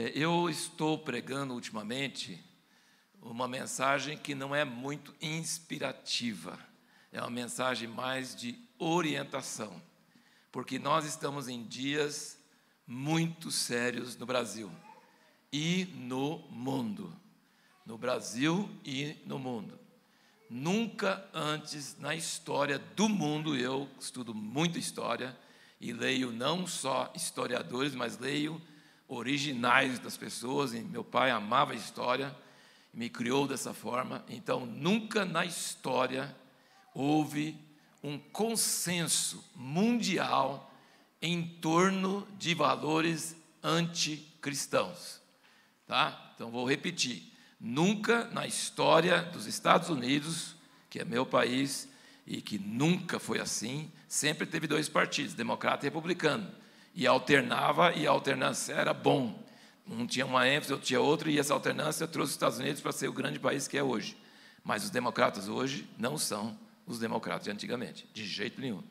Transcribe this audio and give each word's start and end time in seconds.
É, 0.00 0.12
eu 0.14 0.48
estou 0.48 0.96
pregando 0.96 1.52
ultimamente 1.54 2.40
uma 3.20 3.48
mensagem 3.48 4.16
que 4.16 4.32
não 4.32 4.54
é 4.54 4.64
muito 4.64 5.12
inspirativa, 5.20 6.56
é 7.10 7.20
uma 7.20 7.30
mensagem 7.30 7.88
mais 7.88 8.32
de 8.32 8.56
orientação, 8.78 9.82
porque 10.52 10.78
nós 10.78 11.04
estamos 11.04 11.48
em 11.48 11.64
dias 11.64 12.38
muito 12.86 13.50
sérios 13.50 14.16
no 14.16 14.24
Brasil 14.24 14.70
e 15.52 15.88
no 15.96 16.38
mundo. 16.48 17.12
No 17.84 17.98
Brasil 17.98 18.70
e 18.84 19.16
no 19.26 19.36
mundo. 19.36 19.76
Nunca 20.48 21.28
antes 21.34 21.98
na 21.98 22.14
história 22.14 22.78
do 22.78 23.08
mundo, 23.08 23.56
eu 23.56 23.88
estudo 23.98 24.32
muito 24.32 24.78
história 24.78 25.36
e 25.80 25.92
leio 25.92 26.30
não 26.30 26.68
só 26.68 27.12
historiadores, 27.16 27.96
mas 27.96 28.16
leio 28.16 28.62
originais 29.08 29.98
das 29.98 30.16
pessoas. 30.16 30.74
E 30.74 30.80
meu 30.80 31.02
pai 31.02 31.30
amava 31.30 31.72
a 31.72 31.76
história, 31.76 32.36
me 32.92 33.08
criou 33.08 33.48
dessa 33.48 33.72
forma. 33.72 34.24
Então, 34.28 34.66
nunca 34.66 35.24
na 35.24 35.44
história 35.44 36.36
houve 36.94 37.58
um 38.02 38.18
consenso 38.18 39.44
mundial 39.56 40.72
em 41.20 41.42
torno 41.60 42.28
de 42.38 42.54
valores 42.54 43.36
anticristãos. 43.62 45.20
Tá? 45.86 46.32
Então, 46.34 46.50
vou 46.50 46.68
repetir. 46.68 47.32
Nunca 47.58 48.26
na 48.26 48.46
história 48.46 49.22
dos 49.22 49.46
Estados 49.46 49.88
Unidos, 49.88 50.54
que 50.88 51.00
é 51.00 51.04
meu 51.04 51.26
país, 51.26 51.88
e 52.28 52.42
que 52.42 52.58
nunca 52.58 53.18
foi 53.18 53.40
assim, 53.40 53.90
sempre 54.06 54.46
teve 54.46 54.66
dois 54.66 54.86
partidos, 54.86 55.32
democrata 55.32 55.86
e 55.86 55.88
republicano. 55.88 56.48
E 56.98 57.06
alternava, 57.06 57.92
e 57.92 58.08
a 58.08 58.10
alternância 58.10 58.72
era 58.72 58.92
bom. 58.92 59.40
Um 59.88 60.04
tinha 60.04 60.26
uma 60.26 60.48
ênfase, 60.48 60.72
outro 60.72 60.88
tinha 60.88 61.00
outro, 61.00 61.30
e 61.30 61.38
essa 61.38 61.54
alternância 61.54 62.08
trouxe 62.08 62.30
os 62.30 62.34
Estados 62.34 62.58
Unidos 62.58 62.80
para 62.80 62.90
ser 62.90 63.06
o 63.06 63.12
grande 63.12 63.38
país 63.38 63.68
que 63.68 63.78
é 63.78 63.82
hoje. 63.84 64.16
Mas 64.64 64.82
os 64.82 64.90
democratas 64.90 65.46
hoje 65.46 65.88
não 65.96 66.18
são 66.18 66.58
os 66.88 66.98
democratas 66.98 67.44
de 67.44 67.52
antigamente, 67.52 68.04
de 68.12 68.26
jeito 68.26 68.60
nenhum. 68.60 68.82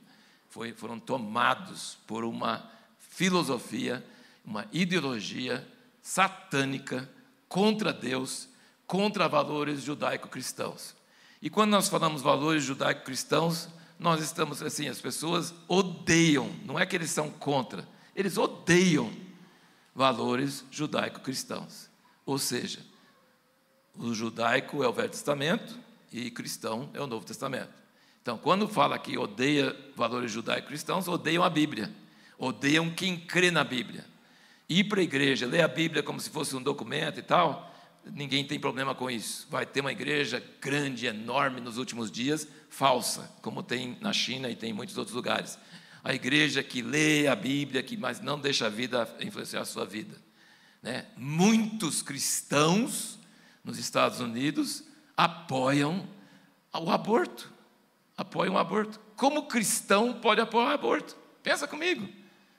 Foi, 0.47 0.71
foram 0.71 0.97
tomados 0.97 1.97
por 2.07 2.23
uma 2.23 2.71
filosofia, 2.97 4.01
uma 4.45 4.65
ideologia 4.71 5.67
satânica 6.01 7.09
contra 7.49 7.91
Deus, 7.91 8.47
contra 8.85 9.27
valores 9.27 9.81
judaico-cristãos. 9.81 10.95
E 11.41 11.49
quando 11.49 11.71
nós 11.71 11.89
falamos 11.89 12.21
valores 12.21 12.63
judaico-cristãos, 12.63 13.67
nós 13.99 14.23
estamos 14.23 14.61
assim, 14.61 14.87
as 14.87 15.01
pessoas 15.01 15.53
odeiam, 15.67 16.49
não 16.63 16.79
é 16.79 16.85
que 16.85 16.95
eles 16.95 17.11
são 17.11 17.29
contra, 17.29 17.85
eles 18.17 18.35
odeiam 18.35 19.13
valores 19.93 20.65
judaico-cristãos. 20.71 21.87
Ou 22.25 22.39
seja, 22.39 22.79
o 23.95 24.11
judaico 24.11 24.83
é 24.83 24.87
o 24.87 24.91
Velho 24.91 25.09
Testamento 25.09 25.77
e 26.11 26.31
cristão 26.31 26.89
é 26.95 26.99
o 26.99 27.05
Novo 27.05 27.25
Testamento. 27.25 27.69
Então, 28.19 28.35
quando 28.35 28.67
fala 28.67 28.97
que 28.97 29.19
odeia 29.19 29.75
valores 29.95 30.31
judaico-cristãos, 30.31 31.07
odeiam 31.07 31.43
a 31.43 31.49
Bíblia, 31.49 31.93
odeiam 32.39 32.89
quem 32.89 33.19
crê 33.19 33.51
na 33.51 33.63
Bíblia. 33.63 34.03
Ir 34.67 34.85
para 34.85 34.99
a 34.99 35.03
igreja, 35.03 35.45
ler 35.45 35.61
a 35.61 35.67
Bíblia 35.67 36.01
como 36.01 36.19
se 36.19 36.29
fosse 36.31 36.55
um 36.55 36.61
documento 36.61 37.19
e 37.19 37.23
tal, 37.23 37.71
ninguém 38.03 38.45
tem 38.45 38.59
problema 38.59 38.95
com 38.95 39.11
isso. 39.11 39.47
Vai 39.49 39.65
ter 39.65 39.81
uma 39.81 39.91
igreja 39.91 40.43
grande, 40.59 41.05
enorme 41.05 41.61
nos 41.61 41.77
últimos 41.77 42.11
dias, 42.11 42.47
falsa, 42.67 43.31
como 43.43 43.61
tem 43.61 43.95
na 44.01 44.11
China 44.11 44.49
e 44.49 44.55
tem 44.55 44.71
em 44.71 44.73
muitos 44.73 44.97
outros 44.97 45.15
lugares. 45.15 45.57
A 46.03 46.13
igreja 46.13 46.63
que 46.63 46.81
lê 46.81 47.27
a 47.27 47.35
Bíblia, 47.35 47.83
que 47.83 47.97
mas 47.97 48.19
não 48.19 48.39
deixa 48.39 48.67
a 48.67 48.69
vida 48.69 49.07
influenciar 49.19 49.61
a 49.61 49.65
sua 49.65 49.85
vida. 49.85 50.15
Né? 50.81 51.05
Muitos 51.15 52.01
cristãos 52.01 53.19
nos 53.63 53.77
Estados 53.77 54.19
Unidos 54.19 54.83
apoiam 55.15 56.07
o 56.73 56.91
aborto. 56.91 57.51
Apoiam 58.15 58.55
o 58.55 58.57
aborto. 58.57 58.99
Como 59.15 59.47
cristão 59.47 60.13
pode 60.13 60.39
apoiar 60.41 60.69
o 60.69 60.73
aborto? 60.73 61.15
Pensa 61.43 61.67
comigo. 61.67 62.07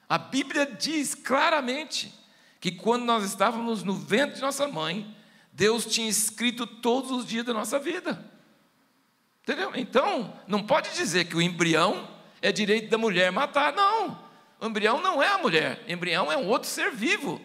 A 0.08 0.18
Bíblia 0.18 0.66
diz 0.66 1.14
claramente 1.14 2.12
que 2.60 2.72
quando 2.72 3.04
nós 3.04 3.24
estávamos 3.24 3.82
no 3.82 3.94
ventre 3.94 4.36
de 4.36 4.40
nossa 4.40 4.66
mãe, 4.66 5.14
Deus 5.52 5.86
tinha 5.86 6.08
escrito 6.08 6.66
todos 6.66 7.10
os 7.10 7.26
dias 7.26 7.44
da 7.44 7.52
nossa 7.52 7.78
vida. 7.78 8.24
Entendeu? 9.42 9.72
Então, 9.74 10.38
não 10.46 10.62
pode 10.62 10.94
dizer 10.94 11.26
que 11.26 11.36
o 11.36 11.42
embrião 11.42 12.08
é 12.40 12.52
direito 12.52 12.88
da 12.90 12.98
mulher 12.98 13.32
matar, 13.32 13.72
não. 13.72 14.18
O 14.60 14.66
embrião 14.66 15.00
não 15.00 15.22
é 15.22 15.28
a 15.28 15.38
mulher, 15.38 15.84
o 15.86 15.92
embrião 15.92 16.30
é 16.30 16.36
um 16.36 16.46
outro 16.46 16.68
ser 16.68 16.90
vivo. 16.90 17.40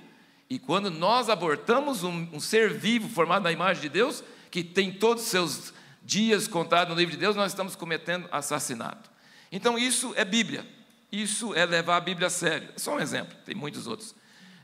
E 0.50 0.60
quando 0.60 0.92
nós 0.92 1.30
abortamos 1.30 2.04
um, 2.04 2.28
um 2.34 2.40
ser 2.40 2.74
vivo 2.74 3.08
formado 3.10 3.44
na 3.44 3.52
imagem 3.52 3.82
de 3.82 3.90
Deus, 3.90 4.24
que 4.52 4.64
tem 4.64 4.92
todos 4.92 5.24
os 5.24 5.30
seus 5.30 5.74
dias 6.04 6.48
contados 6.48 6.94
no 6.94 7.00
livro 7.00 7.14
de 7.14 7.20
Deus, 7.20 7.36
nós 7.36 7.52
estamos 7.52 7.76
cometendo 7.76 8.28
assassinato. 8.32 9.10
Então, 9.52 9.78
isso 9.78 10.14
é 10.16 10.26
Bíblia. 10.26 10.66
Isso 11.12 11.54
é 11.54 11.66
levar 11.66 11.98
a 11.98 12.02
Bíblia 12.02 12.28
a 12.28 12.30
sério. 12.30 12.70
É 12.76 12.80
só 12.80 12.96
um 12.96 13.00
exemplo, 13.00 13.36
tem 13.46 13.56
muitos 13.56 13.88
outros. 13.88 14.16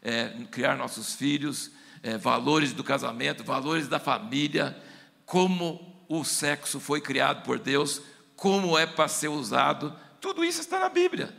É, 0.02 0.32
criar 0.52 0.76
nossos 0.76 1.14
filhos, 1.14 1.72
é, 2.02 2.18
valores 2.18 2.74
do 2.74 2.84
casamento, 2.84 3.44
valores 3.44 3.88
da 3.88 4.00
família, 4.00 4.76
como 5.26 6.04
o 6.08 6.24
sexo 6.24 6.80
foi 6.80 7.02
criado 7.02 7.44
por 7.44 7.60
Deus, 7.60 8.02
como 8.36 8.78
é 8.78 8.86
para 8.86 9.08
ser 9.08 9.28
usado, 9.28 9.96
tudo 10.20 10.44
isso 10.44 10.62
está 10.62 10.80
na 10.80 10.90
Bíblia. 10.90 11.36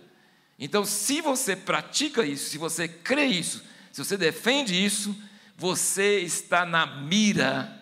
Então, 0.58 0.84
se 0.84 1.20
você 1.20 1.56
pratica 1.56 2.24
isso, 2.24 2.50
se 2.50 2.58
você 2.58 2.86
crê 2.86 3.26
isso, 3.26 3.62
se 3.92 4.04
você 4.04 4.16
defende 4.16 4.74
isso, 4.74 5.16
você 5.56 6.20
está 6.20 6.64
na 6.66 6.86
mira 6.86 7.76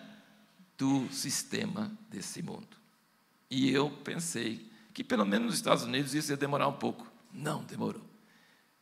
do 0.77 1.07
sistema 1.11 1.91
desse 2.09 2.41
mundo. 2.41 2.77
E 3.49 3.71
eu 3.71 3.89
pensei 3.89 4.69
que 4.93 5.03
pelo 5.03 5.25
menos 5.25 5.47
nos 5.47 5.55
Estados 5.55 5.83
Unidos 5.83 6.13
isso 6.13 6.31
ia 6.31 6.37
demorar 6.37 6.67
um 6.67 6.73
pouco. 6.73 7.05
Não 7.33 7.63
demorou 7.63 8.09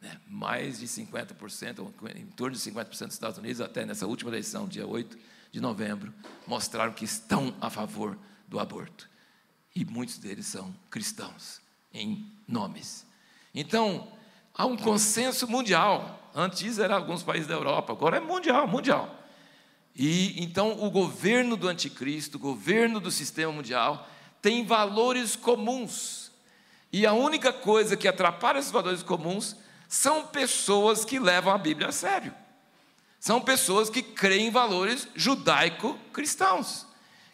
né, 0.02 0.20
mais 0.28 0.80
de 0.80 0.88
50%, 0.88 1.92
em 2.16 2.26
torno 2.28 2.56
de 2.56 2.62
50% 2.62 2.88
dos 3.06 3.14
Estados 3.14 3.38
Unidos, 3.38 3.62
até 3.62 3.86
nessa 3.86 4.06
última 4.06 4.30
eleição, 4.30 4.68
dia 4.68 4.86
8 4.86 5.18
de 5.52 5.60
novembro, 5.60 6.14
mostraram 6.46 6.94
que 6.94 7.06
estão 7.06 7.56
a 7.60 7.70
favor 7.70 8.18
do 8.48 8.60
aborto. 8.60 9.10
E 9.76 9.86
muitos 9.86 10.18
deles 10.18 10.46
são 10.46 10.74
cristãos, 10.90 11.62
em 11.98 12.26
nomes. 12.48 13.06
Então, 13.54 14.08
há 14.54 14.66
um 14.66 14.78
consenso 14.78 15.48
mundial. 15.48 16.32
Antes 16.34 16.80
era 16.80 16.96
alguns 16.96 17.24
países 17.24 17.48
da 17.48 17.56
Europa, 17.56 17.94
agora 17.94 18.18
é 18.18 18.20
mundial, 18.20 18.68
mundial. 18.68 19.14
E 19.96 20.42
então 20.44 20.84
o 20.84 20.92
governo 20.92 21.58
do 21.58 21.68
anticristo, 21.68 22.38
o 22.38 22.40
governo 22.40 23.00
do 23.00 23.10
sistema 23.10 23.52
mundial, 23.52 24.08
tem 24.42 24.64
valores 24.64 25.36
comuns. 25.36 26.32
E 26.94 27.06
a 27.06 27.14
única 27.14 27.52
coisa 27.52 27.98
que 27.98 28.08
atrapalha 28.08 28.60
esses 28.60 28.72
valores 28.72 29.02
comuns 29.02 29.56
são 29.88 30.28
pessoas 30.28 31.04
que 31.04 31.18
levam 31.18 31.52
a 31.52 31.58
Bíblia 31.58 31.90
a 31.90 31.92
sério. 31.92 32.34
São 33.20 33.42
pessoas 33.42 33.90
que 33.90 34.04
creem 34.04 34.48
em 34.48 34.52
valores 34.52 35.08
judaico-cristãos, 35.16 36.86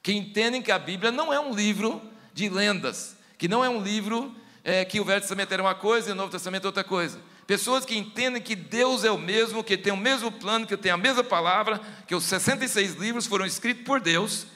que 0.01 0.13
entendem 0.13 0.61
que 0.61 0.71
a 0.71 0.79
Bíblia 0.79 1.11
não 1.11 1.33
é 1.33 1.39
um 1.39 1.53
livro 1.53 2.01
de 2.33 2.47
lendas, 2.47 3.17
que 3.37 3.47
não 3.49 3.63
é 3.63 3.69
um 3.69 3.83
livro 3.83 4.33
é, 4.63 4.85
que 4.85 4.99
o 4.99 5.05
Velho 5.05 5.21
Testamento 5.21 5.51
era 5.51 5.61
uma 5.61 5.75
coisa 5.75 6.09
e 6.09 6.11
o 6.13 6.15
Novo 6.15 6.31
Testamento 6.31 6.65
outra 6.65 6.83
coisa. 6.83 7.19
Pessoas 7.45 7.83
que 7.83 7.97
entendem 7.97 8.41
que 8.41 8.55
Deus 8.55 9.03
é 9.03 9.11
o 9.11 9.17
mesmo, 9.17 9.63
que 9.63 9.77
tem 9.77 9.91
o 9.91 9.97
mesmo 9.97 10.31
plano, 10.31 10.65
que 10.65 10.77
tem 10.77 10.91
a 10.91 10.97
mesma 10.97 11.23
palavra, 11.23 11.79
que 12.07 12.15
os 12.15 12.23
66 12.23 12.95
livros 12.95 13.25
foram 13.25 13.45
escritos 13.45 13.83
por 13.83 13.99
Deus 13.99 14.47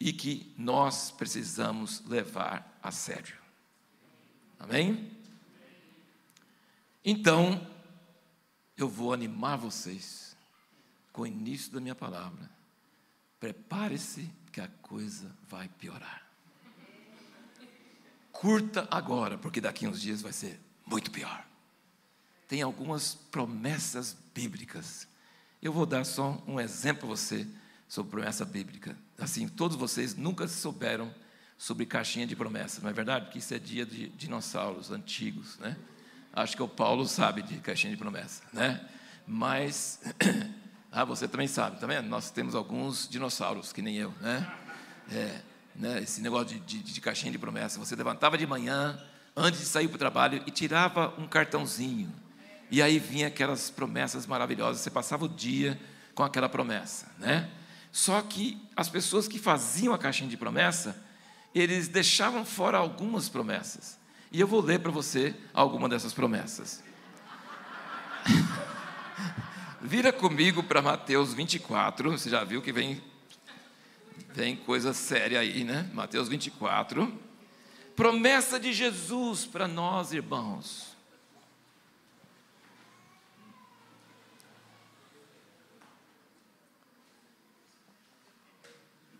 e 0.00 0.12
que 0.12 0.52
nós 0.58 1.12
precisamos 1.12 2.02
levar 2.08 2.78
a 2.82 2.90
sério. 2.90 3.36
Amém? 4.58 5.10
Então, 7.04 7.64
eu 8.76 8.88
vou 8.88 9.12
animar 9.12 9.56
vocês 9.56 10.36
com 11.12 11.22
o 11.22 11.26
início 11.26 11.72
da 11.72 11.80
minha 11.80 11.94
palavra. 11.94 12.50
Prepare-se 13.38 14.28
que 14.50 14.60
a 14.60 14.68
coisa 14.82 15.30
vai 15.48 15.68
piorar. 15.68 16.21
Curta 18.42 18.88
agora, 18.90 19.38
porque 19.38 19.60
daqui 19.60 19.86
uns 19.86 20.00
dias 20.00 20.20
vai 20.20 20.32
ser 20.32 20.58
muito 20.84 21.12
pior. 21.12 21.46
Tem 22.48 22.60
algumas 22.60 23.14
promessas 23.14 24.16
bíblicas. 24.34 25.06
Eu 25.62 25.72
vou 25.72 25.86
dar 25.86 26.02
só 26.02 26.42
um 26.44 26.58
exemplo 26.58 27.06
para 27.06 27.10
você 27.10 27.46
sobre 27.86 28.10
promessa 28.10 28.44
bíblica. 28.44 28.98
Assim, 29.16 29.46
todos 29.46 29.76
vocês 29.76 30.16
nunca 30.16 30.48
souberam 30.48 31.14
sobre 31.56 31.86
caixinha 31.86 32.26
de 32.26 32.34
promessa, 32.34 32.80
não 32.82 32.90
é 32.90 32.92
verdade? 32.92 33.26
Porque 33.26 33.38
isso 33.38 33.54
é 33.54 33.60
dia 33.60 33.86
de 33.86 34.08
dinossauros 34.08 34.90
antigos, 34.90 35.56
né? 35.60 35.76
Acho 36.32 36.56
que 36.56 36.62
o 36.64 36.68
Paulo 36.68 37.06
sabe 37.06 37.42
de 37.42 37.58
caixinha 37.58 37.92
de 37.92 37.96
promessa, 37.96 38.42
né? 38.52 38.84
Mas, 39.24 40.00
ah, 40.90 41.04
você 41.04 41.28
também 41.28 41.46
sabe, 41.46 41.78
tá 41.78 41.86
vendo? 41.86 42.08
Nós 42.08 42.32
temos 42.32 42.56
alguns 42.56 43.08
dinossauros, 43.08 43.72
que 43.72 43.80
nem 43.80 43.98
eu, 43.98 44.12
né? 44.20 44.52
É, 45.12 45.42
né? 45.74 46.00
Esse 46.02 46.20
negócio 46.20 46.58
de, 46.58 46.60
de, 46.60 46.92
de 46.92 47.00
caixinha 47.00 47.32
de 47.32 47.38
promessa. 47.38 47.78
Você 47.78 47.94
levantava 47.96 48.36
de 48.36 48.46
manhã, 48.46 48.98
antes 49.36 49.60
de 49.60 49.66
sair 49.66 49.88
para 49.88 49.96
o 49.96 49.98
trabalho, 49.98 50.42
e 50.46 50.50
tirava 50.50 51.12
um 51.18 51.26
cartãozinho. 51.26 52.12
E 52.70 52.80
aí 52.80 52.98
vinha 52.98 53.28
aquelas 53.28 53.70
promessas 53.70 54.26
maravilhosas, 54.26 54.80
você 54.80 54.90
passava 54.90 55.26
o 55.26 55.28
dia 55.28 55.78
com 56.14 56.22
aquela 56.22 56.48
promessa, 56.48 57.10
né? 57.18 57.50
Só 57.90 58.22
que 58.22 58.58
as 58.74 58.88
pessoas 58.88 59.28
que 59.28 59.38
faziam 59.38 59.92
a 59.92 59.98
caixinha 59.98 60.30
de 60.30 60.36
promessa, 60.36 60.96
eles 61.54 61.88
deixavam 61.88 62.44
fora 62.44 62.78
algumas 62.78 63.28
promessas. 63.28 63.98
E 64.30 64.40
eu 64.40 64.46
vou 64.46 64.62
ler 64.62 64.80
para 64.80 64.90
você 64.90 65.34
alguma 65.52 65.88
dessas 65.88 66.14
promessas. 66.14 66.82
Vira 69.82 70.10
comigo 70.10 70.62
para 70.62 70.80
Mateus 70.80 71.34
24, 71.34 72.12
você 72.12 72.30
já 72.30 72.42
viu 72.44 72.62
que 72.62 72.72
vem 72.72 73.02
vem 74.34 74.56
coisa 74.56 74.94
séria 74.94 75.40
aí, 75.40 75.62
né? 75.62 75.90
Mateus 75.92 76.28
24. 76.28 77.12
Promessa 77.94 78.58
de 78.58 78.72
Jesus 78.72 79.44
para 79.44 79.68
nós, 79.68 80.12
irmãos. 80.12 80.96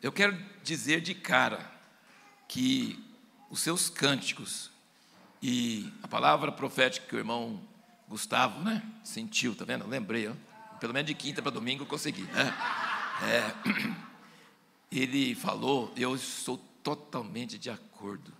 Eu 0.01 0.11
quero 0.11 0.37
dizer 0.65 1.01
de 1.01 1.15
cara 1.15 1.71
que 2.49 2.99
os 3.51 3.61
seus 3.61 3.89
cânticos 3.89 4.71
e 5.41 5.93
a 6.03 6.09
palavra 6.09 6.51
profética 6.51 7.07
que 7.07 7.15
o 7.15 7.19
irmão 7.19 7.61
Gustavo, 8.09 8.61
né, 8.63 8.83
sentiu, 9.05 9.55
tá 9.55 9.65
vendo? 9.65 9.87
Lembrei, 9.87 10.29
ó. 10.29 10.33
pelo 10.81 10.93
menos 10.93 11.07
de 11.07 11.15
quinta 11.15 11.41
para 11.41 11.53
domingo 11.53 11.83
eu 11.83 11.87
consegui. 11.87 12.23
Né? 12.23 12.55
É, 13.23 14.03
ele 14.93 15.35
falou, 15.35 15.93
eu 15.97 16.19
sou 16.19 16.59
totalmente 16.83 17.59
de 17.59 17.71
acordo. 17.71 18.33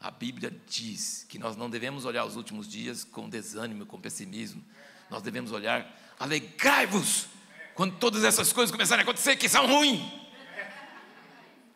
A 0.00 0.10
Bíblia 0.10 0.54
diz 0.68 1.24
que 1.28 1.38
nós 1.38 1.56
não 1.56 1.70
devemos 1.70 2.04
olhar 2.04 2.24
os 2.24 2.36
últimos 2.36 2.68
dias 2.68 3.04
com 3.04 3.28
desânimo, 3.28 3.86
com 3.86 4.00
pessimismo. 4.00 4.62
Nós 5.10 5.22
devemos 5.22 5.52
olhar, 5.52 5.86
alegrai-vos 6.18 7.28
quando 7.74 7.96
todas 7.96 8.24
essas 8.24 8.52
coisas 8.52 8.70
começarem 8.70 9.02
a 9.02 9.04
acontecer 9.04 9.36
que 9.36 9.48
são 9.48 9.66
ruins. 9.66 10.02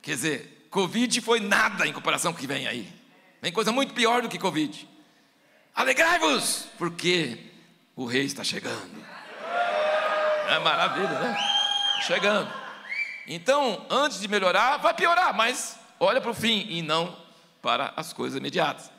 Quer 0.02 0.14
dizer, 0.14 0.66
Covid 0.70 1.20
foi 1.20 1.40
nada 1.40 1.86
em 1.86 1.92
comparação 1.92 2.32
com 2.32 2.38
o 2.38 2.40
que 2.40 2.46
vem 2.46 2.66
aí. 2.66 2.90
Vem 3.42 3.52
coisa 3.52 3.72
muito 3.72 3.94
pior 3.94 4.22
do 4.22 4.28
que 4.28 4.38
Covid. 4.38 4.88
Alegrai-vos, 5.74 6.66
porque 6.78 7.38
o 7.94 8.06
rei 8.06 8.24
está 8.24 8.42
chegando. 8.42 9.04
É 10.48 10.58
maravilha, 10.58 11.20
né? 11.20 11.38
Chegando. 12.02 12.59
Então, 13.32 13.86
antes 13.88 14.18
de 14.18 14.26
melhorar, 14.26 14.78
vai 14.78 14.92
piorar, 14.92 15.32
mas 15.32 15.78
olha 16.00 16.20
para 16.20 16.32
o 16.32 16.34
fim 16.34 16.66
e 16.68 16.82
não 16.82 17.16
para 17.62 17.94
as 17.96 18.12
coisas 18.12 18.36
imediatas. 18.36 18.90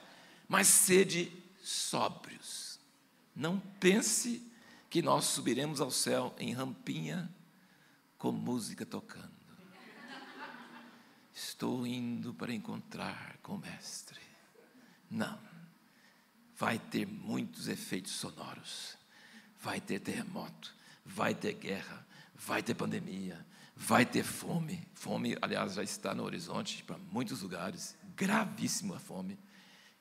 Mas 0.48 0.68
sede 0.68 1.30
sóbrios. 1.62 2.80
Não 3.36 3.60
pense 3.78 4.50
que 4.90 5.02
nós 5.02 5.26
subiremos 5.26 5.82
ao 5.82 5.92
céu 5.92 6.34
em 6.40 6.54
rampinha 6.54 7.30
com 8.18 8.32
música 8.32 8.86
tocando. 8.86 9.30
Estou 11.34 11.86
indo 11.86 12.34
para 12.34 12.54
encontrar 12.54 13.38
com 13.44 13.56
o 13.56 13.60
Mestre. 13.60 14.22
Não. 15.10 15.38
Vai 16.56 16.80
ter 16.80 17.06
muitos 17.06 17.68
efeitos 17.68 18.14
sonoros. 18.14 18.96
Vai 19.62 19.82
ter 19.82 20.00
terremoto. 20.00 20.74
Vai 21.06 21.36
ter 21.36 21.52
guerra. 21.52 22.08
Vai 22.34 22.64
ter 22.64 22.76
pandemia. 22.76 23.51
Vai 23.84 24.06
ter 24.06 24.24
fome. 24.24 24.88
Fome, 24.94 25.36
aliás, 25.42 25.74
já 25.74 25.82
está 25.82 26.14
no 26.14 26.24
horizonte 26.24 26.84
para 26.84 27.00
muitos 27.12 27.42
lugares. 27.42 27.96
Gravíssima 28.16 29.00
fome. 29.00 29.40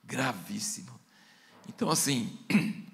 Gravíssimo. 0.05 1.01
Então, 1.67 1.91
assim, 1.91 2.39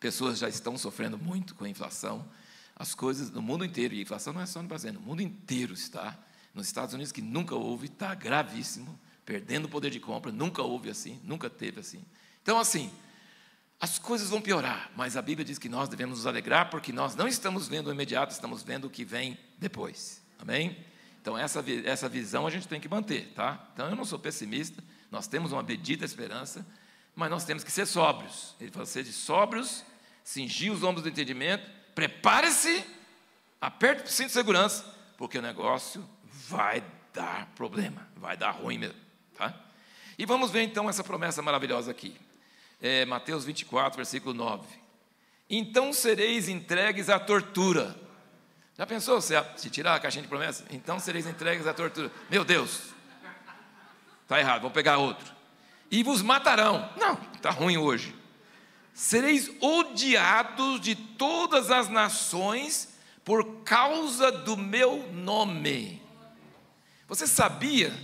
pessoas 0.00 0.40
já 0.40 0.48
estão 0.48 0.76
sofrendo 0.76 1.16
muito 1.16 1.54
com 1.54 1.64
a 1.64 1.68
inflação. 1.68 2.28
As 2.74 2.96
coisas 2.96 3.30
no 3.30 3.40
mundo 3.40 3.64
inteiro, 3.64 3.94
e 3.94 4.00
a 4.00 4.02
inflação 4.02 4.32
não 4.32 4.40
é 4.40 4.46
só 4.46 4.60
no 4.60 4.66
Brasil, 4.66 4.92
no 4.92 5.00
mundo 5.00 5.22
inteiro 5.22 5.72
está 5.72 6.18
nos 6.52 6.66
Estados 6.66 6.94
Unidos, 6.94 7.12
que 7.12 7.22
nunca 7.22 7.54
houve, 7.54 7.86
está 7.86 8.12
gravíssimo, 8.12 8.98
perdendo 9.24 9.66
o 9.66 9.68
poder 9.68 9.90
de 9.90 10.00
compra, 10.00 10.32
nunca 10.32 10.62
houve 10.62 10.90
assim, 10.90 11.20
nunca 11.22 11.48
teve 11.48 11.78
assim. 11.78 12.04
Então, 12.42 12.58
assim, 12.58 12.90
as 13.82 13.98
coisas 13.98 14.30
vão 14.30 14.40
piorar, 14.40 14.92
mas 14.94 15.16
a 15.16 15.22
Bíblia 15.22 15.44
diz 15.44 15.58
que 15.58 15.68
nós 15.68 15.88
devemos 15.88 16.18
nos 16.18 16.26
alegrar 16.28 16.70
porque 16.70 16.92
nós 16.92 17.16
não 17.16 17.26
estamos 17.26 17.66
vendo 17.66 17.88
o 17.88 17.92
imediato, 17.92 18.32
estamos 18.32 18.62
vendo 18.62 18.84
o 18.84 18.90
que 18.90 19.04
vem 19.04 19.36
depois. 19.58 20.22
Amém? 20.38 20.76
Então, 21.20 21.36
essa, 21.36 21.64
essa 21.84 22.08
visão 22.08 22.46
a 22.46 22.50
gente 22.50 22.68
tem 22.68 22.78
que 22.78 22.88
manter, 22.88 23.32
tá? 23.34 23.68
Então, 23.74 23.88
eu 23.88 23.96
não 23.96 24.04
sou 24.04 24.20
pessimista, 24.20 24.80
nós 25.10 25.26
temos 25.26 25.50
uma 25.50 25.64
bendita 25.64 26.04
esperança, 26.04 26.64
mas 27.16 27.28
nós 27.28 27.44
temos 27.44 27.64
que 27.64 27.72
ser 27.72 27.84
sóbrios. 27.84 28.54
Ele 28.60 28.70
fala, 28.70 28.86
ser 28.86 29.04
sóbrios, 29.06 29.84
cingir 30.22 30.72
os 30.72 30.84
ombros 30.84 31.02
do 31.02 31.08
entendimento, 31.08 31.68
prepare-se, 31.92 32.84
aperte 33.60 34.04
o 34.04 34.08
cinto 34.08 34.28
de 34.28 34.34
segurança, 34.34 34.84
porque 35.18 35.38
o 35.38 35.42
negócio 35.42 36.08
vai 36.48 36.84
dar 37.12 37.46
problema, 37.56 38.08
vai 38.14 38.36
dar 38.36 38.52
ruim 38.52 38.78
mesmo. 38.78 39.00
Tá? 39.36 39.52
E 40.16 40.24
vamos 40.24 40.52
ver 40.52 40.62
então 40.62 40.88
essa 40.88 41.02
promessa 41.02 41.42
maravilhosa 41.42 41.90
aqui. 41.90 42.16
É, 42.82 43.04
Mateus 43.06 43.44
24, 43.44 43.96
versículo 43.96 44.34
9. 44.34 44.66
Então 45.48 45.92
sereis 45.92 46.48
entregues 46.48 47.08
à 47.08 47.20
tortura. 47.20 47.96
Já 48.76 48.84
pensou 48.84 49.20
se, 49.20 49.34
se 49.56 49.70
tirar 49.70 49.94
a 49.94 50.00
caixinha 50.00 50.22
de 50.22 50.28
promessa? 50.28 50.64
Então 50.68 50.98
sereis 50.98 51.24
entregues 51.24 51.64
à 51.68 51.72
tortura. 51.72 52.10
Meu 52.28 52.44
Deus, 52.44 52.92
está 54.22 54.40
errado, 54.40 54.62
vou 54.62 54.70
pegar 54.70 54.98
outro. 54.98 55.32
E 55.92 56.02
vos 56.02 56.22
matarão. 56.22 56.90
Não, 56.96 57.20
está 57.34 57.50
ruim 57.50 57.76
hoje. 57.76 58.16
Sereis 58.92 59.48
odiados 59.60 60.80
de 60.80 60.96
todas 60.96 61.70
as 61.70 61.88
nações 61.88 62.98
por 63.24 63.62
causa 63.62 64.32
do 64.32 64.56
meu 64.56 65.08
nome. 65.12 66.02
Você 67.06 67.28
sabia 67.28 67.94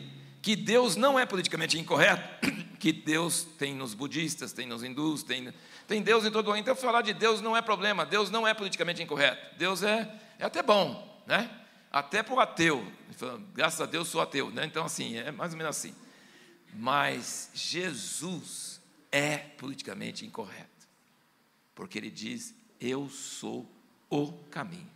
que 0.49 0.57
Deus 0.57 0.97
não 0.97 1.19
é 1.19 1.27
politicamente 1.27 1.79
incorreto? 1.79 2.27
Que 2.79 2.93
Deus 2.93 3.43
tem 3.43 3.75
nos 3.75 3.93
budistas, 3.93 4.53
tem 4.53 4.65
nos 4.65 4.85
hindus, 4.85 5.25
tem, 5.25 5.53
tem 5.89 6.01
Deus 6.01 6.25
em 6.25 6.31
todo 6.31 6.47
mundo. 6.47 6.59
Então, 6.59 6.77
falar 6.77 7.03
de 7.03 7.13
Deus 7.13 7.41
não 7.41 7.57
é 7.57 7.61
problema. 7.61 8.07
Deus 8.07 8.31
não 8.31 8.47
é 8.47 8.55
politicamente 8.55 9.03
incorreto. 9.03 9.59
Deus 9.59 9.83
é, 9.83 10.09
é 10.39 10.45
até 10.45 10.63
bom, 10.63 11.23
né? 11.27 11.51
Até 11.91 12.23
para 12.23 12.35
o 12.35 12.39
ateu. 12.39 12.87
Graças 13.53 13.81
a 13.81 13.87
Deus 13.87 14.07
sou 14.07 14.21
ateu, 14.21 14.49
né? 14.53 14.65
Então, 14.65 14.85
assim, 14.85 15.17
é 15.17 15.33
mais 15.33 15.51
ou 15.51 15.59
menos 15.59 15.77
assim. 15.77 15.93
Mas 16.73 17.51
Jesus 17.53 18.81
é 19.11 19.39
politicamente 19.39 20.25
incorreto. 20.25 20.87
Porque 21.75 21.99
ele 21.99 22.13
diz: 22.13 22.55
Eu 22.81 23.09
sou 23.09 23.69
o 24.09 24.33
caminho. 24.53 24.91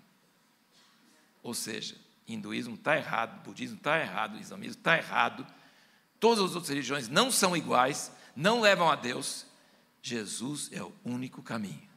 Ou 1.42 1.52
seja, 1.52 1.96
hinduísmo 2.26 2.74
está 2.74 2.96
errado, 2.96 3.42
budismo 3.42 3.76
está 3.76 3.98
errado, 3.98 4.38
islamismo 4.38 4.78
está 4.78 4.96
errado, 4.96 5.46
todas 6.20 6.44
as 6.44 6.54
outras 6.54 6.68
religiões 6.68 7.08
não 7.08 7.30
são 7.30 7.56
iguais, 7.56 8.12
não 8.34 8.60
levam 8.60 8.90
a 8.90 8.96
Deus. 8.96 9.46
Jesus 10.02 10.68
é 10.72 10.82
o 10.82 10.92
único 11.04 11.42
caminho. 11.42 11.88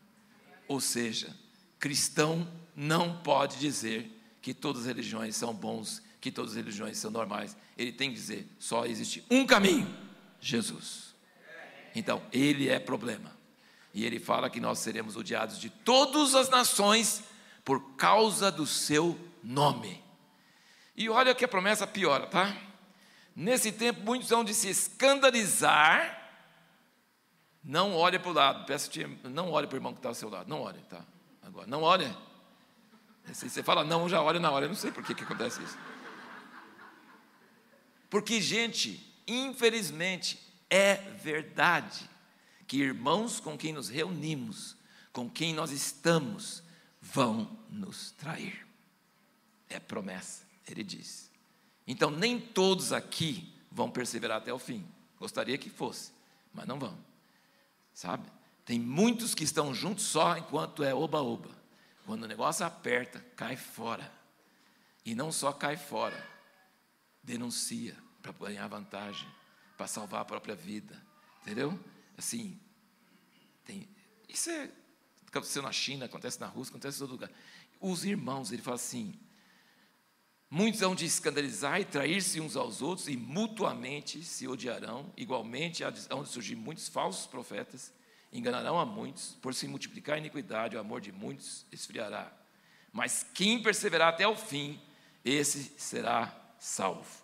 Ou 0.67 0.79
seja, 0.79 1.35
cristão 1.79 2.47
não 2.75 3.17
pode 3.21 3.57
dizer 3.57 4.11
que 4.41 4.53
todas 4.53 4.81
as 4.81 4.87
religiões 4.87 5.35
são 5.35 5.53
bons, 5.53 6.01
que 6.21 6.31
todas 6.31 6.51
as 6.51 6.57
religiões 6.57 6.97
são 6.97 7.09
normais. 7.09 7.55
Ele 7.77 7.91
tem 7.91 8.09
que 8.09 8.15
dizer: 8.15 8.47
só 8.59 8.85
existe 8.85 9.23
um 9.29 9.45
caminho, 9.45 9.87
Jesus. 10.39 11.15
Então, 11.95 12.21
ele 12.31 12.69
é 12.69 12.77
problema. 12.77 13.35
E 13.93 14.05
ele 14.05 14.19
fala 14.19 14.49
que 14.49 14.59
nós 14.59 14.79
seremos 14.79 15.15
odiados 15.15 15.57
de 15.57 15.69
todas 15.69 16.35
as 16.35 16.49
nações 16.49 17.23
por 17.63 17.95
causa 17.95 18.51
do 18.51 18.67
seu 18.67 19.17
nome. 19.41 20.04
E 20.95 21.09
olha 21.09 21.35
que 21.35 21.43
a 21.43 21.47
promessa 21.47 21.85
piora, 21.85 22.25
tá? 22.25 22.55
Nesse 23.35 23.71
tempo, 23.71 23.99
muitos 24.01 24.29
vão 24.29 24.45
de 24.45 24.53
se 24.53 24.69
escandalizar. 24.69 26.21
Não 27.61 27.93
olhe 27.93 28.17
para 28.17 28.29
o 28.29 28.33
lado, 28.33 28.65
peço 28.65 28.89
te, 28.89 29.05
não 29.23 29.51
olhe 29.51 29.67
para 29.67 29.75
o 29.75 29.77
irmão 29.77 29.91
que 29.91 29.99
está 29.99 30.09
ao 30.09 30.15
seu 30.15 30.29
lado, 30.29 30.47
não 30.47 30.61
olhe, 30.61 30.79
tá? 30.83 31.03
Agora, 31.41 31.67
não 31.67 31.81
olhe. 31.81 32.15
Se 33.33 33.49
você 33.49 33.61
fala 33.61 33.83
não, 33.83 34.07
já 34.07 34.21
olha 34.21 34.39
na 34.39 34.51
hora, 34.51 34.65
eu 34.65 34.69
não 34.69 34.75
sei 34.75 34.91
por 34.91 35.03
que, 35.03 35.13
que 35.13 35.23
acontece 35.23 35.61
isso. 35.61 35.77
Porque, 38.09 38.39
gente, 38.39 39.13
infelizmente, 39.27 40.39
é 40.69 40.95
verdade 40.95 42.09
que 42.67 42.77
irmãos 42.77 43.39
com 43.39 43.57
quem 43.57 43.73
nos 43.73 43.89
reunimos, 43.89 44.77
com 45.11 45.29
quem 45.29 45.53
nós 45.53 45.71
estamos, 45.71 46.63
vão 47.01 47.59
nos 47.69 48.11
trair. 48.11 48.65
É 49.67 49.79
promessa 49.79 50.45
ele 50.71 50.83
diz. 50.83 51.31
Então, 51.87 52.09
nem 52.09 52.39
todos 52.39 52.91
aqui 52.91 53.53
vão 53.71 53.89
perseverar 53.89 54.37
até 54.37 54.53
o 54.53 54.59
fim. 54.59 54.85
Gostaria 55.19 55.57
que 55.57 55.69
fosse, 55.69 56.11
mas 56.53 56.67
não 56.67 56.79
vão. 56.79 56.97
Sabe? 57.93 58.29
Tem 58.65 58.79
muitos 58.79 59.35
que 59.35 59.43
estão 59.43 59.73
juntos 59.73 60.05
só 60.05 60.37
enquanto 60.37 60.83
é 60.83 60.93
oba-oba. 60.93 61.49
Quando 62.05 62.23
o 62.23 62.27
negócio 62.27 62.65
aperta, 62.65 63.23
cai 63.35 63.55
fora. 63.55 64.11
E 65.05 65.13
não 65.13 65.31
só 65.31 65.53
cai 65.53 65.77
fora, 65.77 66.27
denuncia 67.21 67.95
para 68.21 68.31
ganhar 68.31 68.67
vantagem, 68.67 69.27
para 69.77 69.87
salvar 69.87 70.21
a 70.21 70.25
própria 70.25 70.55
vida. 70.55 70.99
Entendeu? 71.41 71.79
Assim, 72.17 72.59
tem, 73.63 73.87
isso 74.27 74.49
é 74.49 74.71
aconteceu 75.37 75.61
na 75.61 75.71
China, 75.71 76.05
acontece 76.05 76.39
na 76.39 76.47
Rússia, 76.47 76.71
acontece 76.71 76.97
em 76.97 76.99
todo 76.99 77.11
lugar. 77.11 77.31
Os 77.79 78.05
irmãos, 78.05 78.51
ele 78.51 78.61
fala 78.61 78.75
assim: 78.75 79.13
muitos 80.55 80.81
hão 80.81 80.95
de 80.95 81.03
escandalizar 81.03 81.81
e 81.81 81.83
trair-se 81.83 82.39
uns 82.39 82.55
aos 82.55 82.81
outros, 82.81 83.09
e 83.09 83.17
mutuamente 83.17 84.23
se 84.23 84.47
odiarão, 84.47 85.11
igualmente 85.17 85.83
hão 86.09 86.23
de 86.23 86.29
surgir 86.29 86.55
muitos 86.55 86.87
falsos 86.87 87.27
profetas, 87.27 87.91
enganarão 88.31 88.79
a 88.79 88.85
muitos, 88.85 89.37
por 89.41 89.53
se 89.53 89.67
multiplicar 89.67 90.15
a 90.15 90.19
iniquidade, 90.19 90.77
o 90.77 90.79
amor 90.79 91.01
de 91.01 91.11
muitos 91.11 91.65
esfriará. 91.73 92.31
Mas 92.93 93.25
quem 93.33 93.61
perseverar 93.61 94.07
até 94.07 94.25
o 94.25 94.33
fim, 94.33 94.79
esse 95.25 95.73
será 95.77 96.33
salvo. 96.57 97.21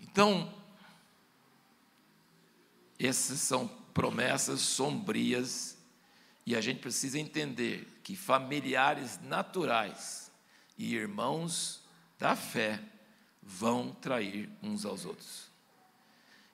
Então, 0.00 0.54
essas 3.00 3.40
são 3.40 3.66
promessas 3.92 4.60
sombrias 4.60 5.76
e 6.46 6.54
a 6.54 6.60
gente 6.60 6.78
precisa 6.78 7.18
entender 7.18 8.00
que 8.04 8.14
familiares 8.14 9.18
naturais 9.24 10.21
e 10.82 10.96
irmãos 10.96 11.80
da 12.18 12.34
fé 12.34 12.80
vão 13.40 13.92
trair 14.00 14.50
uns 14.60 14.84
aos 14.84 15.04
outros. 15.04 15.44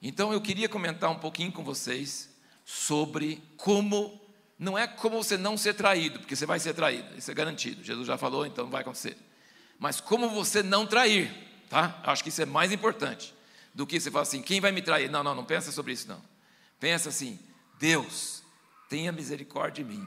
Então 0.02 0.34
eu 0.34 0.40
queria 0.40 0.68
comentar 0.68 1.10
um 1.10 1.18
pouquinho 1.18 1.50
com 1.50 1.64
vocês 1.64 2.28
sobre 2.62 3.42
como 3.56 4.20
não 4.58 4.76
é 4.76 4.86
como 4.86 5.22
você 5.22 5.38
não 5.38 5.56
ser 5.56 5.72
traído, 5.72 6.18
porque 6.18 6.36
você 6.36 6.44
vai 6.44 6.60
ser 6.60 6.74
traído, 6.74 7.16
isso 7.16 7.30
é 7.30 7.34
garantido. 7.34 7.82
Jesus 7.82 8.06
já 8.06 8.18
falou, 8.18 8.44
então 8.44 8.68
vai 8.68 8.82
acontecer. 8.82 9.16
Mas 9.78 9.98
como 9.98 10.28
você 10.28 10.62
não 10.62 10.86
trair, 10.86 11.32
tá? 11.70 11.98
Acho 12.02 12.22
que 12.22 12.28
isso 12.28 12.42
é 12.42 12.46
mais 12.46 12.70
importante 12.70 13.34
do 13.72 13.86
que 13.86 13.98
você 13.98 14.10
falar 14.10 14.24
assim, 14.24 14.42
quem 14.42 14.60
vai 14.60 14.72
me 14.72 14.82
trair? 14.82 15.08
Não, 15.10 15.22
não, 15.22 15.34
não 15.34 15.44
pensa 15.44 15.72
sobre 15.72 15.94
isso 15.94 16.06
não. 16.06 16.22
Pensa 16.78 17.08
assim, 17.08 17.38
Deus, 17.78 18.42
tenha 18.90 19.10
misericórdia 19.10 19.82
de 19.82 19.90
mim, 19.90 20.06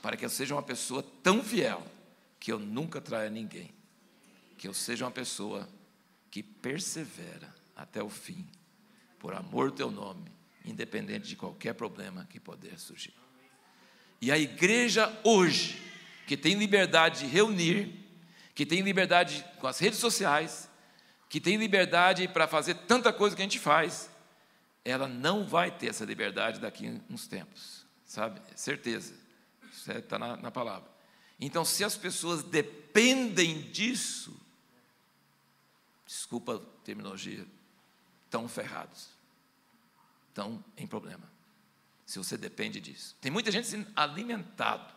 para 0.00 0.16
que 0.16 0.24
eu 0.24 0.30
seja 0.30 0.52
uma 0.52 0.62
pessoa 0.62 1.04
tão 1.22 1.44
fiel 1.44 1.86
que 2.42 2.50
eu 2.50 2.58
nunca 2.58 3.00
traia 3.00 3.30
ninguém. 3.30 3.72
Que 4.58 4.66
eu 4.66 4.74
seja 4.74 5.04
uma 5.04 5.12
pessoa 5.12 5.68
que 6.28 6.42
persevera 6.42 7.54
até 7.76 8.02
o 8.02 8.08
fim, 8.08 8.44
por 9.20 9.32
amor 9.32 9.70
do 9.70 9.76
teu 9.76 9.92
nome, 9.92 10.28
independente 10.64 11.28
de 11.28 11.36
qualquer 11.36 11.72
problema 11.74 12.26
que 12.28 12.40
puder 12.40 12.76
surgir. 12.80 13.14
E 14.20 14.32
a 14.32 14.36
igreja 14.36 15.16
hoje, 15.22 15.80
que 16.26 16.36
tem 16.36 16.54
liberdade 16.54 17.20
de 17.20 17.26
reunir, 17.26 17.94
que 18.56 18.66
tem 18.66 18.80
liberdade 18.80 19.44
com 19.60 19.68
as 19.68 19.78
redes 19.78 20.00
sociais, 20.00 20.68
que 21.28 21.40
tem 21.40 21.56
liberdade 21.56 22.26
para 22.26 22.48
fazer 22.48 22.74
tanta 22.74 23.12
coisa 23.12 23.36
que 23.36 23.42
a 23.42 23.44
gente 23.44 23.60
faz, 23.60 24.10
ela 24.84 25.06
não 25.06 25.46
vai 25.46 25.70
ter 25.70 25.90
essa 25.90 26.04
liberdade 26.04 26.58
daqui 26.58 26.88
a 26.88 27.12
uns 27.12 27.28
tempos, 27.28 27.86
sabe? 28.04 28.40
Certeza, 28.56 29.14
está 29.70 30.18
na, 30.18 30.36
na 30.36 30.50
palavra. 30.50 30.90
Então, 31.44 31.64
se 31.64 31.82
as 31.82 31.96
pessoas 31.96 32.44
dependem 32.44 33.62
disso, 33.72 34.40
desculpa 36.06 36.54
a 36.54 36.84
terminologia, 36.84 37.44
estão 38.24 38.48
ferrados, 38.48 39.08
estão 40.28 40.64
em 40.76 40.86
problema 40.86 41.28
se 42.06 42.16
você 42.16 42.36
depende 42.36 42.80
disso. 42.80 43.16
Tem 43.20 43.32
muita 43.32 43.50
gente 43.50 43.66
sendo 43.66 43.90
alimentado 43.96 44.94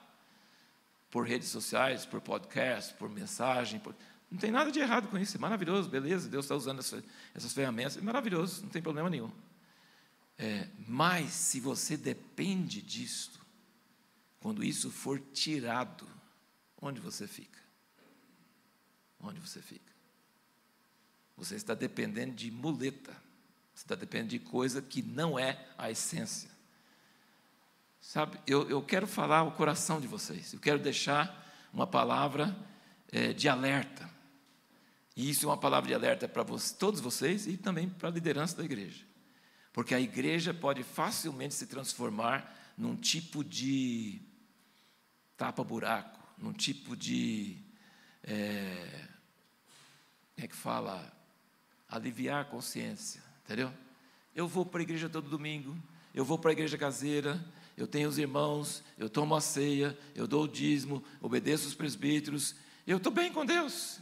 por 1.09 1.25
redes 1.25 1.47
sociais, 1.47 2.05
por 2.05 2.21
podcast, 2.21 2.93
por 2.93 3.09
mensagem. 3.09 3.79
Por... 3.79 3.95
Não 4.29 4.37
tem 4.37 4.51
nada 4.51 4.71
de 4.71 4.79
errado 4.79 5.07
com 5.07 5.17
isso, 5.17 5.37
é 5.37 5.39
maravilhoso, 5.39 5.89
beleza, 5.89 6.29
Deus 6.29 6.45
está 6.45 6.55
usando 6.55 6.77
essa, 6.77 7.03
essas 7.33 7.53
ferramentas, 7.53 7.97
é 7.97 8.01
maravilhoso, 8.01 8.61
não 8.61 8.69
tem 8.69 8.83
problema 8.83 9.09
nenhum. 9.09 9.31
É, 10.37 10.67
mas 10.87 11.31
se 11.31 11.59
você 11.59 11.97
depende 11.97 12.83
disso, 12.83 13.43
quando 14.39 14.63
isso 14.63 14.91
for 14.91 15.19
tirado, 15.33 16.14
onde 16.87 17.01
você 17.01 17.27
fica? 17.27 17.59
Onde 19.19 19.39
você 19.39 19.61
fica? 19.61 19.93
Você 21.37 21.55
está 21.55 21.73
dependendo 21.73 22.33
de 22.33 22.49
muleta, 22.49 23.11
você 23.73 23.83
está 23.83 23.95
dependendo 23.95 24.29
de 24.29 24.39
coisa 24.39 24.81
que 24.81 25.01
não 25.01 25.37
é 25.37 25.67
a 25.77 25.91
essência. 25.91 26.49
Sabe, 27.99 28.39
eu, 28.45 28.69
eu 28.69 28.81
quero 28.81 29.07
falar 29.07 29.43
o 29.43 29.51
coração 29.51 29.99
de 29.99 30.07
vocês, 30.07 30.53
eu 30.53 30.59
quero 30.59 30.79
deixar 30.79 31.43
uma 31.73 31.87
palavra 31.87 32.55
é, 33.11 33.33
de 33.33 33.49
alerta. 33.49 34.09
E 35.15 35.29
isso 35.29 35.45
é 35.45 35.49
uma 35.49 35.57
palavra 35.57 35.87
de 35.87 35.93
alerta 35.93 36.27
para 36.27 36.45
todos 36.77 36.99
vocês 36.99 37.47
e 37.47 37.57
também 37.57 37.89
para 37.89 38.09
a 38.09 38.11
liderança 38.11 38.57
da 38.57 38.63
igreja. 38.63 39.03
Porque 39.73 39.95
a 39.95 39.99
igreja 39.99 40.53
pode 40.53 40.83
facilmente 40.83 41.53
se 41.53 41.67
transformar 41.67 42.73
num 42.77 42.95
tipo 42.95 43.43
de 43.43 44.21
tapa-buraco, 45.37 46.24
num 46.37 46.53
tipo 46.53 46.95
de. 46.95 47.57
É, 48.23 49.07
como 50.35 50.45
é 50.45 50.47
que 50.47 50.55
fala? 50.55 51.13
Aliviar 51.87 52.41
a 52.41 52.45
consciência, 52.45 53.21
entendeu? 53.43 53.71
Eu 54.35 54.47
vou 54.47 54.65
para 54.65 54.81
a 54.81 54.83
igreja 54.83 55.07
todo 55.07 55.29
domingo, 55.29 55.77
eu 56.13 56.25
vou 56.25 56.37
para 56.37 56.51
a 56.51 56.53
igreja 56.53 56.77
caseira, 56.77 57.43
eu 57.77 57.87
tenho 57.87 58.09
os 58.09 58.17
irmãos, 58.17 58.83
eu 58.97 59.09
tomo 59.09 59.35
a 59.35 59.41
ceia, 59.41 59.97
eu 60.13 60.27
dou 60.27 60.43
o 60.43 60.47
dízimo, 60.47 61.03
obedeço 61.21 61.67
os 61.67 61.75
presbíteros, 61.75 62.55
eu 62.85 62.97
estou 62.97 63.11
bem 63.11 63.31
com 63.31 63.45
Deus. 63.45 63.99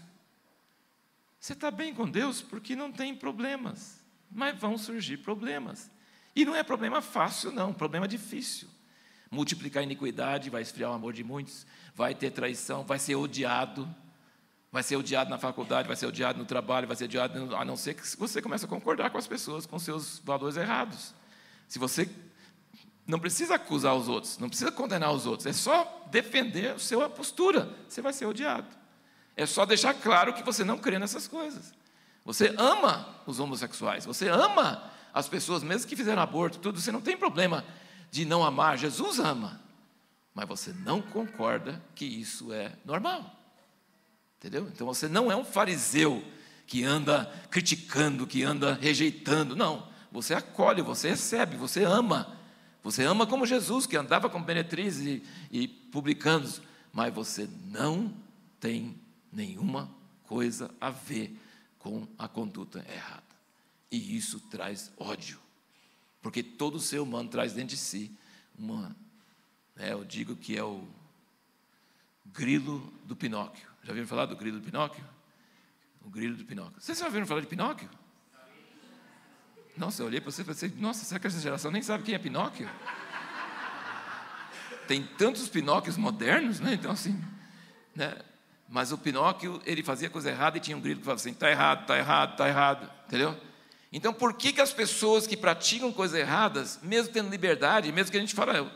Você 1.39 1.53
está 1.53 1.69
bem 1.69 1.93
com 1.93 2.09
Deus 2.09 2.41
porque 2.41 2.75
não 2.75 2.91
tem 2.91 3.15
problemas, 3.15 3.99
mas 4.31 4.57
vão 4.59 4.77
surgir 4.77 5.17
problemas. 5.17 5.91
E 6.35 6.45
não 6.45 6.55
é 6.55 6.63
problema 6.63 7.01
fácil, 7.01 7.51
não, 7.51 7.73
problema 7.73 8.07
difícil. 8.07 8.69
Multiplicar 9.33 9.81
a 9.81 9.83
iniquidade, 9.83 10.51
vai 10.51 10.61
esfriar 10.61 10.91
o 10.91 10.93
amor 10.93 11.11
de 11.11 11.23
muitos, 11.23 11.65
vai 11.95 12.13
ter 12.13 12.29
traição, 12.29 12.83
vai 12.83 12.99
ser 12.99 13.15
odiado, 13.15 13.89
vai 14.71 14.83
ser 14.83 14.95
odiado 14.95 15.27
na 15.27 15.39
faculdade, 15.39 15.87
vai 15.87 15.97
ser 15.97 16.05
odiado 16.05 16.37
no 16.37 16.45
trabalho, 16.45 16.85
vai 16.85 16.95
ser 16.95 17.05
odiado, 17.05 17.55
a 17.55 17.65
não 17.65 17.75
ser 17.75 17.95
que 17.95 18.15
você 18.15 18.43
comece 18.43 18.65
a 18.65 18.67
concordar 18.67 19.09
com 19.09 19.17
as 19.17 19.25
pessoas, 19.25 19.65
com 19.65 19.79
seus 19.79 20.19
valores 20.19 20.55
errados. 20.55 21.15
Se 21.67 21.79
você 21.79 22.07
não 23.07 23.17
precisa 23.17 23.55
acusar 23.55 23.95
os 23.95 24.07
outros, 24.07 24.37
não 24.37 24.47
precisa 24.47 24.71
condenar 24.71 25.11
os 25.11 25.25
outros, 25.25 25.47
é 25.47 25.53
só 25.53 26.05
defender 26.11 26.75
a 26.75 26.77
sua 26.77 27.09
postura, 27.09 27.67
você 27.89 28.03
vai 28.03 28.13
ser 28.13 28.27
odiado. 28.27 28.67
É 29.35 29.47
só 29.47 29.65
deixar 29.65 29.95
claro 29.95 30.31
que 30.33 30.43
você 30.43 30.63
não 30.63 30.77
crê 30.77 30.99
nessas 30.99 31.27
coisas. 31.27 31.73
Você 32.23 32.53
ama 32.55 33.19
os 33.25 33.39
homossexuais, 33.39 34.05
você 34.05 34.29
ama 34.29 34.91
as 35.11 35.27
pessoas, 35.27 35.63
mesmo 35.63 35.87
que 35.87 35.95
fizeram 35.95 36.21
aborto, 36.21 36.59
tudo, 36.59 36.79
você 36.79 36.91
não 36.91 37.01
tem 37.01 37.17
problema 37.17 37.65
de 38.13 38.25
não 38.25 38.45
amar, 38.45 38.77
Jesus 38.77 39.19
ama, 39.19 39.59
mas 40.33 40.47
você 40.47 40.71
não 40.71 41.01
concorda 41.01 41.83
que 41.95 42.05
isso 42.05 42.53
é 42.53 42.71
normal. 42.85 43.39
Entendeu? 44.37 44.69
Então 44.73 44.87
você 44.87 45.07
não 45.07 45.31
é 45.31 45.35
um 45.35 45.43
fariseu 45.43 46.23
que 46.65 46.83
anda 46.83 47.25
criticando, 47.49 48.25
que 48.25 48.43
anda 48.43 48.73
rejeitando, 48.73 49.55
não. 49.55 49.87
Você 50.11 50.33
acolhe, 50.33 50.81
você 50.81 51.09
recebe, 51.09 51.57
você 51.57 51.83
ama 51.83 52.41
você 52.83 53.03
ama 53.03 53.25
como 53.25 53.45
Jesus, 53.45 53.87
que 53.87 53.95
andava 53.95 54.29
com 54.29 54.43
Benetriz 54.43 54.99
e, 54.99 55.23
e 55.49 55.69
publicanos, 55.69 56.61
mas 56.91 57.13
você 57.13 57.49
não 57.71 58.13
tem 58.59 58.99
nenhuma 59.31 59.89
coisa 60.25 60.69
a 60.81 60.89
ver 60.89 61.39
com 61.79 62.05
a 62.17 62.27
conduta 62.27 62.85
errada. 62.93 63.23
E 63.89 64.17
isso 64.17 64.37
traz 64.51 64.91
ódio, 64.97 65.39
porque 66.23 66.41
todo 66.41 66.79
ser 66.79 66.99
humano 66.99 67.29
traz 67.29 67.53
dentro 67.53 67.75
de 67.75 67.77
si 67.77 68.09
uma, 68.57 68.95
né, 69.75 69.91
eu 69.91 70.05
digo 70.05 70.37
que 70.37 70.57
é 70.57 70.63
o 70.63 70.87
grilo 72.25 72.91
do 73.03 73.15
Pinóquio. 73.15 73.67
Já 73.83 73.89
ouviram 73.89 74.07
falar 74.07 74.25
do 74.25 74.35
grilo 74.35 74.59
do 74.59 74.63
Pinóquio? 74.63 75.03
O 76.01 76.09
grilo 76.09 76.37
do 76.37 76.45
Pinóquio. 76.45 76.81
Vocês 76.81 76.97
já 76.97 77.05
ouviram 77.05 77.27
falar 77.27 77.41
de 77.41 77.47
Pinóquio? 77.47 77.89
Nossa, 79.75 80.01
eu 80.01 80.07
olhei 80.07 80.21
para 80.21 80.31
você 80.31 80.43
e 80.43 80.45
falei, 80.45 80.75
nossa, 80.77 81.03
será 81.03 81.19
que 81.19 81.27
essa 81.27 81.41
geração 81.41 81.69
nem 81.69 81.81
sabe 81.81 82.03
quem 82.03 82.15
é 82.15 82.19
Pinóquio? 82.19 82.69
Tem 84.87 85.03
tantos 85.17 85.49
Pinóquios 85.49 85.97
modernos, 85.97 86.59
né? 86.59 86.73
Então, 86.73 86.91
assim, 86.91 87.21
né? 87.93 88.15
Mas 88.69 88.91
o 88.91 88.97
Pinóquio, 88.97 89.61
ele 89.65 89.83
fazia 89.83 90.09
coisa 90.09 90.29
errada 90.29 90.57
e 90.57 90.61
tinha 90.61 90.77
um 90.77 90.81
grito 90.81 90.99
que 90.99 91.05
falava 91.05 91.19
assim, 91.19 91.31
está 91.31 91.49
errado, 91.49 91.81
está 91.81 91.97
errado, 91.97 92.31
está 92.31 92.47
errado, 92.47 92.91
entendeu? 93.07 93.37
Então, 93.93 94.11
por 94.11 94.33
que, 94.33 94.51
que 94.51 94.59
as 94.59 94.73
pessoas 94.73 95.25
que 95.25 95.37
praticam 95.37 95.93
coisas 95.93 96.19
erradas, 96.19 96.79
mesmo 96.81 97.13
tendo 97.13 97.29
liberdade, 97.29 97.91
mesmo 97.91 98.11
que 98.11 98.17
a 98.17 98.19
gente 98.19 98.33
fala, 98.33 98.69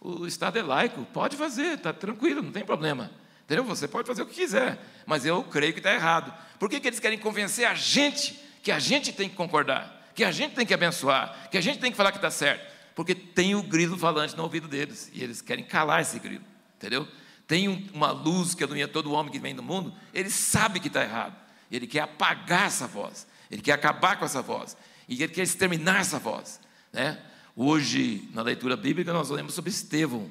o 0.00 0.26
Estado 0.26 0.58
é 0.58 0.62
laico, 0.62 1.06
pode 1.12 1.36
fazer, 1.36 1.76
está 1.78 1.92
tranquilo, 1.92 2.42
não 2.42 2.52
tem 2.52 2.64
problema. 2.64 3.10
Entendeu? 3.44 3.64
Você 3.64 3.86
pode 3.86 4.06
fazer 4.06 4.22
o 4.22 4.26
que 4.26 4.34
quiser, 4.34 4.78
mas 5.06 5.24
eu 5.24 5.44
creio 5.44 5.72
que 5.72 5.78
está 5.78 5.94
errado. 5.94 6.34
Por 6.58 6.68
que, 6.68 6.80
que 6.80 6.88
eles 6.88 7.00
querem 7.00 7.18
convencer 7.18 7.66
a 7.66 7.74
gente 7.74 8.38
que 8.62 8.72
a 8.72 8.78
gente 8.78 9.12
tem 9.12 9.28
que 9.28 9.36
concordar? 9.36 10.04
que 10.14 10.24
a 10.24 10.30
gente 10.30 10.54
tem 10.54 10.64
que 10.64 10.72
abençoar, 10.72 11.48
que 11.50 11.58
a 11.58 11.60
gente 11.60 11.78
tem 11.78 11.90
que 11.90 11.96
falar 11.96 12.12
que 12.12 12.18
está 12.18 12.30
certo, 12.30 12.72
porque 12.94 13.14
tem 13.14 13.54
o 13.54 13.62
grilo 13.62 13.98
falante 13.98 14.36
no 14.36 14.44
ouvido 14.44 14.68
deles 14.68 15.10
e 15.12 15.22
eles 15.22 15.42
querem 15.42 15.64
calar 15.64 16.00
esse 16.00 16.18
grilo, 16.18 16.44
entendeu? 16.76 17.06
Tem 17.46 17.90
uma 17.92 18.12
luz 18.12 18.54
que 18.54 18.62
ilumina 18.62 18.88
todo 18.88 19.12
homem 19.12 19.32
que 19.32 19.38
vem 19.38 19.54
do 19.54 19.62
mundo, 19.62 19.92
ele 20.12 20.30
sabe 20.30 20.78
que 20.78 20.86
está 20.86 21.02
errado, 21.02 21.34
ele 21.70 21.86
quer 21.86 22.00
apagar 22.00 22.66
essa 22.66 22.86
voz, 22.86 23.26
ele 23.50 23.62
quer 23.62 23.72
acabar 23.72 24.18
com 24.18 24.24
essa 24.24 24.42
voz, 24.42 24.76
e 25.08 25.22
ele 25.22 25.32
quer 25.32 25.42
exterminar 25.42 26.00
essa 26.00 26.18
voz, 26.18 26.60
né? 26.92 27.22
Hoje, 27.56 28.28
na 28.32 28.42
leitura 28.42 28.76
bíblica, 28.76 29.12
nós 29.12 29.30
lemos 29.30 29.54
sobre 29.54 29.70
Estevão, 29.70 30.28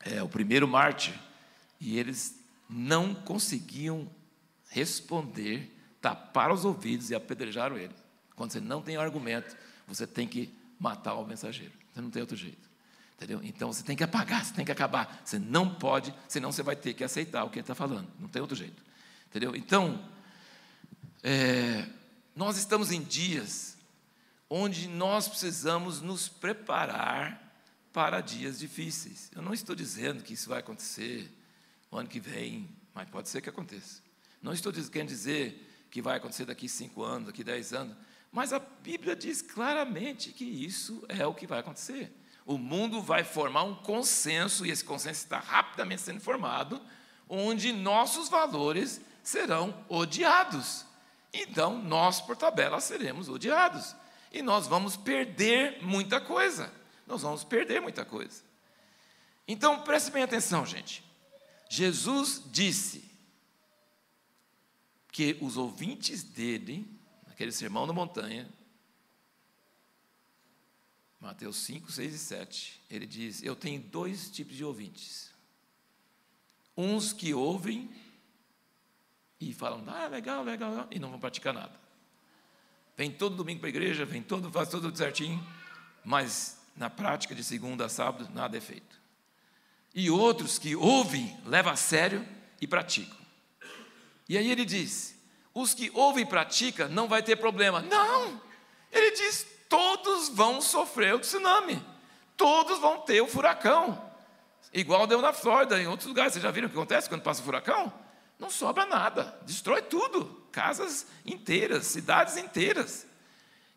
é, 0.00 0.22
o 0.22 0.28
primeiro 0.28 0.68
mártir, 0.68 1.18
e 1.80 1.98
eles 1.98 2.38
não 2.68 3.14
conseguiam 3.14 4.10
responder, 4.68 5.74
taparam 6.00 6.54
os 6.54 6.64
ouvidos 6.64 7.10
e 7.10 7.14
apedrejaram 7.14 7.78
ele. 7.78 7.94
Quando 8.34 8.52
você 8.52 8.60
não 8.60 8.82
tem 8.82 8.96
argumento, 8.96 9.56
você 9.86 10.06
tem 10.06 10.26
que 10.26 10.52
matar 10.78 11.14
o 11.14 11.24
mensageiro. 11.24 11.72
Você 11.92 12.00
não 12.00 12.10
tem 12.10 12.20
outro 12.20 12.36
jeito. 12.36 12.68
Entendeu? 13.16 13.40
Então 13.44 13.72
você 13.72 13.82
tem 13.82 13.96
que 13.96 14.02
apagar, 14.02 14.44
você 14.44 14.52
tem 14.52 14.64
que 14.64 14.72
acabar. 14.72 15.22
Você 15.24 15.38
não 15.38 15.72
pode, 15.72 16.12
senão 16.28 16.50
você 16.50 16.62
vai 16.62 16.74
ter 16.74 16.94
que 16.94 17.04
aceitar 17.04 17.44
o 17.44 17.50
que 17.50 17.58
ele 17.58 17.62
está 17.62 17.74
falando. 17.74 18.08
Não 18.18 18.28
tem 18.28 18.42
outro 18.42 18.56
jeito. 18.56 18.82
Entendeu? 19.28 19.54
Então, 19.54 20.04
é, 21.24 21.88
nós 22.36 22.58
estamos 22.58 22.92
em 22.92 23.02
dias 23.02 23.76
onde 24.48 24.86
nós 24.86 25.26
precisamos 25.26 26.02
nos 26.02 26.28
preparar 26.28 27.42
para 27.92 28.20
dias 28.20 28.58
difíceis. 28.58 29.30
Eu 29.34 29.40
não 29.40 29.54
estou 29.54 29.74
dizendo 29.74 30.22
que 30.22 30.34
isso 30.34 30.50
vai 30.50 30.60
acontecer 30.60 31.30
o 31.90 31.96
ano 31.96 32.08
que 32.08 32.20
vem, 32.20 32.68
mas 32.92 33.08
pode 33.08 33.28
ser 33.30 33.40
que 33.40 33.48
aconteça. 33.48 34.02
Não 34.42 34.52
estou 34.52 34.72
querendo 34.72 35.08
dizer 35.08 35.86
que 35.90 36.02
vai 36.02 36.18
acontecer 36.18 36.44
daqui 36.44 36.68
cinco 36.68 37.02
anos, 37.02 37.28
daqui 37.28 37.42
dez 37.42 37.72
anos, 37.72 37.96
mas 38.30 38.52
a 38.52 38.58
Bíblia 38.58 39.16
diz 39.16 39.40
claramente 39.40 40.30
que 40.30 40.44
isso 40.44 41.04
é 41.08 41.26
o 41.26 41.32
que 41.32 41.46
vai 41.46 41.60
acontecer. 41.60 42.12
O 42.44 42.58
mundo 42.58 43.00
vai 43.00 43.24
formar 43.24 43.62
um 43.62 43.74
consenso, 43.76 44.66
e 44.66 44.70
esse 44.70 44.84
consenso 44.84 45.20
está 45.20 45.38
rapidamente 45.38 46.02
sendo 46.02 46.20
formado, 46.20 46.82
onde 47.28 47.72
nossos 47.72 48.28
valores 48.28 49.00
serão 49.22 49.72
odiados. 49.88 50.84
Então, 51.34 51.82
nós, 51.82 52.20
por 52.20 52.36
tabela, 52.36 52.80
seremos 52.80 53.28
odiados. 53.28 53.96
E 54.32 54.40
nós 54.40 54.68
vamos 54.68 54.96
perder 54.96 55.82
muita 55.82 56.20
coisa. 56.20 56.72
Nós 57.06 57.22
vamos 57.22 57.42
perder 57.42 57.80
muita 57.80 58.04
coisa. 58.04 58.42
Então, 59.46 59.82
preste 59.82 60.12
bem 60.12 60.22
atenção, 60.22 60.64
gente. 60.64 61.04
Jesus 61.68 62.40
disse 62.46 63.10
que 65.10 65.36
os 65.40 65.56
ouvintes 65.56 66.22
dele, 66.22 66.88
naquele 67.26 67.50
sermão 67.50 67.84
da 67.84 67.92
montanha, 67.92 68.48
Mateus 71.20 71.56
5, 71.56 71.90
6 71.90 72.14
e 72.14 72.18
7, 72.18 72.82
ele 72.88 73.06
diz: 73.06 73.42
Eu 73.42 73.56
tenho 73.56 73.80
dois 73.80 74.30
tipos 74.30 74.54
de 74.54 74.64
ouvintes. 74.64 75.32
Uns 76.76 77.12
que 77.12 77.34
ouvem 77.34 77.90
e 79.50 79.54
falam, 79.54 79.84
ah, 79.88 80.06
legal, 80.06 80.42
legal, 80.42 80.86
e 80.90 80.98
não 80.98 81.10
vão 81.10 81.18
praticar 81.18 81.52
nada. 81.52 81.72
Vem 82.96 83.10
todo 83.10 83.36
domingo 83.36 83.60
para 83.60 83.68
a 83.68 83.70
igreja, 83.70 84.04
vem 84.04 84.22
todo, 84.22 84.50
faz 84.50 84.68
tudo 84.68 84.96
certinho, 84.96 85.44
mas 86.04 86.60
na 86.76 86.88
prática 86.88 87.34
de 87.34 87.42
segunda 87.42 87.86
a 87.86 87.88
sábado 87.88 88.28
nada 88.32 88.56
é 88.56 88.60
feito. 88.60 89.00
E 89.94 90.10
outros 90.10 90.58
que 90.58 90.74
ouvem, 90.74 91.36
levam 91.44 91.72
a 91.72 91.76
sério 91.76 92.26
e 92.60 92.66
praticam. 92.66 93.16
E 94.28 94.38
aí 94.38 94.50
ele 94.50 94.64
diz: 94.64 95.18
os 95.52 95.74
que 95.74 95.90
ouvem 95.94 96.24
e 96.24 96.28
praticam 96.28 96.88
não 96.88 97.08
vai 97.08 97.22
ter 97.22 97.36
problema. 97.36 97.80
Não! 97.82 98.40
Ele 98.90 99.10
diz: 99.12 99.46
todos 99.68 100.28
vão 100.28 100.60
sofrer 100.60 101.14
o 101.14 101.18
tsunami, 101.20 101.84
todos 102.36 102.78
vão 102.78 103.00
ter 103.00 103.20
o 103.20 103.26
furacão. 103.26 104.12
Igual 104.72 105.06
deu 105.06 105.20
na 105.20 105.32
Flórida, 105.32 105.80
em 105.80 105.86
outros 105.86 106.08
lugares. 106.08 106.32
Vocês 106.32 106.42
já 106.42 106.50
viram 106.50 106.66
o 106.66 106.70
que 106.70 106.76
acontece 106.76 107.08
quando 107.08 107.22
passa 107.22 107.40
o 107.40 107.44
furacão? 107.44 107.92
Não 108.44 108.50
sobra 108.50 108.84
nada, 108.84 109.38
destrói 109.46 109.80
tudo, 109.80 110.46
casas 110.52 111.06
inteiras, 111.24 111.86
cidades 111.86 112.36
inteiras. 112.36 113.06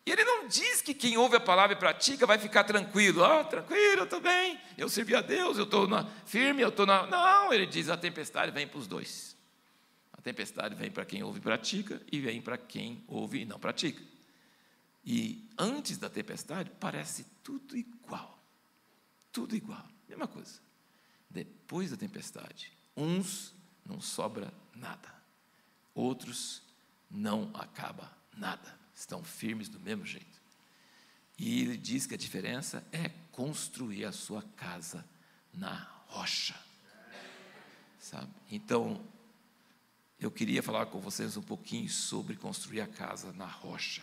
E 0.04 0.10
ele 0.10 0.22
não 0.24 0.46
diz 0.46 0.82
que 0.82 0.92
quem 0.92 1.16
ouve 1.16 1.36
a 1.36 1.40
palavra 1.40 1.74
e 1.74 1.78
pratica 1.78 2.26
vai 2.26 2.38
ficar 2.38 2.64
tranquilo, 2.64 3.24
ah, 3.24 3.44
tranquilo, 3.44 4.00
eu 4.00 4.04
estou 4.04 4.20
bem, 4.20 4.60
eu 4.76 4.88
servi 4.90 5.14
a 5.14 5.22
Deus, 5.22 5.56
eu 5.56 5.64
estou 5.64 5.88
firme, 6.26 6.60
eu 6.60 6.68
estou 6.68 6.84
na. 6.84 7.06
Não, 7.06 7.52
ele 7.52 7.66
diz: 7.66 7.88
a 7.88 7.96
tempestade 7.96 8.52
vem 8.52 8.66
para 8.66 8.78
os 8.78 8.86
dois. 8.86 9.34
A 10.12 10.20
tempestade 10.20 10.74
vem 10.74 10.90
para 10.90 11.06
quem 11.06 11.22
ouve 11.22 11.38
e 11.38 11.42
pratica, 11.42 12.02
e 12.12 12.20
vem 12.20 12.42
para 12.42 12.58
quem 12.58 13.02
ouve 13.08 13.40
e 13.40 13.44
não 13.46 13.58
pratica. 13.58 14.02
E 15.04 15.48
antes 15.56 15.96
da 15.96 16.10
tempestade, 16.10 16.70
parece 16.78 17.24
tudo 17.42 17.74
igual. 17.74 18.38
Tudo 19.32 19.56
igual, 19.56 19.86
mesma 20.06 20.26
coisa. 20.26 20.60
Depois 21.30 21.90
da 21.90 21.96
tempestade, 21.96 22.70
uns 22.96 23.54
não 23.88 24.00
sobra 24.00 24.52
nada. 24.74 25.12
Outros 25.94 26.62
não 27.10 27.50
acaba 27.54 28.12
nada, 28.36 28.78
estão 28.94 29.24
firmes 29.24 29.68
do 29.68 29.80
mesmo 29.80 30.04
jeito. 30.04 30.38
E 31.38 31.62
ele 31.62 31.76
diz 31.76 32.06
que 32.06 32.14
a 32.14 32.18
diferença 32.18 32.86
é 32.92 33.08
construir 33.32 34.04
a 34.04 34.12
sua 34.12 34.42
casa 34.56 35.04
na 35.54 35.88
rocha. 36.06 36.54
Sabe? 38.00 38.32
Então, 38.50 39.04
eu 40.18 40.30
queria 40.30 40.62
falar 40.62 40.86
com 40.86 41.00
vocês 41.00 41.36
um 41.36 41.42
pouquinho 41.42 41.88
sobre 41.88 42.36
construir 42.36 42.80
a 42.80 42.86
casa 42.86 43.32
na 43.32 43.46
rocha. 43.46 44.02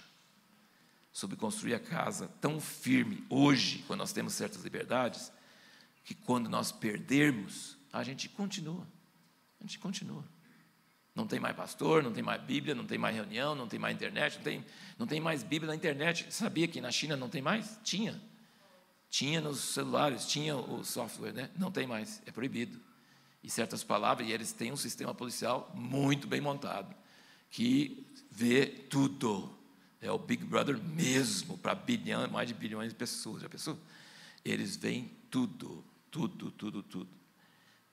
Sobre 1.12 1.36
construir 1.36 1.74
a 1.74 1.80
casa 1.80 2.28
tão 2.40 2.60
firme 2.60 3.26
hoje, 3.30 3.84
quando 3.88 4.00
nós 4.00 4.14
temos 4.14 4.34
certas 4.34 4.64
liberdades, 4.64 5.32
que 6.04 6.14
quando 6.14 6.50
nós 6.50 6.72
perdermos, 6.72 7.78
a 7.92 8.04
gente 8.04 8.30
continua. 8.30 8.88
Gente 9.66 9.80
continua. 9.80 10.24
Não 11.16 11.26
tem 11.26 11.40
mais 11.40 11.56
pastor, 11.56 12.04
não 12.04 12.14
tem 12.14 12.22
mais 12.22 12.40
Bíblia, 12.44 12.76
não 12.76 12.86
tem 12.86 13.00
mais 13.00 13.16
reunião, 13.16 13.56
não 13.56 13.68
tem 13.68 13.80
mais 13.80 13.96
internet, 13.96 14.36
não 14.36 14.44
tem, 14.44 14.66
não 15.00 15.08
tem 15.08 15.20
mais 15.20 15.42
Bíblia 15.42 15.70
na 15.70 15.76
internet. 15.76 16.28
Sabia 16.30 16.68
que 16.68 16.80
na 16.80 16.92
China 16.92 17.18
não 17.18 17.28
tem 17.28 17.42
mais? 17.42 17.80
Tinha. 17.84 18.22
Tinha 19.10 19.42
nos 19.42 19.60
celulares, 19.60 20.28
tinha 20.28 20.56
o 20.56 20.86
software, 20.86 21.34
né? 21.34 21.50
Não 21.58 21.72
tem 21.72 21.88
mais, 21.88 22.22
é 22.28 22.32
proibido. 22.32 22.80
E 23.42 23.50
certas 23.50 23.84
palavras, 23.84 24.28
e 24.28 24.32
eles 24.32 24.52
têm 24.52 24.72
um 24.72 24.78
sistema 24.78 25.16
policial 25.16 25.72
muito 25.74 26.28
bem 26.28 26.42
montado, 26.42 26.96
que 27.50 28.06
vê 28.30 28.68
tudo. 28.68 29.52
É 30.00 30.12
o 30.12 30.20
Big 30.20 30.44
Brother 30.44 30.78
mesmo, 30.78 31.58
para 31.58 31.74
bilhão, 31.74 32.30
mais 32.30 32.48
de 32.48 32.54
bilhões 32.54 32.90
de 32.90 32.96
pessoas. 32.96 33.42
Já 33.42 33.50
pensou? 33.50 33.80
Eles 34.44 34.76
veem 34.76 35.10
tudo, 35.32 35.84
tudo, 36.12 36.52
tudo, 36.52 36.84
tudo 36.84 37.15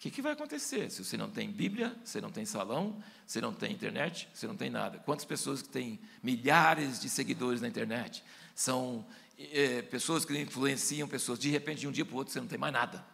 que, 0.03 0.11
que 0.11 0.21
vai 0.21 0.33
acontecer 0.33 0.91
se 0.91 1.05
você 1.05 1.17
não 1.17 1.31
tem 1.31 1.49
Bíblia, 1.49 1.97
você 2.05 2.21
não 2.21 2.29
tem 2.29 2.45
salão, 2.45 3.01
você 3.25 3.41
não 3.41 3.55
tem 3.55 3.71
internet, 3.71 4.29
você 4.35 4.49
não 4.49 4.57
tem 4.57 4.69
nada? 4.69 4.99
Quantas 4.99 5.25
pessoas 5.25 5.63
que 5.63 5.69
têm 5.69 6.01
milhares 6.21 7.01
de 7.01 7.09
seguidores 7.09 7.61
na 7.61 7.69
internet? 7.69 8.25
São 8.53 9.07
é, 9.39 9.81
pessoas 9.83 10.25
que 10.25 10.37
influenciam 10.37 11.07
pessoas. 11.07 11.39
De 11.39 11.49
repente, 11.51 11.83
de 11.83 11.87
um 11.87 11.93
dia 11.93 12.05
para 12.05 12.15
o 12.15 12.19
outro, 12.19 12.33
você 12.33 12.41
não 12.41 12.49
tem 12.49 12.59
mais 12.59 12.73
nada. 12.73 13.07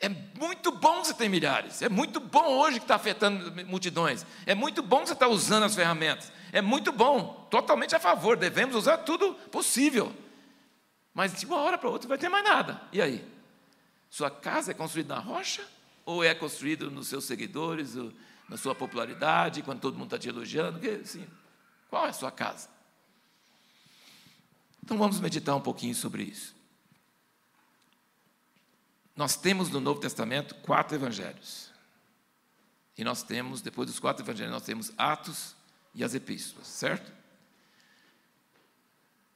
É 0.00 0.08
muito 0.08 0.72
bom 0.72 1.04
você 1.04 1.12
ter 1.12 1.28
milhares. 1.28 1.82
É 1.82 1.90
muito 1.90 2.18
bom 2.18 2.46
hoje 2.46 2.78
que 2.78 2.84
está 2.84 2.94
afetando 2.94 3.52
multidões. 3.66 4.24
É 4.46 4.54
muito 4.54 4.82
bom 4.82 5.04
você 5.04 5.12
estar 5.12 5.26
tá 5.26 5.30
usando 5.30 5.64
as 5.64 5.74
ferramentas. 5.74 6.32
É 6.52 6.62
muito 6.62 6.90
bom. 6.90 7.46
Totalmente 7.50 7.94
a 7.94 8.00
favor. 8.00 8.34
Devemos 8.34 8.74
usar 8.74 8.96
tudo 8.96 9.34
possível. 9.50 10.10
Mas 11.12 11.38
de 11.38 11.44
uma 11.44 11.58
hora 11.58 11.76
para 11.76 11.90
outra 11.90 12.06
não 12.06 12.16
vai 12.16 12.18
ter 12.18 12.30
mais 12.30 12.44
nada. 12.44 12.80
E 12.90 13.02
aí? 13.02 13.39
Sua 14.10 14.28
casa 14.28 14.72
é 14.72 14.74
construída 14.74 15.14
na 15.14 15.20
rocha 15.20 15.66
ou 16.04 16.24
é 16.24 16.34
construída 16.34 16.90
nos 16.90 17.06
seus 17.06 17.24
seguidores, 17.24 17.94
na 18.48 18.56
sua 18.56 18.74
popularidade, 18.74 19.62
quando 19.62 19.80
todo 19.80 19.94
mundo 19.94 20.06
está 20.06 20.18
te 20.18 20.28
elogiando? 20.28 20.80
assim, 21.00 21.24
qual 21.88 22.06
é 22.06 22.10
a 22.10 22.12
sua 22.12 22.32
casa? 22.32 22.68
Então 24.82 24.98
vamos 24.98 25.20
meditar 25.20 25.54
um 25.54 25.60
pouquinho 25.60 25.94
sobre 25.94 26.24
isso. 26.24 26.56
Nós 29.14 29.36
temos 29.36 29.70
no 29.70 29.78
Novo 29.78 30.00
Testamento 30.00 30.56
quatro 30.56 30.96
evangelhos. 30.96 31.70
E 32.98 33.04
nós 33.04 33.22
temos, 33.22 33.60
depois 33.60 33.88
dos 33.88 34.00
quatro 34.00 34.24
evangelhos, 34.24 34.52
nós 34.52 34.64
temos 34.64 34.92
Atos 34.98 35.54
e 35.94 36.02
as 36.02 36.14
epístolas, 36.14 36.66
certo? 36.66 37.12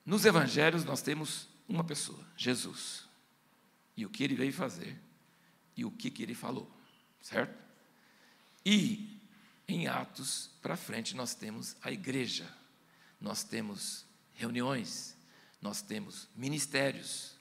Nos 0.04 0.24
evangelhos 0.24 0.84
nós 0.84 1.00
temos 1.00 1.46
uma 1.68 1.84
pessoa, 1.84 2.18
Jesus 2.37 3.04
e 3.96 4.04
o 4.04 4.11
que 4.11 4.24
ele 4.24 4.35
veio 4.35 4.52
fazer 4.52 5.00
e 5.76 5.85
o 5.85 5.90
que, 5.90 6.11
que 6.11 6.22
ele 6.22 6.35
falou, 6.35 6.70
certo? 7.20 7.62
E 8.64 9.20
em 9.66 9.87
Atos 9.87 10.50
para 10.62 10.76
frente 10.76 11.16
nós 11.16 11.35
temos 11.35 11.76
a 11.83 11.90
igreja, 11.90 12.48
nós 13.20 13.42
temos 13.42 14.04
reuniões, 14.35 15.16
nós 15.61 15.80
temos 15.83 16.28
ministérios, 16.37 17.37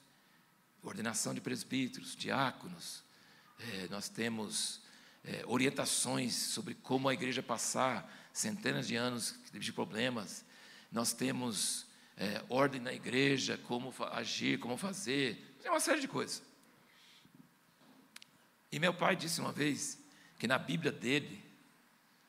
ordenação 0.82 1.34
de 1.34 1.42
presbíteros, 1.42 2.16
diáconos, 2.16 3.04
é, 3.60 3.88
nós 3.90 4.10
temos 4.10 4.82
é, 5.24 5.44
orientações 5.46 6.34
sobre 6.34 6.74
como 6.74 7.08
a 7.08 7.14
igreja 7.14 7.42
passar 7.42 8.12
centenas 8.34 8.88
de 8.88 8.96
anos 8.96 9.36
de 9.54 9.72
problemas, 9.72 10.44
nós 10.92 11.14
temos 11.14 11.86
é, 12.18 12.44
ordem 12.50 12.82
na 12.82 12.94
igreja, 12.94 13.58
como 13.58 13.94
agir, 14.12 14.60
como 14.60 14.78
fazer, 14.78 15.53
tem 15.64 15.72
uma 15.72 15.80
série 15.80 16.02
de 16.02 16.08
coisas. 16.10 16.44
E 18.70 18.80
meu 18.80 18.94
pai 18.94 19.16
disse 19.16 19.40
uma 19.40 19.52
vez 19.52 19.98
que 20.38 20.46
na 20.46 20.60
Bíblia 20.60 20.92
dele, 20.92 21.42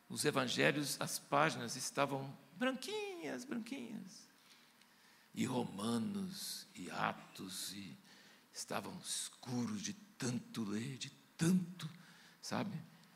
os 0.08 0.24
evangelhos, 0.24 0.96
as 1.00 1.18
páginas 1.18 1.74
estavam 1.74 2.32
branquinhas, 2.56 3.44
branquinhas. 3.44 4.24
e 5.34 5.44
Romanos 5.44 6.68
e 6.76 6.88
Atos 6.92 7.72
e 7.72 7.98
estavam 8.52 8.96
escuros 9.04 9.82
de 9.82 9.92
tanto 10.16 10.62
ler, 10.62 10.96
de 10.96 11.10
tanto, 11.36 11.90
sabe? 12.40 12.70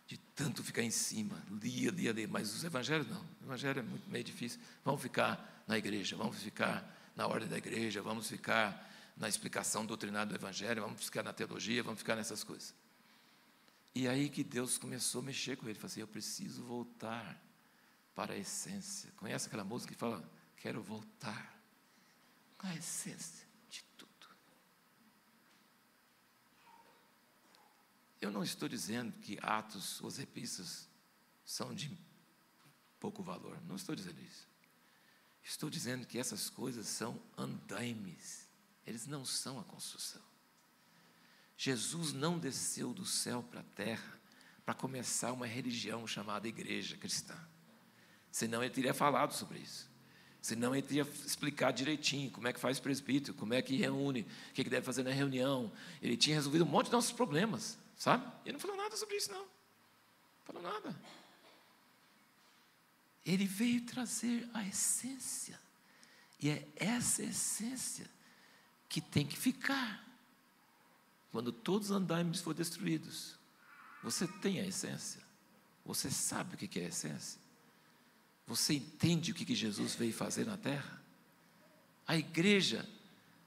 De 0.09 0.19
tanto 0.35 0.65
ficar 0.65 0.83
em 0.83 0.91
cima, 0.91 1.41
lia, 1.63 1.93
lia, 1.93 2.11
lia, 2.11 2.27
mas 2.27 2.53
os 2.53 2.65
evangelhos 2.65 3.07
não. 3.07 3.25
O 3.41 3.45
evangelho 3.45 3.79
é 3.79 3.83
muito 3.83 4.11
meio 4.11 4.25
difícil. 4.25 4.59
Vamos 4.85 5.01
ficar 5.01 5.63
na 5.69 5.79
igreja, 5.79 6.17
vamos 6.17 6.43
ficar 6.43 7.13
na 7.15 7.29
ordem 7.29 7.49
da 7.49 7.59
igreja, 7.59 8.03
vamos 8.03 8.29
ficar 8.29 8.88
na 9.19 9.29
explicação 9.29 9.85
doutrinária 9.85 10.27
do 10.27 10.35
evangelho, 10.35 10.83
vamos 10.83 11.05
ficar 11.05 11.23
na 11.23 11.33
teologia, 11.33 11.83
vamos 11.83 11.99
ficar 11.99 12.15
nessas 12.15 12.45
coisas. 12.45 12.75
E 13.95 14.07
aí 14.07 14.29
que 14.29 14.45
Deus 14.45 14.79
começou 14.79 15.21
a 15.21 15.25
mexer 15.25 15.57
com 15.57 15.67
ele, 15.69 15.75
falou 15.75 15.87
assim: 15.87 16.01
"Eu 16.01 16.09
preciso 16.09 16.63
voltar 16.63 17.43
para 18.15 18.35
a 18.35 18.39
essência". 18.39 19.11
Conhece 19.17 19.49
aquela 19.49 19.65
música 19.65 19.93
que 19.93 19.99
fala: 19.99 20.23
"Quero 20.57 20.81
voltar 20.81 21.61
à 22.61 22.75
essência 22.77 23.47
de 23.69 23.83
tudo". 23.97 24.29
Eu 28.21 28.31
não 28.31 28.45
estou 28.45 28.69
dizendo 28.69 29.13
que 29.21 29.37
Atos, 29.43 30.01
os 30.01 30.19
epístolas 30.21 30.89
são 31.45 31.75
de 31.75 31.91
pouco 33.01 33.23
valor. 33.23 33.61
Não 33.63 33.75
estou 33.75 33.97
dizendo 33.97 34.21
isso. 34.21 34.47
Estou 35.43 35.71
dizendo 35.71 36.07
que 36.07 36.19
essas 36.19 36.51
coisas 36.51 36.87
são 36.87 37.21
andaimes. 37.37 38.48
Eles 38.89 39.07
não 39.07 39.23
são 39.23 39.61
a 39.61 39.65
construção. 39.65 40.23
Jesus 41.59 42.15
não 42.15 42.39
desceu 42.39 42.95
do 42.95 43.05
céu 43.05 43.43
para 43.43 43.61
a 43.61 43.65
terra 43.75 44.19
para 44.65 44.73
começar 44.73 45.31
uma 45.33 45.47
religião 45.47 46.07
chamada 46.07 46.49
igreja 46.49 46.97
cristã. 46.97 47.37
Senão 48.33 48.63
ele 48.63 48.73
teria 48.73 48.95
falado 48.95 49.35
sobre 49.35 49.59
isso. 49.59 49.91
Senão 50.41 50.75
ele 50.75 50.87
teria 50.87 51.03
explicado 51.03 51.77
direitinho 51.77 52.31
como 52.31 52.49
é 52.49 52.53
que 52.53 52.59
faz 52.59 52.81
presbítero, 52.81 53.35
como 53.35 53.53
é 53.53 53.61
que 53.61 53.77
reúne, 53.77 54.27
o 54.51 54.55
que, 54.55 54.65
deve 54.65 54.87
fazer 54.87 55.03
na 55.03 55.11
reunião. 55.11 55.71
Ele 56.01 56.17
tinha 56.17 56.37
resolvido 56.37 56.65
um 56.65 56.69
monte 56.69 56.87
de 56.87 56.93
nossos 56.93 57.13
problemas, 57.13 57.77
sabe? 57.95 58.27
Ele 58.47 58.55
não 58.55 58.61
falou 58.61 58.77
nada 58.77 58.97
sobre 58.97 59.17
isso, 59.17 59.31
não. 59.31 59.43
Não 59.43 60.45
falou 60.45 60.63
nada. 60.63 60.99
Ele 63.27 63.45
veio 63.45 63.85
trazer 63.85 64.49
a 64.55 64.67
essência. 64.67 65.61
E 66.41 66.49
é 66.49 66.67
essa 66.77 67.23
essência 67.23 68.18
que 68.89 69.01
tem 69.01 69.27
que 69.27 69.39
ficar. 69.39 70.05
Quando 71.31 71.53
todos 71.53 71.91
os 71.91 71.97
andaimes 71.97 72.41
forem 72.41 72.59
destruídos, 72.59 73.37
você 74.03 74.27
tem 74.27 74.61
a 74.61 74.67
essência. 74.67 75.21
Você 75.85 76.11
sabe 76.11 76.55
o 76.55 76.59
que 76.59 76.79
é 76.79 76.85
a 76.85 76.89
essência. 76.89 77.41
Você 78.47 78.75
entende 78.75 79.31
o 79.31 79.35
que 79.35 79.55
Jesus 79.55 79.95
veio 79.95 80.13
fazer 80.13 80.47
na 80.47 80.57
terra? 80.57 81.03
A 82.07 82.17
igreja, 82.17 82.89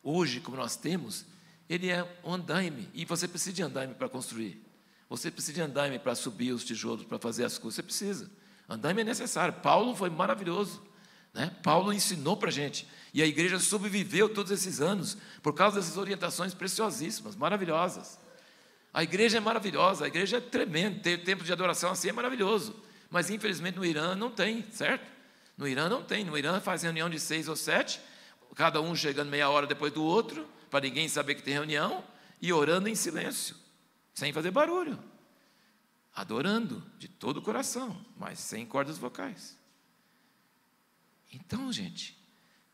hoje, 0.04 0.40
como 0.40 0.56
nós 0.58 0.76
temos, 0.76 1.26
ele 1.68 1.90
é 1.90 2.04
um 2.24 2.34
andaime. 2.34 2.88
E 2.94 3.06
você 3.06 3.28
precisa 3.28 3.54
de 3.54 3.64
andaime 3.64 3.96
para 3.96 4.08
construir. 4.08 4.64
Você 5.10 5.32
precisa 5.32 5.54
de 5.54 5.62
andaime 5.62 5.98
para 5.98 6.14
subir 6.14 6.52
os 6.52 6.64
tijolos, 6.64 7.06
para 7.06 7.18
fazer 7.18 7.44
as 7.44 7.58
coisas. 7.58 7.76
Você 7.76 7.84
precisa. 7.84 8.32
Andaime 8.70 9.02
é 9.02 9.06
necessário. 9.06 9.54
Paulo 9.62 9.96
foi 9.96 10.10
maravilhoso. 10.10 10.82
Né? 11.34 11.50
Paulo 11.64 11.92
ensinou 11.92 12.38
para 12.38 12.50
a 12.50 12.52
gente. 12.52 12.88
E 13.14 13.22
a 13.22 13.26
igreja 13.26 13.60
sobreviveu 13.60 14.30
todos 14.30 14.52
esses 14.52 14.80
anos 14.80 15.18
por 15.42 15.54
causa 15.54 15.80
dessas 15.80 15.98
orientações 15.98 16.54
preciosíssimas, 16.54 17.36
maravilhosas. 17.36 18.18
A 18.94 19.04
igreja 19.04 19.38
é 19.38 19.40
maravilhosa, 19.40 20.06
a 20.06 20.08
igreja 20.08 20.38
é 20.38 20.42
tremenda, 20.42 21.00
ter 21.00 21.24
tempo 21.24 21.44
de 21.44 21.52
adoração 21.52 21.92
assim 21.92 22.10
é 22.10 22.14
maravilhoso. 22.14 22.76
Mas 23.10 23.30
infelizmente 23.30 23.76
no 23.76 23.86
Irã 23.86 24.16
não 24.16 24.32
tem, 24.32 24.66
certo? 24.72 25.06
No 25.58 25.68
Irã 25.68 25.90
não 25.90 26.04
tem. 26.04 26.24
No 26.24 26.38
Irã 26.38 26.60
faz 26.60 26.84
reunião 26.84 27.10
de 27.10 27.20
seis 27.20 27.48
ou 27.48 27.56
sete, 27.56 28.00
cada 28.56 28.82
um 28.82 28.96
chegando 28.96 29.30
meia 29.30 29.50
hora 29.50 29.68
depois 29.68 29.92
do 29.92 30.04
outro, 30.04 30.48
para 30.70 30.82
ninguém 30.82 31.08
saber 31.10 31.36
que 31.36 31.44
tem 31.44 31.54
reunião, 31.54 32.04
e 32.42 32.52
orando 32.52 32.88
em 32.88 32.96
silêncio, 32.96 33.56
sem 34.14 34.34
fazer 34.34 34.52
barulho. 34.52 34.98
Adorando 36.16 36.84
de 36.98 37.08
todo 37.08 37.38
o 37.38 37.42
coração, 37.42 38.04
mas 38.18 38.40
sem 38.40 38.66
cordas 38.66 38.98
vocais. 38.98 39.58
Então, 41.32 41.72
gente, 41.72 42.18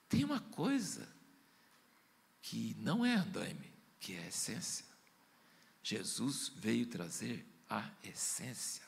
tem 0.10 0.24
uma 0.24 0.40
coisa 0.40 1.08
que 2.42 2.76
não 2.80 3.06
é 3.06 3.16
andaime, 3.16 3.74
que 4.00 4.14
é 4.14 4.20
a 4.20 4.28
essência. 4.28 4.86
Jesus 5.84 6.52
veio 6.56 6.86
trazer 6.86 7.46
a 7.70 7.90
essência. 8.04 8.84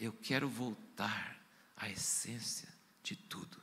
Eu 0.00 0.12
quero 0.12 0.48
voltar 0.48 1.38
à 1.76 1.88
essência 1.88 2.68
de 3.02 3.16
tudo. 3.16 3.60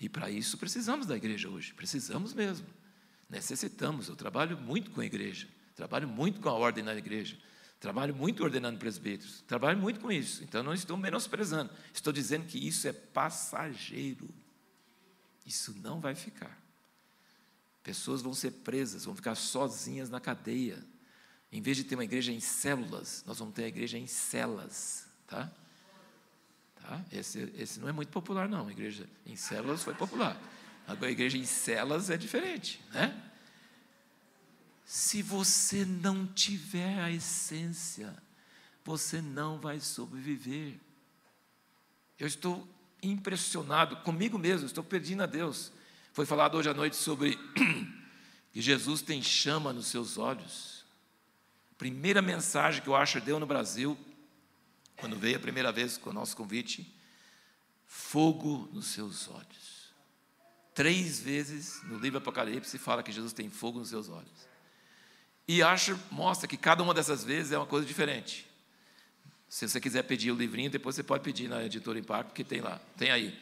E 0.00 0.08
para 0.08 0.30
isso 0.30 0.56
precisamos 0.56 1.06
da 1.06 1.16
igreja 1.16 1.48
hoje, 1.48 1.74
precisamos 1.74 2.32
mesmo. 2.32 2.66
Necessitamos. 3.28 4.08
Eu 4.08 4.16
trabalho 4.16 4.56
muito 4.56 4.90
com 4.90 5.00
a 5.00 5.06
igreja, 5.06 5.48
trabalho 5.74 6.08
muito 6.08 6.40
com 6.40 6.48
a 6.48 6.52
ordem 6.52 6.82
na 6.82 6.94
igreja, 6.94 7.36
trabalho 7.80 8.14
muito 8.14 8.42
ordenando 8.42 8.78
presbíteros, 8.78 9.42
trabalho 9.46 9.78
muito 9.78 10.00
com 10.00 10.10
isso. 10.10 10.42
Então 10.44 10.62
não 10.62 10.72
estou 10.72 10.96
menosprezando, 10.96 11.70
estou 11.92 12.12
dizendo 12.12 12.46
que 12.46 12.58
isso 12.58 12.88
é 12.88 12.92
passageiro. 12.92 14.28
Isso 15.48 15.74
não 15.78 15.98
vai 15.98 16.14
ficar. 16.14 16.60
Pessoas 17.82 18.20
vão 18.20 18.34
ser 18.34 18.50
presas, 18.50 19.06
vão 19.06 19.16
ficar 19.16 19.34
sozinhas 19.34 20.10
na 20.10 20.20
cadeia. 20.20 20.84
Em 21.50 21.62
vez 21.62 21.78
de 21.78 21.84
ter 21.84 21.94
uma 21.94 22.04
igreja 22.04 22.30
em 22.30 22.38
células, 22.38 23.24
nós 23.26 23.38
vamos 23.38 23.54
ter 23.54 23.64
a 23.64 23.68
igreja 23.68 23.96
em 23.96 24.06
celas, 24.06 25.06
tá? 25.26 25.50
tá? 26.82 27.02
Esse, 27.10 27.50
esse 27.56 27.80
não 27.80 27.88
é 27.88 27.92
muito 27.92 28.10
popular, 28.10 28.46
não. 28.46 28.68
A 28.68 28.70
igreja 28.70 29.08
em 29.24 29.36
células 29.36 29.82
foi 29.82 29.94
popular. 29.94 30.38
Agora, 30.86 31.06
a 31.06 31.12
igreja 31.12 31.38
em 31.38 31.46
celas 31.46 32.10
é 32.10 32.18
diferente, 32.18 32.84
né? 32.92 33.24
Se 34.84 35.22
você 35.22 35.86
não 35.86 36.26
tiver 36.26 37.00
a 37.00 37.10
essência, 37.10 38.14
você 38.84 39.22
não 39.22 39.58
vai 39.58 39.80
sobreviver. 39.80 40.78
Eu 42.18 42.26
estou 42.26 42.68
impressionado 43.02 43.96
comigo 43.98 44.38
mesmo, 44.38 44.66
estou 44.66 44.84
pedindo 44.84 45.22
a 45.22 45.26
Deus. 45.26 45.72
Foi 46.12 46.26
falado 46.26 46.56
hoje 46.56 46.68
à 46.68 46.74
noite 46.74 46.96
sobre 46.96 47.38
que 48.52 48.60
Jesus 48.60 49.02
tem 49.02 49.22
chama 49.22 49.72
nos 49.72 49.86
seus 49.86 50.18
olhos. 50.18 50.84
Primeira 51.76 52.20
mensagem 52.20 52.82
que 52.82 52.90
o 52.90 52.96
Asher 52.96 53.22
deu 53.22 53.38
no 53.38 53.46
Brasil, 53.46 53.96
quando 54.96 55.16
veio 55.16 55.36
a 55.36 55.40
primeira 55.40 55.70
vez 55.70 55.96
com 55.96 56.10
o 56.10 56.12
nosso 56.12 56.36
convite, 56.36 56.92
fogo 57.86 58.68
nos 58.72 58.86
seus 58.86 59.28
olhos. 59.28 59.92
Três 60.74 61.20
vezes 61.20 61.80
no 61.84 61.98
livro 61.98 62.18
Apocalipse 62.18 62.78
fala 62.78 63.02
que 63.02 63.12
Jesus 63.12 63.32
tem 63.32 63.48
fogo 63.48 63.78
nos 63.78 63.90
seus 63.90 64.08
olhos. 64.08 64.48
E 65.46 65.62
Asher 65.62 65.96
mostra 66.10 66.48
que 66.48 66.56
cada 66.56 66.82
uma 66.82 66.92
dessas 66.92 67.24
vezes 67.24 67.52
é 67.52 67.58
uma 67.58 67.66
coisa 67.66 67.86
diferente. 67.86 68.47
Se 69.48 69.66
você 69.66 69.80
quiser 69.80 70.02
pedir 70.02 70.30
o 70.30 70.36
livrinho, 70.36 70.70
depois 70.70 70.94
você 70.94 71.02
pode 71.02 71.24
pedir 71.24 71.48
na 71.48 71.64
editora 71.64 71.98
Impacto, 71.98 72.28
porque 72.28 72.44
tem 72.44 72.60
lá. 72.60 72.78
Tem 72.96 73.10
aí. 73.10 73.38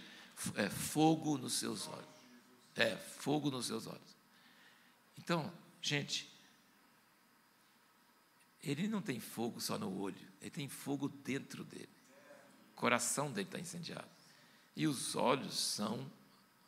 É, 0.54 0.68
fogo 0.68 1.36
nos 1.36 1.54
seus 1.54 1.88
olhos. 1.88 2.16
É, 2.76 2.94
fogo 2.96 3.50
nos 3.50 3.66
seus 3.66 3.86
olhos. 3.86 4.16
Então, 5.18 5.52
gente, 5.80 6.30
ele 8.62 8.86
não 8.86 9.02
tem 9.02 9.18
fogo 9.18 9.60
só 9.60 9.78
no 9.78 10.00
olho, 10.00 10.16
ele 10.40 10.50
tem 10.50 10.68
fogo 10.68 11.08
dentro 11.08 11.64
dele. 11.64 11.88
O 12.72 12.76
coração 12.76 13.32
dele 13.32 13.48
está 13.48 13.58
incendiado. 13.58 14.08
E 14.76 14.86
os 14.86 15.16
olhos 15.16 15.58
são 15.58 16.10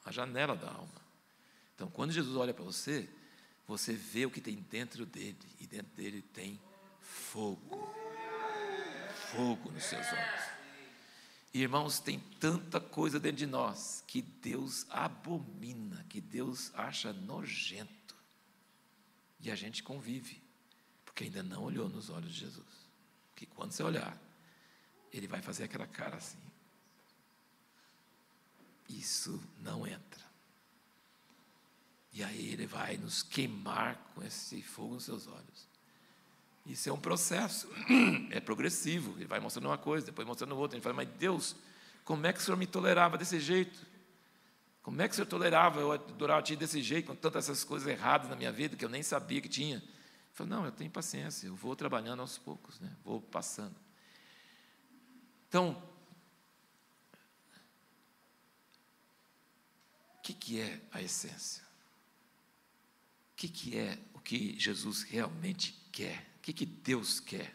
a 0.04 0.10
janela 0.10 0.56
da 0.56 0.70
alma. 0.70 1.08
Então, 1.74 1.88
quando 1.90 2.10
Jesus 2.10 2.34
olha 2.34 2.54
para 2.54 2.64
você, 2.64 3.08
você 3.66 3.92
vê 3.92 4.24
o 4.24 4.30
que 4.30 4.40
tem 4.40 4.56
dentro 4.70 5.04
dele, 5.04 5.36
e 5.60 5.66
dentro 5.66 5.94
dele 5.94 6.22
tem 6.22 6.58
fogo 7.00 8.07
fogo 9.32 9.70
nos 9.70 9.84
seus 9.84 10.06
olhos. 10.06 10.58
Irmãos, 11.52 11.98
tem 11.98 12.20
tanta 12.38 12.80
coisa 12.80 13.18
dentro 13.18 13.38
de 13.38 13.46
nós 13.46 14.04
que 14.06 14.22
Deus 14.22 14.86
abomina, 14.90 16.04
que 16.08 16.20
Deus 16.20 16.70
acha 16.74 17.12
nojento. 17.12 18.14
E 19.40 19.50
a 19.50 19.54
gente 19.54 19.82
convive, 19.82 20.42
porque 21.04 21.24
ainda 21.24 21.42
não 21.42 21.64
olhou 21.64 21.88
nos 21.88 22.10
olhos 22.10 22.32
de 22.32 22.40
Jesus. 22.40 22.66
Que 23.34 23.46
quando 23.46 23.72
você 23.72 23.82
olhar, 23.82 24.16
ele 25.12 25.26
vai 25.26 25.40
fazer 25.40 25.64
aquela 25.64 25.86
cara 25.86 26.16
assim. 26.16 26.38
Isso 28.88 29.42
não 29.60 29.86
entra. 29.86 30.26
E 32.12 32.22
aí 32.22 32.52
ele 32.52 32.66
vai 32.66 32.96
nos 32.96 33.22
queimar 33.22 33.96
com 34.14 34.22
esse 34.22 34.62
fogo 34.62 34.94
nos 34.94 35.04
seus 35.04 35.26
olhos. 35.26 35.68
Isso 36.68 36.88
é 36.88 36.92
um 36.92 37.00
processo, 37.00 37.68
é 38.30 38.38
progressivo. 38.40 39.14
Ele 39.16 39.26
vai 39.26 39.40
mostrando 39.40 39.66
uma 39.66 39.78
coisa, 39.78 40.06
depois 40.06 40.26
mostrando 40.28 40.56
outra. 40.56 40.76
Ele 40.76 40.82
fala, 40.82 40.94
mas 40.94 41.08
Deus, 41.18 41.56
como 42.04 42.26
é 42.26 42.32
que 42.32 42.38
o 42.38 42.42
Senhor 42.42 42.56
me 42.56 42.66
tolerava 42.66 43.18
desse 43.18 43.40
jeito? 43.40 43.86
Como 44.82 45.00
é 45.02 45.08
que 45.08 45.12
o 45.12 45.16
Senhor 45.16 45.26
tolerava 45.26 45.80
eu 45.80 45.92
adorar 45.92 46.38
a 46.38 46.42
Ti 46.42 46.54
desse 46.54 46.82
jeito, 46.82 47.06
com 47.06 47.14
tantas 47.14 47.48
essas 47.48 47.64
coisas 47.64 47.88
erradas 47.88 48.28
na 48.28 48.36
minha 48.36 48.52
vida 48.52 48.76
que 48.76 48.84
eu 48.84 48.88
nem 48.88 49.02
sabia 49.02 49.40
que 49.40 49.48
tinha? 49.48 49.76
Ele 49.76 50.34
falou, 50.34 50.56
não, 50.56 50.64
eu 50.64 50.72
tenho 50.72 50.90
paciência, 50.90 51.46
eu 51.46 51.56
vou 51.56 51.74
trabalhando 51.74 52.20
aos 52.20 52.38
poucos, 52.38 52.78
né? 52.80 52.90
vou 53.04 53.20
passando. 53.20 53.74
Então, 55.48 55.82
que, 60.28 60.34
que 60.34 60.60
é 60.60 60.80
a 60.92 61.00
essência? 61.00 61.62
O 63.32 63.36
que, 63.36 63.48
que 63.48 63.78
é 63.78 63.98
o 64.12 64.20
que 64.20 64.58
Jesus 64.60 65.02
realmente 65.02 65.72
quer? 65.90 66.27
Que, 66.48 66.52
que 66.54 66.64
Deus 66.64 67.20
quer? 67.20 67.54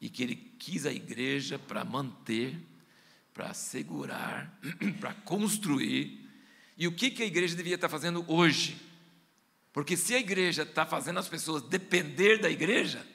E 0.00 0.10
que 0.10 0.24
Ele 0.24 0.34
quis 0.34 0.86
a 0.86 0.92
igreja 0.92 1.56
para 1.56 1.84
manter, 1.84 2.58
para 3.32 3.54
segurar, 3.54 4.58
para 4.98 5.14
construir. 5.14 6.28
E 6.76 6.88
o 6.88 6.92
que, 6.92 7.12
que 7.12 7.22
a 7.22 7.26
igreja 7.26 7.54
devia 7.54 7.76
estar 7.76 7.88
fazendo 7.88 8.24
hoje? 8.26 8.76
Porque 9.72 9.96
se 9.96 10.16
a 10.16 10.18
igreja 10.18 10.64
está 10.64 10.84
fazendo 10.84 11.20
as 11.20 11.28
pessoas 11.28 11.62
depender 11.62 12.38
da 12.38 12.50
igreja, 12.50 13.06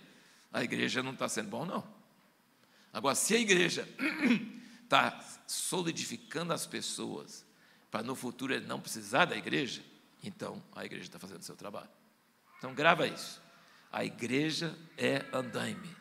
a 0.53 0.63
igreja 0.63 1.03
não 1.03 1.11
está 1.11 1.27
sendo 1.27 1.49
bom, 1.49 1.65
não. 1.65 1.85
Agora, 2.93 3.15
se 3.15 3.35
a 3.35 3.39
igreja 3.39 3.85
está 4.85 5.19
solidificando 5.45 6.53
as 6.53 6.65
pessoas 6.65 7.45
para 7.91 8.03
no 8.03 8.15
futuro 8.15 8.57
não 8.61 8.79
precisar 8.79 9.25
da 9.25 9.35
igreja, 9.35 9.83
então 10.23 10.63
a 10.73 10.85
igreja 10.85 11.03
está 11.03 11.19
fazendo 11.19 11.41
o 11.41 11.45
seu 11.45 11.57
trabalho. 11.57 11.89
Então 12.57 12.73
grava 12.73 13.05
isso. 13.05 13.42
A 13.93 14.03
igreja 14.03 14.75
é 14.97 15.23
andaime, 15.31 15.95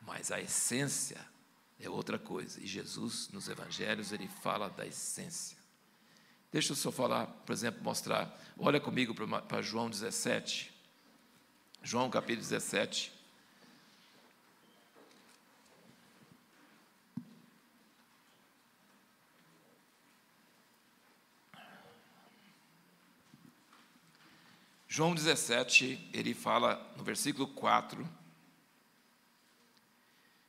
mas 0.00 0.32
a 0.32 0.40
essência 0.40 1.20
é 1.78 1.86
outra 1.86 2.18
coisa. 2.18 2.58
E 2.58 2.66
Jesus, 2.66 3.28
nos 3.28 3.46
evangelhos, 3.46 4.10
ele 4.10 4.26
fala 4.26 4.70
da 4.70 4.86
essência. 4.86 5.58
Deixa 6.50 6.72
eu 6.72 6.76
só 6.76 6.90
falar, 6.90 7.26
por 7.26 7.52
exemplo, 7.52 7.84
mostrar. 7.84 8.34
Olha 8.58 8.80
comigo 8.80 9.14
para 9.46 9.60
João 9.60 9.90
17. 9.90 10.72
João 11.82 12.08
capítulo 12.08 12.40
17. 12.40 13.12
João 24.96 25.12
17, 25.12 26.08
ele 26.12 26.34
fala 26.34 26.76
no 26.96 27.02
versículo 27.02 27.48
4: 27.48 28.08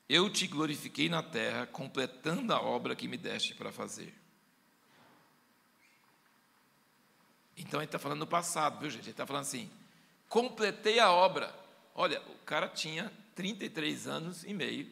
Eu 0.07 0.29
te 0.29 0.45
glorifiquei 0.45 1.09
na 1.09 1.23
terra, 1.23 1.65
completando 1.65 2.53
a 2.53 2.61
obra 2.61 2.95
que 2.95 3.07
me 3.07 3.17
deste 3.17 3.55
para 3.55 3.71
fazer. 3.71 4.13
Então 7.57 7.79
ele 7.79 7.85
está 7.85 7.97
falando 7.97 8.19
no 8.19 8.27
passado, 8.27 8.79
viu 8.79 8.91
gente? 8.91 9.05
Ele 9.05 9.09
está 9.09 9.25
falando 9.25 9.41
assim: 9.41 9.67
completei 10.29 10.99
a 10.99 11.11
obra. 11.11 11.51
Olha, 11.95 12.21
o 12.27 12.37
cara 12.45 12.69
tinha 12.69 13.11
33 13.33 14.05
anos 14.05 14.43
e 14.43 14.53
meio 14.53 14.87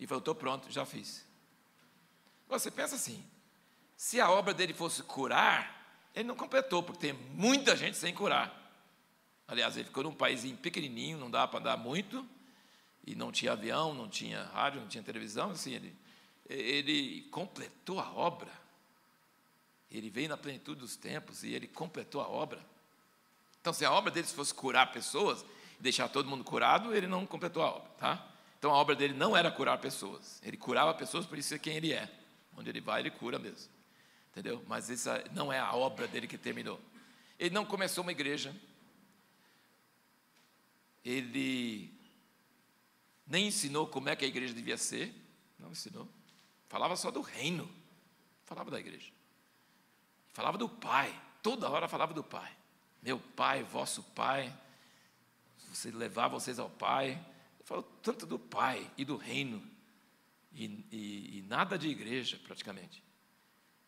e 0.00 0.04
falou: 0.04 0.18
estou 0.18 0.34
pronto, 0.34 0.68
já 0.68 0.84
fiz. 0.84 1.24
Você 2.48 2.72
pensa 2.72 2.96
assim: 2.96 3.24
se 3.96 4.20
a 4.20 4.28
obra 4.28 4.52
dele 4.52 4.74
fosse 4.74 5.00
curar, 5.04 5.81
ele 6.14 6.28
não 6.28 6.36
completou, 6.36 6.82
porque 6.82 7.00
tem 7.00 7.12
muita 7.12 7.76
gente 7.76 7.96
sem 7.96 8.14
curar. 8.14 8.60
Aliás, 9.48 9.76
ele 9.76 9.86
ficou 9.86 10.04
num 10.04 10.14
país 10.14 10.44
pequenininho, 10.52 11.18
não 11.18 11.30
dava 11.30 11.48
para 11.48 11.60
andar 11.60 11.76
muito, 11.76 12.26
e 13.06 13.14
não 13.14 13.32
tinha 13.32 13.52
avião, 13.52 13.92
não 13.92 14.08
tinha 14.08 14.44
rádio, 14.44 14.80
não 14.80 14.88
tinha 14.88 15.02
televisão, 15.02 15.50
assim, 15.50 15.74
ele, 15.74 15.96
ele 16.48 17.22
completou 17.30 17.98
a 17.98 18.10
obra. 18.12 18.50
Ele 19.90 20.08
veio 20.08 20.28
na 20.28 20.36
plenitude 20.36 20.80
dos 20.80 20.96
tempos 20.96 21.42
e 21.42 21.52
ele 21.52 21.66
completou 21.66 22.20
a 22.20 22.28
obra. 22.28 22.64
Então, 23.60 23.72
se 23.72 23.84
a 23.84 23.92
obra 23.92 24.10
dele 24.10 24.26
fosse 24.26 24.54
curar 24.54 24.90
pessoas 24.92 25.44
deixar 25.78 26.08
todo 26.08 26.28
mundo 26.28 26.44
curado, 26.44 26.94
ele 26.94 27.08
não 27.08 27.26
completou 27.26 27.62
a 27.62 27.70
obra, 27.70 27.90
tá? 27.98 28.28
Então, 28.58 28.70
a 28.70 28.76
obra 28.76 28.94
dele 28.94 29.12
não 29.12 29.36
era 29.36 29.50
curar 29.50 29.76
pessoas. 29.78 30.40
Ele 30.44 30.56
curava 30.56 30.94
pessoas 30.94 31.26
por 31.26 31.36
isso 31.36 31.52
é 31.54 31.58
quem 31.58 31.76
ele 31.76 31.92
é. 31.92 32.08
Onde 32.56 32.70
ele 32.70 32.80
vai, 32.80 33.00
ele 33.00 33.10
cura 33.10 33.38
mesmo. 33.38 33.68
Entendeu? 34.32 34.64
Mas 34.66 34.88
essa 34.88 35.22
não 35.32 35.52
é 35.52 35.58
a 35.58 35.74
obra 35.74 36.08
dele 36.08 36.26
que 36.26 36.38
terminou. 36.38 36.80
Ele 37.38 37.54
não 37.54 37.66
começou 37.66 38.02
uma 38.02 38.12
igreja. 38.12 38.54
Ele 41.04 41.92
nem 43.26 43.48
ensinou 43.48 43.86
como 43.86 44.08
é 44.08 44.16
que 44.16 44.24
a 44.24 44.28
igreja 44.28 44.54
devia 44.54 44.78
ser. 44.78 45.14
Não 45.58 45.70
ensinou. 45.70 46.08
Falava 46.66 46.96
só 46.96 47.10
do 47.10 47.20
reino. 47.20 47.70
Falava 48.44 48.70
da 48.70 48.80
igreja. 48.80 49.12
Falava 50.32 50.56
do 50.56 50.68
Pai, 50.68 51.14
toda 51.42 51.68
hora 51.68 51.86
falava 51.86 52.14
do 52.14 52.24
Pai. 52.24 52.50
Meu 53.02 53.18
Pai, 53.18 53.62
vosso 53.62 54.02
Pai, 54.02 54.52
você 55.68 55.90
levar 55.90 56.28
vocês 56.28 56.58
ao 56.58 56.70
Pai. 56.70 57.10
Ele 57.10 57.64
falou 57.64 57.82
tanto 58.02 58.24
do 58.24 58.38
Pai 58.38 58.90
e 58.96 59.04
do 59.04 59.16
reino, 59.16 59.62
e, 60.52 60.64
e, 60.90 61.38
e 61.38 61.44
nada 61.48 61.78
de 61.78 61.88
igreja, 61.88 62.40
praticamente. 62.42 63.02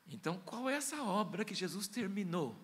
Então, 0.07 0.39
qual 0.45 0.69
é 0.69 0.75
essa 0.75 1.03
obra 1.03 1.45
que 1.45 1.55
Jesus 1.55 1.89
terminou? 1.89 2.55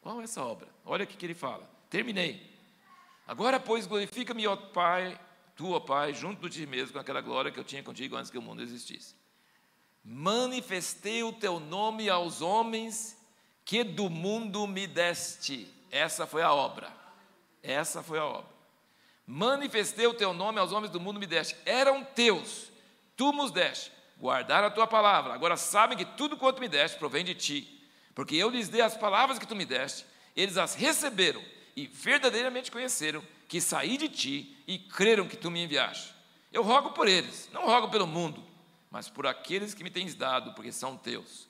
Qual 0.00 0.20
é 0.20 0.24
essa 0.24 0.42
obra? 0.44 0.68
Olha 0.84 1.04
o 1.04 1.06
que 1.06 1.24
ele 1.24 1.34
fala: 1.34 1.68
terminei. 1.90 2.54
Agora, 3.26 3.58
pois, 3.58 3.86
glorifica-me, 3.86 4.46
ó 4.46 4.56
Pai, 4.56 5.18
tu, 5.56 5.72
ó 5.72 5.80
Pai, 5.80 6.14
junto 6.14 6.48
de 6.48 6.60
ti 6.60 6.66
mesmo, 6.66 6.92
com 6.92 6.98
aquela 6.98 7.20
glória 7.20 7.50
que 7.50 7.58
eu 7.58 7.64
tinha 7.64 7.82
contigo 7.82 8.16
antes 8.16 8.30
que 8.30 8.38
o 8.38 8.42
mundo 8.42 8.62
existisse 8.62 9.16
manifestei 10.08 11.24
o 11.24 11.32
teu 11.32 11.58
nome 11.58 12.08
aos 12.08 12.40
homens 12.40 13.20
que 13.64 13.82
do 13.82 14.08
mundo 14.08 14.64
me 14.68 14.86
deste. 14.86 15.68
Essa 15.90 16.28
foi 16.28 16.42
a 16.42 16.52
obra. 16.52 16.92
Essa 17.60 18.04
foi 18.04 18.20
a 18.20 18.24
obra. 18.24 18.56
Manifestei 19.26 20.06
o 20.06 20.14
teu 20.14 20.32
nome 20.32 20.60
aos 20.60 20.70
homens 20.70 20.92
do 20.92 21.00
mundo 21.00 21.18
me 21.18 21.26
deste. 21.26 21.56
Eram 21.66 22.04
teus, 22.04 22.70
tu 23.16 23.32
nos 23.32 23.50
deste. 23.50 23.90
Guardaram 24.18 24.68
a 24.68 24.70
tua 24.70 24.86
palavra. 24.86 25.34
Agora 25.34 25.56
sabem 25.56 25.96
que 25.96 26.04
tudo 26.04 26.36
quanto 26.36 26.60
me 26.60 26.68
deste 26.68 26.98
provém 26.98 27.24
de 27.24 27.34
ti. 27.34 27.88
Porque 28.14 28.34
eu 28.34 28.48
lhes 28.48 28.68
dei 28.68 28.80
as 28.80 28.96
palavras 28.96 29.38
que 29.38 29.46
tu 29.46 29.54
me 29.54 29.64
deste, 29.64 30.06
eles 30.34 30.56
as 30.56 30.74
receberam 30.74 31.42
e 31.74 31.86
verdadeiramente 31.86 32.70
conheceram 32.70 33.22
que 33.46 33.60
saí 33.60 33.96
de 33.96 34.08
ti 34.08 34.56
e 34.66 34.78
creram 34.78 35.28
que 35.28 35.36
tu 35.36 35.50
me 35.50 35.62
enviaste. 35.62 36.14
Eu 36.52 36.62
rogo 36.62 36.92
por 36.92 37.06
eles, 37.06 37.50
não 37.52 37.66
rogo 37.66 37.90
pelo 37.90 38.06
mundo 38.06 38.46
mas 38.96 39.10
por 39.10 39.26
aqueles 39.26 39.74
que 39.74 39.84
me 39.84 39.90
tens 39.90 40.14
dado, 40.14 40.54
porque 40.54 40.72
são 40.72 40.96
teus. 40.96 41.46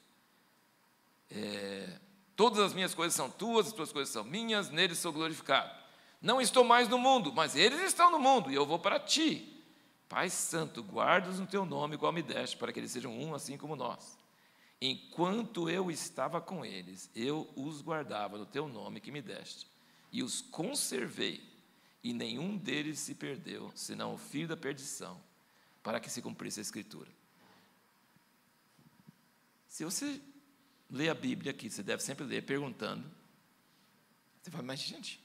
É, 1.30 2.00
todas 2.34 2.58
as 2.58 2.74
minhas 2.74 2.92
coisas 2.92 3.14
são 3.14 3.30
tuas, 3.30 3.68
as 3.68 3.72
tuas 3.72 3.92
coisas 3.92 4.12
são 4.12 4.24
minhas, 4.24 4.68
neles 4.68 4.98
sou 4.98 5.12
glorificado. 5.12 5.70
Não 6.20 6.40
estou 6.40 6.64
mais 6.64 6.88
no 6.88 6.98
mundo, 6.98 7.32
mas 7.32 7.54
eles 7.54 7.80
estão 7.82 8.10
no 8.10 8.18
mundo, 8.18 8.50
e 8.50 8.56
eu 8.56 8.66
vou 8.66 8.80
para 8.80 8.98
ti. 8.98 9.55
Pai 10.08 10.30
Santo, 10.30 10.82
guarda-os 10.82 11.40
no 11.40 11.46
teu 11.46 11.64
nome, 11.64 11.98
qual 11.98 12.12
me 12.12 12.22
deste, 12.22 12.56
para 12.56 12.72
que 12.72 12.78
eles 12.78 12.92
sejam 12.92 13.12
um, 13.12 13.34
assim 13.34 13.56
como 13.56 13.74
nós. 13.74 14.16
Enquanto 14.80 15.68
eu 15.68 15.90
estava 15.90 16.40
com 16.40 16.64
eles, 16.64 17.10
eu 17.14 17.48
os 17.56 17.80
guardava 17.80 18.38
no 18.38 18.46
teu 18.46 18.68
nome 18.68 19.00
que 19.00 19.10
me 19.10 19.22
deste, 19.22 19.66
e 20.12 20.22
os 20.22 20.40
conservei, 20.40 21.42
e 22.04 22.12
nenhum 22.12 22.56
deles 22.56 23.00
se 23.00 23.14
perdeu, 23.14 23.72
senão 23.74 24.14
o 24.14 24.18
filho 24.18 24.48
da 24.48 24.56
perdição, 24.56 25.20
para 25.82 25.98
que 25.98 26.10
se 26.10 26.22
cumprisse 26.22 26.60
a 26.60 26.62
Escritura. 26.62 27.10
Se 29.68 29.84
você 29.84 30.20
lê 30.88 31.08
a 31.08 31.14
Bíblia 31.14 31.50
aqui, 31.50 31.68
você 31.68 31.82
deve 31.82 32.02
sempre 32.02 32.24
ler 32.24 32.42
perguntando. 32.42 33.04
Você 34.40 34.50
fala, 34.50 34.62
mas 34.62 34.80
gente, 34.80 35.20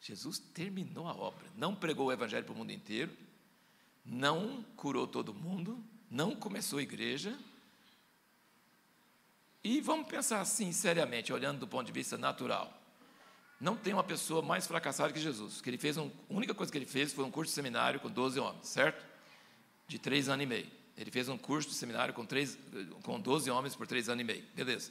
Jesus 0.00 0.38
terminou 0.38 1.08
a 1.08 1.14
obra, 1.14 1.46
não 1.56 1.74
pregou 1.74 2.08
o 2.08 2.12
Evangelho 2.12 2.44
para 2.44 2.52
o 2.52 2.56
mundo 2.56 2.72
inteiro, 2.72 3.16
não 4.04 4.64
curou 4.76 5.06
todo 5.06 5.32
mundo, 5.32 5.82
não 6.10 6.34
começou 6.34 6.78
a 6.78 6.82
igreja. 6.82 7.38
E 9.64 9.80
vamos 9.80 10.08
pensar 10.08 10.40
assim, 10.40 10.72
seriamente, 10.72 11.32
olhando 11.32 11.60
do 11.60 11.68
ponto 11.68 11.86
de 11.86 11.92
vista 11.92 12.18
natural. 12.18 12.82
Não 13.60 13.76
tem 13.76 13.92
uma 13.92 14.02
pessoa 14.02 14.42
mais 14.42 14.66
fracassada 14.66 15.12
que 15.12 15.20
Jesus. 15.20 15.60
Que 15.60 15.70
ele 15.70 15.78
fez 15.78 15.96
um, 15.96 16.10
a 16.28 16.34
única 16.34 16.52
coisa 16.52 16.72
que 16.72 16.76
ele 16.76 16.86
fez 16.86 17.12
foi 17.12 17.24
um 17.24 17.30
curso 17.30 17.50
de 17.50 17.54
seminário 17.54 18.00
com 18.00 18.10
12 18.10 18.40
homens, 18.40 18.66
certo? 18.66 19.04
De 19.86 20.00
três 20.00 20.28
anos 20.28 20.42
e 20.42 20.46
meio. 20.46 20.66
Ele 20.96 21.12
fez 21.12 21.28
um 21.28 21.38
curso 21.38 21.68
de 21.68 21.76
seminário 21.76 22.12
com, 22.12 22.26
três, 22.26 22.58
com 23.04 23.20
12 23.20 23.48
homens 23.50 23.76
por 23.76 23.86
três 23.86 24.08
anos 24.08 24.20
e 24.20 24.24
meio. 24.24 24.44
Beleza. 24.52 24.90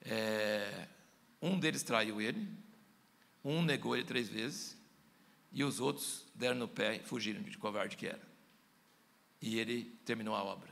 É, 0.00 0.88
um 1.42 1.58
deles 1.58 1.82
traiu 1.82 2.22
ele, 2.22 2.48
um 3.44 3.62
negou 3.62 3.94
ele 3.94 4.06
três 4.06 4.30
vezes, 4.30 4.77
e 5.52 5.64
os 5.64 5.80
outros 5.80 6.26
deram 6.34 6.56
no 6.56 6.68
pé 6.68 6.96
e 6.96 7.00
fugiram 7.00 7.42
de 7.42 7.56
covarde 7.56 7.96
que 7.96 8.06
era. 8.06 8.20
E 9.40 9.58
ele 9.58 9.84
terminou 10.04 10.34
a 10.34 10.42
obra. 10.42 10.68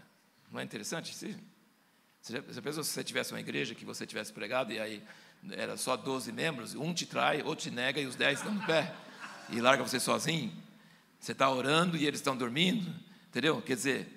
Não 0.51 0.61
é 0.61 0.65
interessante? 0.65 1.15
Você 1.15 1.37
já 2.31 2.63
pensou 2.63 2.83
se 2.83 2.91
você 2.91 3.05
tivesse 3.05 3.33
uma 3.33 3.41
igreja 3.41 3.75
que 3.75 3.85
você 3.85 4.07
tivesse 4.07 4.33
pregado 4.33 4.73
e 4.73 4.79
aí 4.79 5.03
era 5.53 5.77
só 5.77 5.97
12 5.97 6.33
membros, 6.33 6.75
um 6.75 6.93
te 6.93 7.07
trai, 7.07 7.43
outro 7.43 7.65
te 7.65 7.71
nega 7.71 8.01
e 8.01 8.07
os 8.07 8.17
10 8.17 8.39
estão 8.39 8.55
no 8.55 8.67
pé 8.67 8.93
e 9.51 9.61
larga 9.61 9.83
você 9.83 10.01
sozinho? 10.01 10.53
Você 11.19 11.33
está 11.33 11.49
orando 11.51 11.97
e 11.97 12.07
eles 12.07 12.21
estão 12.21 12.37
dormindo, 12.37 12.93
entendeu? 13.29 13.63
Quer 13.63 13.77
dizer, 13.77 14.09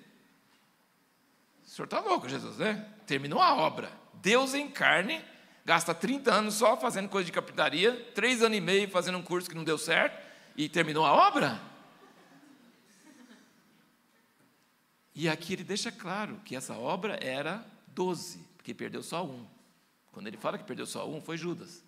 o 1.64 1.68
senhor 1.68 1.84
está 1.84 2.00
louco, 2.00 2.28
Jesus, 2.28 2.58
né? 2.58 2.86
Terminou 3.06 3.40
a 3.40 3.54
obra. 3.54 3.90
Deus 4.14 4.54
em 4.54 4.68
carne, 4.68 5.24
gasta 5.64 5.94
30 5.94 6.32
anos 6.32 6.54
só 6.54 6.76
fazendo 6.76 7.08
coisa 7.08 7.26
de 7.26 7.32
capitaria, 7.32 8.10
três 8.14 8.42
anos 8.42 8.58
e 8.58 8.60
meio 8.60 8.88
fazendo 8.88 9.18
um 9.18 9.22
curso 9.22 9.48
que 9.48 9.56
não 9.56 9.64
deu 9.64 9.78
certo, 9.78 10.29
e 10.64 10.68
terminou 10.68 11.06
a 11.06 11.12
obra. 11.12 11.58
E 15.14 15.26
aqui 15.26 15.54
ele 15.54 15.64
deixa 15.64 15.90
claro 15.90 16.38
que 16.40 16.54
essa 16.54 16.76
obra 16.76 17.18
era 17.24 17.66
12, 17.88 18.38
porque 18.58 18.74
perdeu 18.74 19.02
só 19.02 19.24
um. 19.24 19.46
Quando 20.12 20.26
ele 20.26 20.36
fala 20.36 20.58
que 20.58 20.64
perdeu 20.64 20.84
só 20.84 21.08
um, 21.08 21.18
foi 21.22 21.38
Judas. 21.38 21.82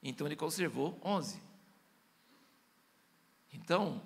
Então 0.00 0.28
ele 0.28 0.36
conservou 0.36 0.96
onze. 1.04 1.42
Então, 3.52 4.00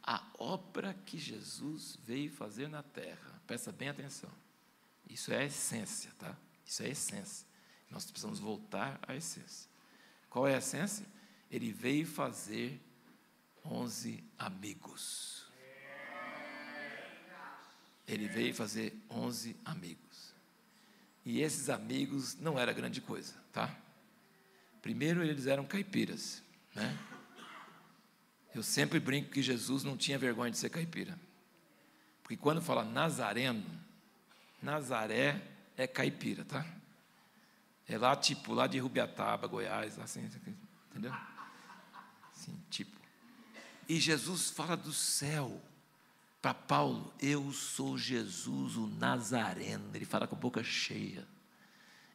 a 0.00 0.24
obra 0.38 0.94
que 1.04 1.18
Jesus 1.18 1.98
veio 2.04 2.30
fazer 2.30 2.68
na 2.68 2.84
terra, 2.84 3.42
presta 3.44 3.72
bem 3.72 3.88
atenção. 3.88 4.30
Isso 5.10 5.32
é 5.32 5.38
a 5.38 5.44
essência, 5.44 6.12
tá? 6.16 6.36
Isso 6.64 6.80
é 6.84 6.86
a 6.86 6.90
essência. 6.90 7.44
Nós 7.90 8.04
precisamos 8.04 8.38
voltar 8.38 9.00
à 9.02 9.16
essência. 9.16 9.68
Qual 10.30 10.46
é 10.46 10.54
a 10.54 10.58
essência? 10.58 11.04
Ele 11.50 11.72
veio 11.72 12.06
fazer 12.06 12.80
onze 13.70 14.22
amigos. 14.38 15.46
Ele 18.06 18.28
veio 18.28 18.54
fazer 18.54 18.94
onze 19.10 19.56
amigos. 19.64 20.34
E 21.24 21.40
esses 21.40 21.68
amigos 21.68 22.36
não 22.36 22.58
era 22.58 22.72
grande 22.72 23.00
coisa, 23.00 23.34
tá? 23.52 23.74
Primeiro 24.80 25.24
eles 25.24 25.46
eram 25.46 25.66
caipiras, 25.66 26.42
né? 26.74 26.96
Eu 28.54 28.62
sempre 28.62 29.00
brinco 29.00 29.30
que 29.30 29.42
Jesus 29.42 29.82
não 29.82 29.96
tinha 29.96 30.18
vergonha 30.18 30.50
de 30.50 30.56
ser 30.56 30.70
caipira. 30.70 31.18
Porque 32.22 32.36
quando 32.36 32.62
fala 32.62 32.84
Nazareno, 32.84 33.64
Nazaré 34.62 35.42
é 35.76 35.86
caipira, 35.86 36.44
tá? 36.44 36.64
É 37.88 37.98
lá, 37.98 38.16
tipo, 38.16 38.52
lá 38.52 38.66
de 38.66 38.78
Rubiataba, 38.78 39.46
Goiás, 39.46 39.98
assim, 39.98 40.28
entendeu? 40.90 41.14
Assim, 42.32 42.60
tipo. 42.70 42.96
E 43.88 44.00
Jesus 44.00 44.50
fala 44.50 44.76
do 44.76 44.92
céu 44.92 45.62
para 46.42 46.52
Paulo: 46.54 47.12
Eu 47.20 47.52
sou 47.52 47.96
Jesus, 47.96 48.76
o 48.76 48.86
Nazareno. 48.86 49.90
Ele 49.94 50.04
fala 50.04 50.26
com 50.26 50.34
a 50.36 50.38
boca 50.38 50.62
cheia. 50.62 51.26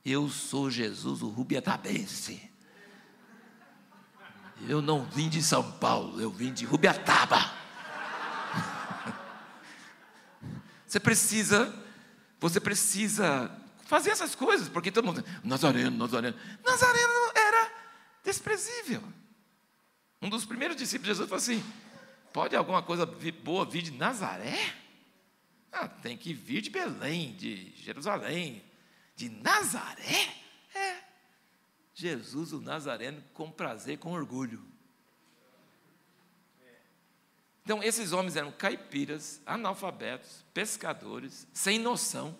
Eu 0.06 0.30
sou 0.30 0.70
Jesus, 0.70 1.22
o 1.22 1.30
Rubiatabense. 1.30 2.50
Eu 4.68 4.82
não 4.82 5.06
vim 5.06 5.30
de 5.30 5.42
São 5.42 5.72
Paulo, 5.74 6.22
eu 6.22 6.30
vim 6.30 6.54
de 6.54 6.66
Rubiataba. 6.66 7.38
Você 10.86 11.00
precisa, 11.00 11.74
você 12.40 12.60
precisa 12.60 13.50
fazer 13.86 14.10
essas 14.10 14.36
coisas, 14.36 14.68
porque 14.68 14.92
todo 14.92 15.06
mundo, 15.06 15.24
Nazareno, 15.44 15.98
Nazareno. 15.98 16.38
Nazareno 16.66 17.32
era 17.34 17.72
desprezível. 18.24 19.02
Um 20.22 20.30
dos 20.30 20.46
primeiros 20.46 20.78
discípulos 20.78 21.08
de 21.08 21.14
Jesus 21.14 21.30
falou 21.30 21.42
assim: 21.42 21.64
pode 22.32 22.56
alguma 22.56 22.84
coisa 22.84 23.06
boa 23.06 23.66
vir 23.66 23.82
de 23.82 23.92
Nazaré? 23.92 24.76
Ah, 25.72 25.88
tem 25.88 26.18
que 26.18 26.34
vir 26.34 26.62
de 26.62 26.70
Belém, 26.70 27.34
de 27.34 27.72
Jerusalém, 27.78 28.62
de 29.16 29.30
Nazaré? 29.30 30.36
É. 30.76 30.98
Jesus, 31.94 32.52
o 32.52 32.62
Nazareno, 32.62 33.24
com 33.34 33.50
prazer, 33.50 33.98
com 33.98 34.12
orgulho. 34.12 34.64
Então, 37.64 37.82
esses 37.84 38.12
homens 38.12 38.36
eram 38.36 38.52
caipiras, 38.52 39.42
analfabetos, 39.46 40.44
pescadores, 40.54 41.48
sem 41.54 41.80
noção. 41.80 42.36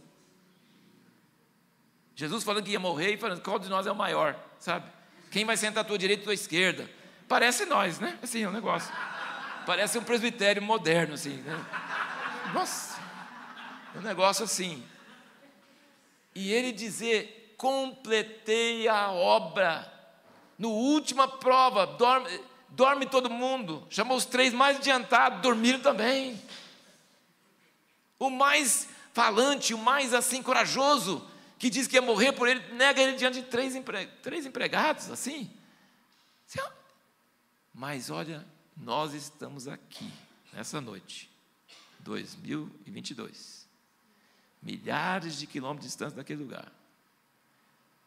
Jesus 2.16 2.44
falando 2.44 2.66
que 2.66 2.72
ia 2.72 2.80
morrer 2.80 3.14
e 3.14 3.18
falando, 3.18 3.42
qual 3.42 3.58
de 3.58 3.70
nós 3.70 3.88
é 3.88 3.92
o 3.92 3.96
maior, 3.96 4.38
sabe? 4.60 4.92
Quem 5.32 5.46
vai 5.46 5.56
sentar 5.56 5.84
à 5.86 5.88
tua 5.88 5.98
direita 5.98 6.22
e 6.22 6.24
à 6.24 6.26
tua 6.26 6.34
esquerda? 6.34 6.90
Parece 7.32 7.66
nós, 7.66 7.98
né? 7.98 8.20
Assim, 8.22 8.44
é 8.44 8.50
um 8.50 8.52
negócio. 8.52 8.94
Parece 9.66 9.98
um 9.98 10.04
presbitério 10.04 10.62
moderno, 10.62 11.14
assim. 11.14 11.38
Né? 11.38 11.66
Nossa, 12.54 13.00
é 13.96 14.00
um 14.00 14.02
negócio 14.02 14.44
assim. 14.44 14.86
E 16.36 16.52
ele 16.52 16.74
dizer, 16.74 17.56
completei 17.58 18.86
a 18.90 19.12
obra. 19.12 19.90
No 20.58 20.72
última 20.72 21.26
prova, 21.26 21.88
dorme, 21.88 22.42
dorme 22.68 23.06
todo 23.06 23.30
mundo. 23.30 23.88
Chamou 23.90 24.18
os 24.18 24.26
três 24.26 24.54
mais 24.54 24.76
adiantados, 24.76 25.42
dormiram 25.42 25.80
também. 25.80 26.38
O 28.20 28.30
mais 28.30 28.90
falante, 29.14 29.74
o 29.74 29.78
mais 29.78 30.14
assim 30.14 30.44
corajoso, 30.44 31.26
que 31.58 31.70
diz 31.70 31.88
que 31.88 31.96
ia 31.96 32.02
morrer 32.02 32.34
por 32.34 32.50
ele, 32.50 32.74
nega 32.74 33.02
ele 33.02 33.16
diante 33.16 33.40
de 33.40 33.48
três, 33.48 33.74
empre... 33.74 34.06
três 34.22 34.46
empregados, 34.46 35.10
assim. 35.10 35.50
Mas 37.74 38.10
olha, 38.10 38.46
nós 38.76 39.14
estamos 39.14 39.68
aqui, 39.68 40.12
nessa 40.54 40.82
noite, 40.82 41.30
2022. 42.00 43.68
Milhares 44.62 45.38
de 45.38 45.48
quilômetros 45.48 45.86
de 45.86 45.88
distância 45.88 46.16
daquele 46.16 46.44
lugar. 46.44 46.72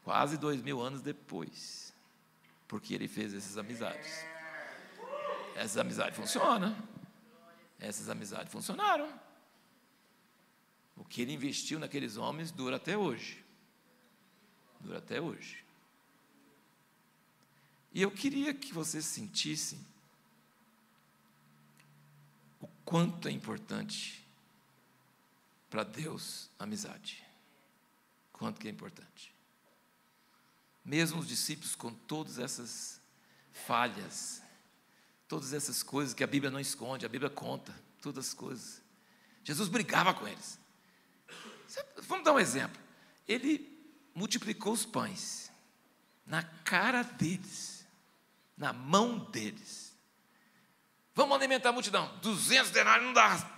Quase 0.04 0.36
dois 0.36 0.62
mil 0.62 0.80
anos 0.80 1.00
depois. 1.00 1.92
Porque 2.68 2.94
ele 2.94 3.08
fez 3.08 3.34
essas 3.34 3.58
amizades. 3.58 4.24
Essas 5.56 5.78
amizades 5.78 6.16
funcionam. 6.16 6.76
Essas 7.80 8.08
amizades 8.08 8.52
funcionaram. 8.52 9.12
O 10.96 11.04
que 11.04 11.22
ele 11.22 11.32
investiu 11.32 11.78
naqueles 11.78 12.16
homens 12.16 12.52
dura 12.52 12.76
até 12.76 12.96
hoje 12.96 13.44
dura 14.84 14.98
até 14.98 15.20
hoje. 15.20 15.63
E 17.94 18.02
eu 18.02 18.10
queria 18.10 18.52
que 18.52 18.74
vocês 18.74 19.06
sentissem 19.06 19.78
o 22.60 22.66
quanto 22.84 23.28
é 23.28 23.30
importante 23.30 24.26
para 25.70 25.84
Deus 25.84 26.50
a 26.58 26.64
amizade. 26.64 27.24
Quanto 28.32 28.60
que 28.60 28.66
é 28.66 28.70
importante. 28.70 29.32
Mesmo 30.84 31.20
os 31.20 31.28
discípulos 31.28 31.74
com 31.74 31.94
todas 31.94 32.38
essas 32.38 33.00
falhas, 33.52 34.42
todas 35.28 35.52
essas 35.52 35.82
coisas 35.82 36.12
que 36.12 36.24
a 36.24 36.26
Bíblia 36.26 36.50
não 36.50 36.60
esconde, 36.60 37.06
a 37.06 37.08
Bíblia 37.08 37.30
conta, 37.30 37.74
todas 38.02 38.28
as 38.28 38.34
coisas. 38.34 38.82
Jesus 39.44 39.68
brigava 39.68 40.12
com 40.12 40.26
eles. 40.26 40.58
Vamos 42.02 42.24
dar 42.24 42.32
um 42.32 42.40
exemplo. 42.40 42.80
Ele 43.26 43.72
multiplicou 44.14 44.72
os 44.72 44.84
pães 44.84 45.50
na 46.26 46.42
cara 46.42 47.02
deles, 47.02 47.73
na 48.56 48.72
mão 48.72 49.18
deles. 49.30 49.96
Vamos 51.14 51.36
alimentar 51.36 51.70
a 51.70 51.72
multidão. 51.72 52.10
200 52.22 52.70
denários 52.70 53.06
não 53.06 53.12
dá. 53.12 53.50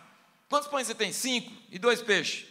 Quantos 0.49 0.69
pães 0.69 0.87
você 0.87 0.95
tem? 0.95 1.13
Cinco 1.13 1.53
e 1.71 1.79
dois 1.79 2.03
peixes. 2.03 2.47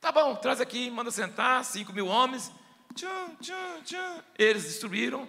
Tá 0.00 0.12
bom, 0.12 0.36
traz 0.36 0.60
aqui, 0.60 0.90
manda 0.90 1.10
sentar. 1.10 1.64
Cinco 1.64 1.92
mil 1.92 2.06
homens. 2.06 2.52
Tchum, 2.94 3.36
tchum, 3.40 3.82
tchum. 3.84 4.22
Eles 4.38 4.64
destruíram. 4.64 5.28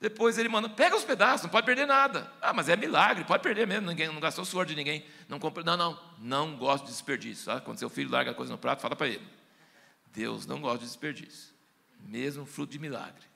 Depois 0.00 0.38
ele 0.38 0.48
manda, 0.48 0.66
pega 0.66 0.96
os 0.96 1.04
pedaços, 1.04 1.42
não 1.42 1.50
pode 1.50 1.66
perder 1.66 1.86
nada. 1.86 2.32
Ah, 2.40 2.54
mas 2.54 2.70
é 2.70 2.76
milagre, 2.76 3.22
pode 3.24 3.42
perder 3.42 3.66
mesmo, 3.66 3.86
ninguém 3.86 4.08
não 4.08 4.18
gastou 4.18 4.46
suor 4.46 4.64
de 4.64 4.74
ninguém. 4.74 5.04
Não, 5.28 5.38
compra, 5.38 5.62
não, 5.62 5.76
não, 5.76 6.00
não 6.18 6.56
gosto 6.56 6.84
de 6.84 6.90
desperdício. 6.90 7.52
Ah, 7.52 7.60
quando 7.60 7.78
seu 7.78 7.90
filho 7.90 8.10
larga 8.10 8.30
a 8.30 8.34
coisa 8.34 8.50
no 8.50 8.58
prato, 8.58 8.80
fala 8.80 8.96
para 8.96 9.08
ele. 9.08 9.26
Deus 10.06 10.46
não 10.46 10.58
gosta 10.58 10.78
de 10.78 10.86
desperdício, 10.86 11.54
mesmo 12.00 12.46
fruto 12.46 12.72
de 12.72 12.78
milagre. 12.78 13.29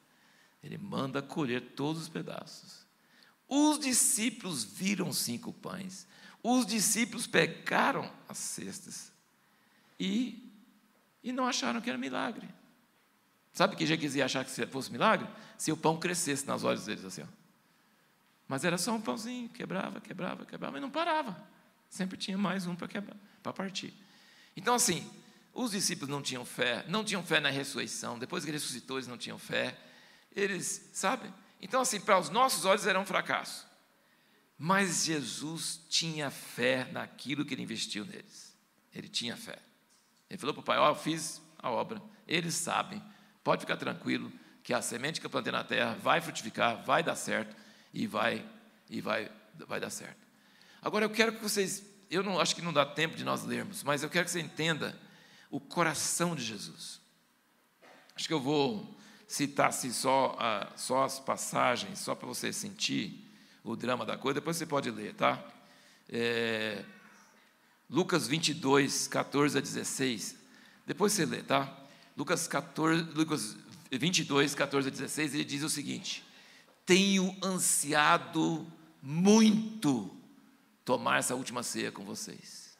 Ele 0.65 0.79
manda 0.79 1.21
colher 1.21 1.61
todos 1.77 2.03
os 2.03 2.09
pedaços. 2.09 2.87
Os 3.47 3.79
discípulos 3.79 4.65
viram 4.65 5.13
cinco 5.13 5.53
pães, 5.53 6.07
os 6.43 6.65
discípulos 6.65 7.27
pegaram 7.27 8.11
as 8.27 8.39
cestas 8.39 9.13
e, 10.01 10.51
e 11.23 11.31
não 11.31 11.47
acharam 11.47 11.81
que 11.83 11.91
era 11.91 11.99
milagre. 11.99 12.49
Sabe 13.53 13.77
que 13.77 13.87
já 13.87 13.97
quisia 13.97 14.25
achar 14.25 14.45
que 14.45 14.67
fosse 14.67 14.91
milagre? 14.91 15.29
Se 15.59 15.71
o 15.71 15.77
pão 15.77 15.99
crescesse 15.99 16.47
nas 16.47 16.65
olhos 16.65 16.87
deles 16.87 17.05
assim. 17.05 17.23
Ó. 17.23 17.27
Mas 18.49 18.65
era 18.65 18.79
só 18.79 18.93
um 18.93 19.01
pãozinho, 19.01 19.49
quebrava, 19.51 20.01
quebrava, 20.01 20.45
quebrava, 20.45 20.79
e 20.79 20.81
não 20.81 20.91
parava. 20.91 21.37
Sempre 21.89 22.17
tinha 22.17 22.37
mais 22.37 22.67
um 22.67 22.75
para 22.75 22.89
quebrar, 22.89 23.17
para 23.43 23.53
partir. 23.53 23.95
Então, 24.57 24.75
assim, 24.75 25.09
os 25.53 25.71
discípulos 25.71 26.09
não 26.09 26.21
tinham 26.21 26.45
fé, 26.45 26.85
não 26.89 27.05
tinham 27.05 27.23
fé 27.23 27.39
na 27.39 27.51
ressurreição. 27.51 28.19
Depois 28.19 28.45
que 28.45 28.51
ressuscitou, 28.51 28.97
eles 28.97 29.07
não 29.07 29.17
tinham 29.17 29.39
fé. 29.39 29.79
Eles, 30.35 30.91
sabe? 30.93 31.33
Então, 31.61 31.81
assim, 31.81 32.01
para 32.01 32.19
os 32.19 32.29
nossos 32.29 32.65
olhos 32.65 32.87
era 32.87 32.99
um 32.99 33.07
fracasso. 33.07 33.67
Mas 34.59 35.05
Jesus 35.05 35.81
tinha 35.89 36.31
fé 36.31 36.89
naquilo 36.93 37.45
que 37.45 37.55
ele 37.55 37.63
investiu 37.63 38.05
neles. 38.05 38.57
Ele 38.93 39.09
tinha 39.09 39.37
fé. 39.37 39.59
Ele 40.29 40.39
falou 40.39 40.55
para 40.55 40.61
o 40.61 40.65
pai: 40.65 40.79
Ó, 40.79 40.87
oh, 40.87 40.91
eu 40.91 40.95
fiz 40.95 41.41
a 41.59 41.71
obra. 41.71 42.01
Eles 42.27 42.55
sabem. 42.55 43.03
Pode 43.43 43.61
ficar 43.61 43.77
tranquilo 43.77 44.33
que 44.63 44.73
a 44.73 44.81
semente 44.81 45.21
que 45.21 45.27
eu 45.27 45.31
plantei 45.31 45.53
na 45.53 45.63
terra 45.63 45.95
vai 45.95 46.21
frutificar, 46.21 46.83
vai 46.85 47.03
dar 47.03 47.17
certo 47.17 47.55
e 47.93 48.07
vai 48.07 48.47
e 48.89 49.01
vai 49.01 49.31
vai 49.67 49.79
dar 49.79 49.91
certo. 49.91 50.25
Agora 50.81 51.05
eu 51.05 51.11
quero 51.11 51.33
que 51.33 51.43
vocês, 51.43 51.85
eu 52.11 52.23
não 52.23 52.41
acho 52.41 52.55
que 52.55 52.63
não 52.63 52.73
dá 52.73 52.85
tempo 52.85 53.17
de 53.17 53.25
nós 53.25 53.43
lermos, 53.45 53.83
mas 53.83 54.03
eu 54.03 54.11
quero 54.11 54.25
que 54.25 54.31
você 54.31 54.41
entenda 54.41 54.99
o 55.51 55.61
coração 55.61 56.35
de 56.35 56.43
Jesus. 56.43 57.01
Acho 58.15 58.27
que 58.27 58.35
eu 58.35 58.41
vou 58.41 58.99
citar 59.35 59.71
assim, 59.71 59.91
só, 59.91 60.39
só 60.77 61.03
as 61.03 61.19
passagens, 61.19 61.99
só 61.99 62.15
para 62.15 62.29
você 62.29 62.53
sentir 62.53 63.29
o 63.65 63.75
drama 63.75 64.07
da 64.07 64.17
coisa, 64.17 64.35
depois 64.35 64.57
você 64.57 64.65
pode 64.65 64.93
ler, 64.93 65.13
tá? 65.13 65.45
É, 66.09 66.85
Lucas 67.91 68.29
22, 68.29 69.09
14 69.09 69.59
a 69.59 69.61
16. 69.61 70.37
Depois 70.87 71.13
você 71.13 71.27
lê, 71.27 71.43
tá? 71.43 71.77
Lucas, 72.17 72.47
14, 72.47 73.03
Lucas 73.11 73.57
22, 73.91 74.55
14 74.55 74.87
a 74.87 74.91
16, 74.93 75.35
ele 75.35 75.45
diz 75.45 75.65
o 75.65 75.69
seguinte: 75.69 76.25
Tenho 76.87 77.37
ansiado 77.43 78.65
muito 79.03 80.17
tomar 80.85 81.19
essa 81.19 81.35
última 81.35 81.65
ceia 81.65 81.91
com 81.91 82.05
vocês. 82.05 82.79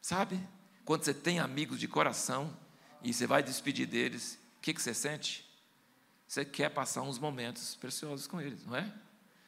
Sabe? 0.00 0.38
Quando 0.84 1.02
você 1.02 1.12
tem 1.12 1.40
amigos 1.40 1.80
de 1.80 1.88
coração 1.88 2.56
e 3.02 3.12
você 3.12 3.26
vai 3.26 3.42
despedir 3.42 3.88
deles, 3.88 4.38
o 4.58 4.60
que, 4.60 4.74
que 4.74 4.82
você 4.82 4.92
sente? 4.92 5.48
Você 6.26 6.44
quer 6.44 6.68
passar 6.68 7.02
uns 7.02 7.18
momentos 7.18 7.74
preciosos 7.76 8.26
com 8.26 8.40
eles, 8.40 8.64
não 8.66 8.76
é? 8.76 8.92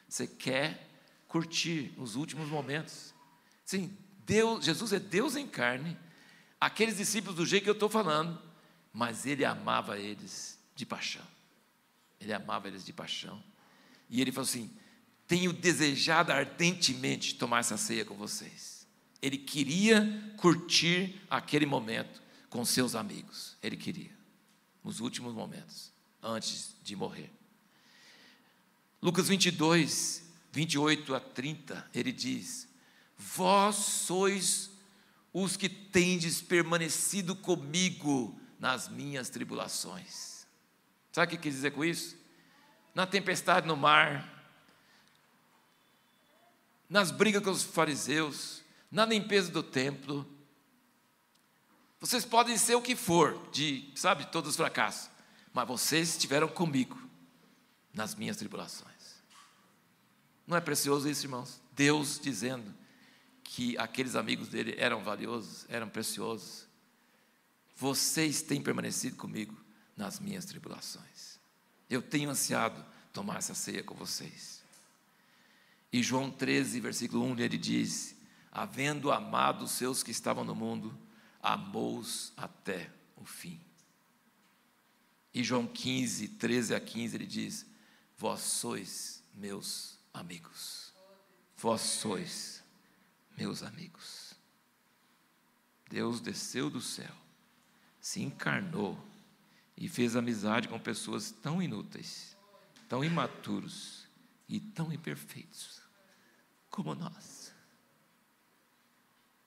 Você 0.07 0.25
quer 0.25 0.89
curtir 1.27 1.93
os 1.97 2.15
últimos 2.15 2.49
momentos. 2.49 3.13
Sim, 3.63 3.95
Deus, 4.25 4.65
Jesus 4.65 4.91
é 4.91 4.99
Deus 4.99 5.35
em 5.35 5.47
carne, 5.47 5.97
aqueles 6.59 6.97
discípulos 6.97 7.35
do 7.35 7.45
jeito 7.45 7.63
que 7.63 7.69
eu 7.69 7.73
estou 7.73 7.89
falando, 7.89 8.41
mas 8.91 9.25
ele 9.25 9.45
amava 9.45 9.99
eles 9.99 10.59
de 10.75 10.85
paixão. 10.85 11.25
Ele 12.19 12.33
amava 12.33 12.67
eles 12.67 12.85
de 12.85 12.93
paixão. 12.93 13.41
E 14.09 14.21
ele 14.21 14.31
falou 14.31 14.47
assim: 14.47 14.69
Tenho 15.27 15.53
desejado 15.53 16.31
ardentemente 16.31 17.35
tomar 17.35 17.59
essa 17.59 17.77
ceia 17.77 18.05
com 18.05 18.15
vocês. 18.15 18.85
Ele 19.21 19.37
queria 19.37 20.33
curtir 20.37 21.21
aquele 21.29 21.65
momento 21.65 22.21
com 22.49 22.65
seus 22.65 22.95
amigos. 22.95 23.55
Ele 23.61 23.77
queria, 23.77 24.11
nos 24.83 24.99
últimos 24.99 25.33
momentos, 25.33 25.91
antes 26.21 26.75
de 26.83 26.95
morrer. 26.95 27.31
Lucas 29.01 29.27
22, 29.27 30.23
28 30.51 31.15
a 31.15 31.19
30, 31.19 31.89
ele 31.93 32.11
diz: 32.11 32.67
Vós 33.17 33.75
sois 33.75 34.69
os 35.33 35.55
que 35.55 35.69
tendes 35.69 36.41
permanecido 36.41 37.35
comigo 37.35 38.39
nas 38.59 38.87
minhas 38.89 39.29
tribulações. 39.29 40.45
Sabe 41.11 41.27
o 41.27 41.37
que 41.37 41.43
quer 41.43 41.49
dizer 41.49 41.71
com 41.71 41.83
isso? 41.83 42.17
Na 42.93 43.07
tempestade 43.07 43.67
no 43.67 43.75
mar, 43.75 44.41
nas 46.89 47.09
brigas 47.09 47.41
com 47.41 47.49
os 47.49 47.63
fariseus, 47.63 48.61
na 48.91 49.05
limpeza 49.05 49.49
do 49.49 49.63
templo. 49.63 50.27
Vocês 52.01 52.25
podem 52.25 52.57
ser 52.57 52.73
o 52.73 52.81
que 52.81 52.95
for, 52.95 53.39
de, 53.51 53.87
sabe, 53.95 54.25
todos 54.25 54.49
os 54.49 54.55
fracassos, 54.55 55.07
mas 55.53 55.67
vocês 55.67 56.09
estiveram 56.09 56.47
comigo 56.47 56.99
nas 57.93 58.15
minhas 58.15 58.37
tribulações. 58.37 59.21
Não 60.47 60.57
é 60.57 60.61
precioso 60.61 61.07
isso, 61.07 61.27
irmãos? 61.27 61.61
Deus 61.73 62.19
dizendo 62.19 62.73
que 63.43 63.77
aqueles 63.77 64.15
amigos 64.15 64.49
dele 64.49 64.73
eram 64.79 65.03
valiosos, 65.03 65.67
eram 65.69 65.87
preciosos, 65.87 66.65
vocês 67.77 68.41
têm 68.41 68.61
permanecido 68.61 69.15
comigo 69.15 69.55
nas 69.95 70.19
minhas 70.19 70.45
tribulações. 70.45 71.39
Eu 71.87 72.01
tenho 72.01 72.31
ansiado 72.31 72.83
tomar 73.13 73.37
essa 73.37 73.53
ceia 73.53 73.83
com 73.83 73.93
vocês. 73.93 74.63
E 75.93 76.01
João 76.01 76.31
13, 76.31 76.79
versículo 76.79 77.23
1, 77.25 77.39
ele 77.39 77.57
diz: 77.57 78.15
Havendo 78.51 79.11
amado 79.11 79.65
os 79.65 79.71
seus 79.71 80.01
que 80.01 80.11
estavam 80.11 80.43
no 80.43 80.55
mundo, 80.55 80.97
amou-os 81.41 82.33
até 82.37 82.91
o 83.15 83.25
fim. 83.25 83.59
E 85.33 85.43
João 85.43 85.65
15, 85.65 86.27
13 86.27 86.75
a 86.75 86.79
15, 86.79 87.15
ele 87.15 87.25
diz: 87.25 87.65
Vós 88.17 88.41
sois 88.41 89.23
meus 89.33 89.97
amigos. 90.13 90.93
Vós 91.57 91.81
sois 91.81 92.63
meus 93.37 93.63
amigos. 93.63 94.33
Deus 95.89 96.19
desceu 96.19 96.69
do 96.69 96.81
céu 96.81 97.21
se 98.01 98.19
encarnou 98.21 98.97
e 99.77 99.87
fez 99.87 100.15
amizade 100.15 100.67
com 100.67 100.79
pessoas 100.79 101.31
tão 101.31 101.61
inúteis, 101.61 102.35
tão 102.89 103.03
imaturos 103.03 104.07
e 104.49 104.59
tão 104.59 104.91
imperfeitos 104.91 105.79
como 106.69 106.95
nós. 106.95 107.53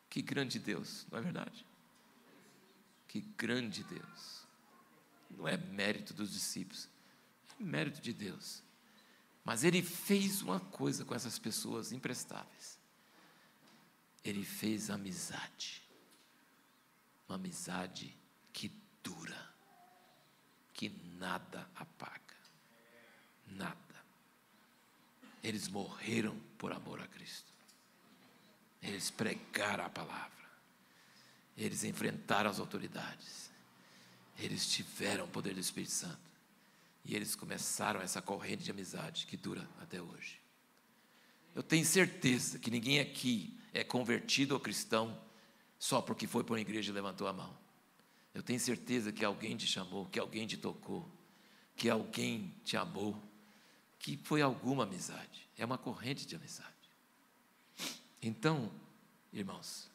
Que 0.09 0.23
grande 0.23 0.61
Deus, 0.61 1.05
não 1.11 1.19
é 1.19 1.23
verdade? 1.23 1.67
Que 3.15 3.21
grande 3.21 3.85
Deus. 3.85 4.45
Não 5.31 5.47
é 5.47 5.57
mérito 5.57 6.13
dos 6.13 6.33
discípulos, 6.33 6.89
é 7.49 7.63
mérito 7.63 8.01
de 8.01 8.13
Deus. 8.13 8.61
Mas 9.45 9.63
ele 9.63 9.85
fez 9.85 10.43
uma 10.43 10.59
coisa 10.59 11.05
com 11.05 11.15
essas 11.15 11.39
pessoas 11.39 11.93
imprestáveis. 11.93 12.77
Ele 14.25 14.45
fez 14.45 14.91
amizade. 14.91 15.81
Uma 17.29 17.37
amizade 17.37 18.13
que 18.53 18.73
dura, 19.01 19.49
que 20.73 20.89
nada 21.17 21.71
apaga. 21.77 22.35
Nada. 23.47 23.95
Eles 25.41 25.69
morreram 25.69 26.37
por 26.59 26.73
amor 26.73 27.01
a 27.01 27.07
Cristo. 27.07 27.53
Eles 28.83 29.09
pregaram 29.09 29.85
a 29.85 29.89
palavra. 29.89 30.44
Eles 31.57 31.85
enfrentaram 31.85 32.51
as 32.51 32.59
autoridades. 32.59 33.51
Eles 34.39 34.67
tiveram 34.67 35.25
o 35.25 35.29
poder 35.29 35.55
do 35.55 35.61
Espírito 35.61 35.93
Santo. 35.93 36.19
E 37.05 37.15
eles 37.15 37.35
começaram 37.35 38.01
essa 38.01 38.21
corrente 38.21 38.65
de 38.65 38.71
amizade 38.71 39.27
que 39.27 39.37
dura 39.37 39.69
até 39.81 40.01
hoje. 40.01 40.41
Eu 41.55 41.63
tenho 41.63 41.85
certeza 41.85 42.59
que 42.59 42.71
ninguém 42.71 42.99
aqui 42.99 43.57
é 43.73 43.85
convertido 43.85 44.55
ao 44.55 44.61
cristão 44.61 45.21
só 45.79 46.01
porque 46.01 46.27
foi 46.27 46.43
para 46.43 46.55
uma 46.55 46.61
igreja 46.61 46.91
e 46.91 46.95
levantou 46.95 47.29
a 47.29 47.33
mão. 47.33 47.57
Eu 48.33 48.43
tenho 48.43 48.59
certeza 48.59 49.13
que 49.13 49.25
alguém 49.25 49.57
te 49.57 49.67
chamou, 49.67 50.07
que 50.07 50.19
alguém 50.19 50.47
te 50.47 50.57
tocou, 50.57 51.09
que 51.77 51.89
alguém 51.89 52.53
te 52.65 52.77
amou, 52.77 53.23
que 53.99 54.17
foi 54.17 54.43
alguma 54.43 54.83
amizade. 54.83 55.49
É 55.57 55.65
uma 55.65 55.79
corrente 55.79 56.27
de 56.27 56.35
amizade. 56.35 56.69
Então, 58.21 58.73
irmãos, 59.33 59.89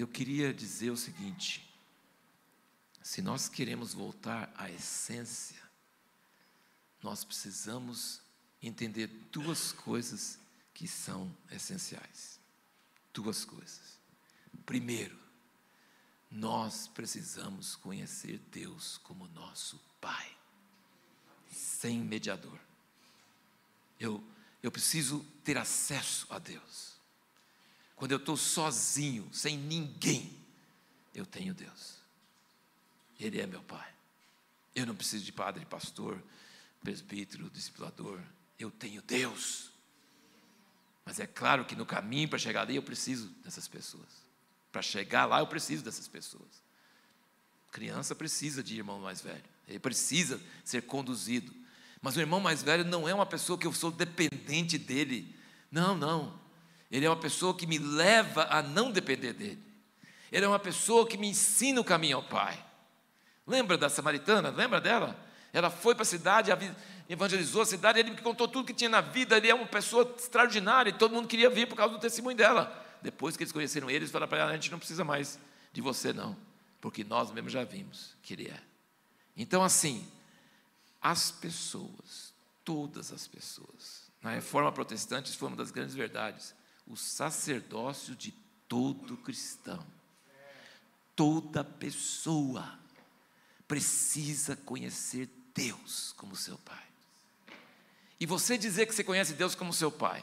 eu 0.00 0.08
queria 0.08 0.52
dizer 0.52 0.90
o 0.90 0.96
seguinte: 0.96 1.68
se 3.02 3.20
nós 3.20 3.48
queremos 3.48 3.92
voltar 3.92 4.52
à 4.56 4.70
essência, 4.70 5.60
nós 7.02 7.24
precisamos 7.24 8.20
entender 8.62 9.06
duas 9.30 9.72
coisas 9.72 10.38
que 10.72 10.86
são 10.86 11.34
essenciais. 11.50 12.38
Duas 13.12 13.44
coisas. 13.44 13.98
Primeiro, 14.64 15.18
nós 16.30 16.86
precisamos 16.86 17.74
conhecer 17.76 18.38
Deus 18.50 18.98
como 18.98 19.26
nosso 19.28 19.78
Pai, 20.00 20.34
sem 21.50 22.00
mediador. 22.00 22.58
Eu, 23.98 24.24
eu 24.62 24.70
preciso 24.70 25.22
ter 25.44 25.58
acesso 25.58 26.26
a 26.30 26.38
Deus. 26.38 26.99
Quando 28.00 28.12
eu 28.12 28.16
estou 28.16 28.34
sozinho, 28.34 29.28
sem 29.30 29.58
ninguém, 29.58 30.34
eu 31.14 31.26
tenho 31.26 31.52
Deus. 31.52 31.96
Ele 33.18 33.38
é 33.38 33.46
meu 33.46 33.62
Pai. 33.62 33.92
Eu 34.74 34.86
não 34.86 34.96
preciso 34.96 35.22
de 35.22 35.30
padre, 35.30 35.66
pastor, 35.66 36.18
presbítero, 36.82 37.50
discipulador. 37.50 38.18
Eu 38.58 38.70
tenho 38.70 39.02
Deus. 39.02 39.70
Mas 41.04 41.20
é 41.20 41.26
claro 41.26 41.66
que 41.66 41.76
no 41.76 41.84
caminho 41.84 42.26
para 42.26 42.38
chegar 42.38 42.62
ali 42.62 42.76
eu 42.76 42.82
preciso 42.82 43.28
dessas 43.44 43.68
pessoas. 43.68 44.08
Para 44.72 44.80
chegar 44.80 45.26
lá, 45.26 45.40
eu 45.40 45.46
preciso 45.46 45.84
dessas 45.84 46.08
pessoas. 46.08 46.62
Criança 47.70 48.14
precisa 48.14 48.62
de 48.62 48.78
irmão 48.78 48.98
mais 48.98 49.20
velho, 49.20 49.44
ele 49.68 49.78
precisa 49.78 50.40
ser 50.64 50.84
conduzido. 50.86 51.54
Mas 52.00 52.16
o 52.16 52.20
irmão 52.20 52.40
mais 52.40 52.62
velho 52.62 52.82
não 52.82 53.06
é 53.06 53.12
uma 53.12 53.26
pessoa 53.26 53.58
que 53.58 53.66
eu 53.66 53.74
sou 53.74 53.90
dependente 53.90 54.78
dele. 54.78 55.36
Não, 55.70 55.94
não. 55.94 56.39
Ele 56.90 57.06
é 57.06 57.08
uma 57.08 57.16
pessoa 57.16 57.54
que 57.54 57.66
me 57.66 57.78
leva 57.78 58.46
a 58.50 58.62
não 58.62 58.90
depender 58.90 59.32
dele. 59.32 59.62
Ele 60.32 60.44
é 60.44 60.48
uma 60.48 60.58
pessoa 60.58 61.06
que 61.06 61.16
me 61.16 61.28
ensina 61.28 61.80
o 61.80 61.84
caminho 61.84 62.16
ao 62.16 62.22
Pai. 62.22 62.58
Lembra 63.46 63.76
da 63.76 63.88
samaritana? 63.88 64.50
Lembra 64.50 64.80
dela? 64.80 65.16
Ela 65.52 65.70
foi 65.70 65.94
para 65.94 66.02
a 66.02 66.06
cidade, 66.06 66.50
evangelizou 67.08 67.62
a 67.62 67.66
cidade, 67.66 67.98
ele 67.98 68.10
me 68.10 68.20
contou 68.20 68.46
tudo 68.46 68.66
que 68.66 68.74
tinha 68.74 68.90
na 68.90 69.00
vida. 69.00 69.36
Ele 69.36 69.48
é 69.48 69.54
uma 69.54 69.66
pessoa 69.66 70.14
extraordinária 70.16 70.90
e 70.90 70.92
todo 70.92 71.14
mundo 71.14 71.26
queria 71.26 71.50
vir 71.50 71.66
por 71.66 71.76
causa 71.76 71.94
do 71.94 72.00
testemunho 72.00 72.36
dela. 72.36 72.86
Depois 73.02 73.36
que 73.36 73.42
eles 73.42 73.52
conheceram 73.52 73.88
ele, 73.88 73.98
eles 73.98 74.10
falaram 74.10 74.28
para 74.28 74.38
ela: 74.38 74.50
a 74.50 74.54
gente 74.54 74.70
não 74.70 74.78
precisa 74.78 75.04
mais 75.04 75.38
de 75.72 75.80
você, 75.80 76.12
não, 76.12 76.36
porque 76.80 77.02
nós 77.02 77.30
mesmos 77.32 77.52
já 77.52 77.64
vimos 77.64 78.14
que 78.22 78.34
ele 78.34 78.48
é. 78.48 78.60
Então, 79.36 79.62
assim, 79.62 80.06
as 81.00 81.30
pessoas, 81.30 82.34
todas 82.64 83.12
as 83.12 83.26
pessoas, 83.26 84.10
na 84.22 84.30
reforma 84.30 84.70
protestante, 84.70 85.30
isso 85.30 85.38
foi 85.38 85.48
uma 85.48 85.56
das 85.56 85.70
grandes 85.70 85.94
verdades, 85.94 86.54
o 86.90 86.96
sacerdócio 86.96 88.14
de 88.14 88.32
todo 88.68 89.16
cristão, 89.16 89.84
toda 91.14 91.64
pessoa 91.64 92.78
precisa 93.66 94.56
conhecer 94.56 95.28
Deus 95.54 96.12
como 96.16 96.34
seu 96.34 96.58
Pai. 96.58 96.82
E 98.18 98.26
você 98.26 98.58
dizer 98.58 98.86
que 98.86 98.94
você 98.94 99.04
conhece 99.04 99.34
Deus 99.34 99.54
como 99.54 99.72
seu 99.72 99.90
Pai, 99.90 100.22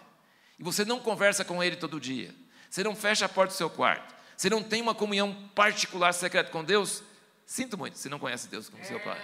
e 0.59 0.63
você 0.63 0.84
não 0.84 0.99
conversa 0.99 1.45
com 1.45 1.63
Ele 1.63 1.76
todo 1.76 1.99
dia, 1.99 2.36
você 2.70 2.84
não 2.84 2.95
fecha 2.95 3.26
a 3.26 3.30
porta 3.30 3.53
do 3.53 3.57
seu 3.57 3.70
quarto, 3.70 4.15
você 4.36 4.49
não 4.49 4.61
tem 4.61 4.82
uma 4.82 4.93
comunhão 4.93 5.49
particular 5.55 6.13
secreta 6.13 6.51
com 6.51 6.63
Deus, 6.63 7.01
Sinto 7.47 7.78
muito, 7.78 7.97
se 7.97 8.09
não 8.09 8.20
conhece 8.20 8.49
Deus 8.49 8.68
como 8.68 8.84
seu 8.84 8.99
pai. 8.99 9.18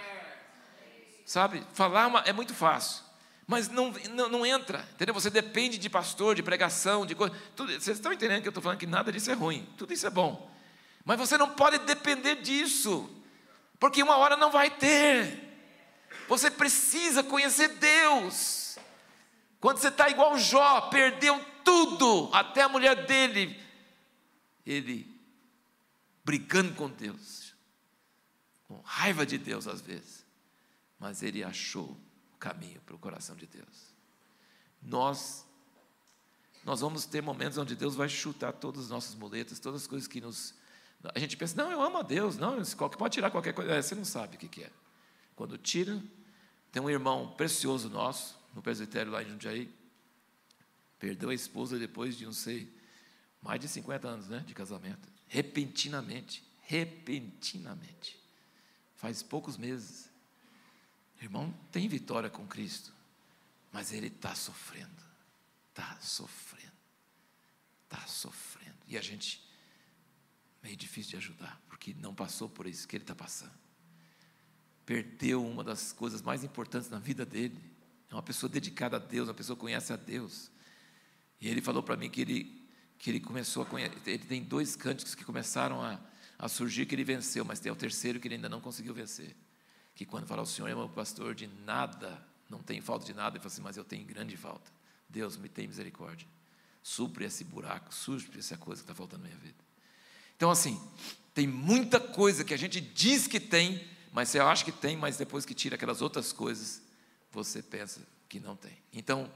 Sabe? 1.26 1.62
Falar 1.74 2.06
uma, 2.06 2.20
é 2.20 2.32
muito 2.32 2.54
fácil, 2.54 3.03
mas 3.46 3.68
não, 3.68 3.90
não, 4.10 4.28
não, 4.28 4.46
entra, 4.46 4.88
entendeu? 4.94 5.14
Você 5.14 5.28
depende 5.28 5.76
de 5.76 5.90
pastor, 5.90 6.34
de 6.34 6.42
pregação, 6.42 7.04
de 7.04 7.14
coisa. 7.14 7.34
Tudo, 7.54 7.72
vocês 7.72 7.98
estão 7.98 8.12
entendendo 8.12 8.40
que 8.40 8.48
eu 8.48 8.50
estou 8.50 8.62
falando 8.62 8.78
que 8.78 8.86
nada 8.86 9.12
disso 9.12 9.30
é 9.30 9.34
ruim, 9.34 9.68
tudo 9.76 9.92
isso 9.92 10.06
é 10.06 10.10
bom. 10.10 10.50
Mas 11.04 11.18
você 11.18 11.36
não 11.36 11.50
pode 11.50 11.78
depender 11.80 12.36
disso, 12.36 13.10
porque 13.78 14.02
uma 14.02 14.16
hora 14.16 14.36
não 14.36 14.50
vai 14.50 14.70
ter. 14.70 15.42
Você 16.26 16.50
precisa 16.50 17.22
conhecer 17.22 17.68
Deus. 17.68 18.78
Quando 19.60 19.78
você 19.78 19.88
está 19.88 20.08
igual 20.08 20.38
Jó, 20.38 20.82
perdeu 20.82 21.38
tudo, 21.62 22.30
até 22.32 22.62
a 22.62 22.68
mulher 22.68 23.06
dele, 23.06 23.60
ele 24.64 25.06
brigando 26.24 26.72
com 26.74 26.88
Deus, 26.88 27.54
com 28.64 28.80
raiva 28.82 29.26
de 29.26 29.36
Deus 29.36 29.68
às 29.68 29.82
vezes, 29.82 30.24
mas 30.98 31.22
ele 31.22 31.44
achou 31.44 31.94
caminho 32.44 32.78
para 32.82 32.94
o 32.94 32.98
coração 32.98 33.34
de 33.34 33.46
Deus. 33.46 33.94
Nós 34.82 35.46
nós 36.62 36.80
vamos 36.80 37.04
ter 37.04 37.22
momentos 37.22 37.58
onde 37.58 37.74
Deus 37.74 37.94
vai 37.94 38.08
chutar 38.08 38.52
todas 38.52 38.84
as 38.84 38.90
nossas 38.90 39.14
muletas, 39.14 39.58
todas 39.58 39.82
as 39.82 39.86
coisas 39.86 40.06
que 40.06 40.20
nos 40.20 40.54
a 41.14 41.18
gente 41.18 41.36
pensa, 41.36 41.54
não, 41.62 41.70
eu 41.70 41.82
amo 41.82 41.98
a 41.98 42.02
Deus, 42.02 42.38
não, 42.38 42.56
pode 42.96 43.14
tirar 43.14 43.30
qualquer 43.30 43.52
coisa, 43.52 43.72
é, 43.72 43.82
você 43.82 43.94
não 43.94 44.06
sabe 44.06 44.36
o 44.36 44.38
que 44.38 44.62
é. 44.62 44.70
Quando 45.36 45.58
tira, 45.58 46.02
tem 46.72 46.80
um 46.80 46.88
irmão 46.88 47.34
precioso 47.36 47.90
nosso, 47.90 48.38
no 48.54 48.62
presbitério 48.62 49.12
lá 49.12 49.22
em 49.22 49.28
Jundiaí, 49.28 49.70
perdeu 50.98 51.28
a 51.28 51.34
esposa 51.34 51.78
depois 51.78 52.16
de, 52.16 52.24
não 52.24 52.32
sei, 52.32 52.74
mais 53.42 53.60
de 53.60 53.68
50 53.68 54.08
anos 54.08 54.28
né, 54.28 54.42
de 54.46 54.54
casamento, 54.54 55.06
repentinamente, 55.28 56.42
repentinamente, 56.62 58.18
faz 58.96 59.22
poucos 59.22 59.58
meses. 59.58 60.13
Irmão, 61.20 61.54
tem 61.72 61.88
vitória 61.88 62.28
com 62.28 62.46
Cristo, 62.46 62.92
mas 63.72 63.92
ele 63.92 64.08
está 64.08 64.34
sofrendo, 64.34 65.02
está 65.70 65.98
sofrendo, 66.00 66.72
está 67.84 68.06
sofrendo, 68.06 68.76
e 68.86 68.98
a 68.98 69.02
gente 69.02 69.42
meio 70.62 70.76
difícil 70.76 71.10
de 71.10 71.16
ajudar, 71.18 71.60
porque 71.68 71.94
não 72.00 72.14
passou 72.14 72.48
por 72.48 72.66
isso 72.66 72.88
que 72.88 72.96
ele 72.96 73.04
está 73.04 73.14
passando. 73.14 73.52
Perdeu 74.86 75.44
uma 75.44 75.62
das 75.62 75.92
coisas 75.92 76.22
mais 76.22 76.42
importantes 76.42 76.88
na 76.88 76.98
vida 76.98 77.24
dele. 77.24 77.58
É 78.10 78.14
uma 78.14 78.22
pessoa 78.22 78.50
dedicada 78.50 78.96
a 78.96 78.98
Deus, 78.98 79.28
uma 79.28 79.34
pessoa 79.34 79.56
que 79.56 79.60
conhece 79.60 79.92
a 79.92 79.96
Deus. 79.96 80.50
E 81.40 81.48
ele 81.48 81.60
falou 81.60 81.82
para 81.82 81.96
mim 81.96 82.08
que 82.08 82.20
ele, 82.20 82.68
que 82.98 83.10
ele 83.10 83.20
começou 83.20 83.62
a 83.62 83.66
conhecer. 83.66 83.98
Ele 84.06 84.24
tem 84.24 84.42
dois 84.42 84.74
cânticos 84.74 85.14
que 85.14 85.24
começaram 85.24 85.82
a, 85.82 86.00
a 86.38 86.48
surgir 86.48 86.86
que 86.86 86.94
ele 86.94 87.04
venceu, 87.04 87.44
mas 87.44 87.60
tem 87.60 87.70
o 87.70 87.76
terceiro 87.76 88.18
que 88.18 88.28
ele 88.28 88.36
ainda 88.36 88.48
não 88.48 88.60
conseguiu 88.60 88.94
vencer. 88.94 89.34
Que 89.94 90.04
quando 90.04 90.26
fala, 90.26 90.42
o 90.42 90.46
Senhor 90.46 90.68
é 90.68 90.74
meu 90.74 90.88
pastor 90.88 91.34
de 91.34 91.46
nada, 91.64 92.20
não 92.48 92.62
tem 92.62 92.80
falta 92.80 93.04
de 93.04 93.14
nada, 93.14 93.36
ele 93.36 93.40
fala 93.40 93.52
assim, 93.52 93.62
mas 93.62 93.76
eu 93.76 93.84
tenho 93.84 94.04
grande 94.04 94.36
falta. 94.36 94.70
Deus 95.08 95.36
me 95.36 95.48
tem 95.48 95.66
misericórdia. 95.66 96.26
Supre 96.82 97.24
esse 97.24 97.44
buraco, 97.44 97.94
supre 97.94 98.38
essa 98.38 98.56
coisa 98.56 98.82
que 98.82 98.84
está 98.84 98.94
faltando 98.94 99.22
na 99.22 99.28
minha 99.28 99.40
vida. 99.40 99.64
Então, 100.36 100.50
assim, 100.50 100.80
tem 101.32 101.46
muita 101.46 101.98
coisa 101.98 102.44
que 102.44 102.52
a 102.52 102.56
gente 102.56 102.80
diz 102.80 103.26
que 103.26 103.40
tem, 103.40 103.86
mas 104.12 104.28
você 104.28 104.38
acha 104.38 104.64
que 104.64 104.72
tem, 104.72 104.96
mas 104.96 105.16
depois 105.16 105.44
que 105.44 105.54
tira 105.54 105.76
aquelas 105.76 106.02
outras 106.02 106.32
coisas, 106.32 106.82
você 107.30 107.62
pensa 107.62 108.00
que 108.28 108.38
não 108.38 108.56
tem. 108.56 108.76
Então, 108.92 109.30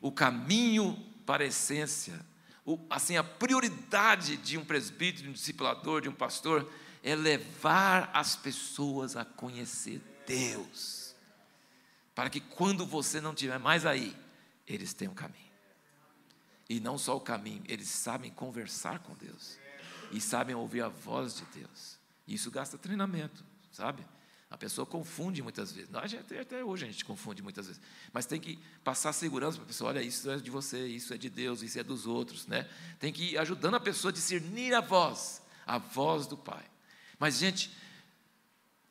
o 0.00 0.12
caminho 0.12 0.94
para 1.24 1.44
a 1.44 1.46
essência, 1.46 2.18
o, 2.64 2.78
assim, 2.90 3.16
a 3.16 3.24
prioridade 3.24 4.36
de 4.36 4.58
um 4.58 4.64
presbítero, 4.64 5.24
de 5.24 5.28
um 5.30 5.32
discipulador, 5.32 6.00
de 6.00 6.08
um 6.08 6.14
pastor, 6.14 6.70
é 7.02 7.14
levar 7.14 8.10
as 8.12 8.36
pessoas 8.36 9.16
a 9.16 9.24
conhecer 9.24 10.00
Deus, 10.26 11.14
para 12.14 12.28
que 12.28 12.40
quando 12.40 12.84
você 12.84 13.20
não 13.20 13.32
estiver 13.32 13.58
mais 13.58 13.86
aí, 13.86 14.16
eles 14.66 14.92
tenham 14.92 15.14
caminho. 15.14 15.48
E 16.68 16.80
não 16.80 16.98
só 16.98 17.16
o 17.16 17.20
caminho, 17.20 17.62
eles 17.66 17.88
sabem 17.88 18.30
conversar 18.30 18.98
com 18.98 19.14
Deus 19.14 19.58
e 20.12 20.20
sabem 20.20 20.54
ouvir 20.54 20.82
a 20.82 20.88
voz 20.88 21.36
de 21.36 21.44
Deus. 21.60 21.98
Isso 22.26 22.50
gasta 22.50 22.76
treinamento, 22.76 23.42
sabe? 23.72 24.04
A 24.50 24.56
pessoa 24.56 24.86
confunde 24.86 25.42
muitas 25.42 25.72
vezes. 25.72 25.90
Nós, 25.90 26.12
até, 26.14 26.64
hoje 26.64 26.84
a 26.84 26.90
gente 26.90 27.04
confunde 27.04 27.42
muitas 27.42 27.66
vezes. 27.66 27.80
Mas 28.12 28.24
tem 28.24 28.40
que 28.40 28.58
passar 28.82 29.12
segurança 29.12 29.56
para 29.56 29.64
a 29.64 29.66
pessoa: 29.66 29.90
olha, 29.90 30.02
isso 30.02 30.30
é 30.30 30.36
de 30.36 30.50
você, 30.50 30.86
isso 30.86 31.12
é 31.12 31.18
de 31.18 31.28
Deus, 31.28 31.62
isso 31.62 31.78
é 31.78 31.84
dos 31.84 32.06
outros. 32.06 32.46
Né? 32.46 32.68
Tem 32.98 33.12
que 33.12 33.32
ir 33.32 33.38
ajudando 33.38 33.74
a 33.74 33.80
pessoa 33.80 34.10
a 34.10 34.14
discernir 34.14 34.74
a 34.74 34.80
voz, 34.80 35.42
a 35.66 35.76
voz 35.76 36.26
do 36.26 36.36
Pai. 36.36 36.64
Mas, 37.18 37.38
gente, 37.38 37.70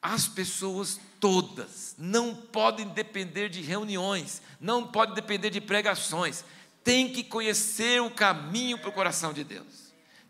as 0.01 0.27
pessoas 0.27 0.99
todas 1.19 1.95
não 1.97 2.35
podem 2.35 2.87
depender 2.89 3.49
de 3.49 3.61
reuniões, 3.61 4.41
não 4.59 4.85
podem 4.85 5.15
depender 5.15 5.49
de 5.49 5.61
pregações. 5.61 6.43
Tem 6.83 7.11
que 7.11 7.23
conhecer 7.23 8.01
o 8.01 8.11
caminho 8.11 8.77
para 8.77 8.89
o 8.89 8.93
coração 8.93 9.33
de 9.33 9.43
Deus 9.43 9.87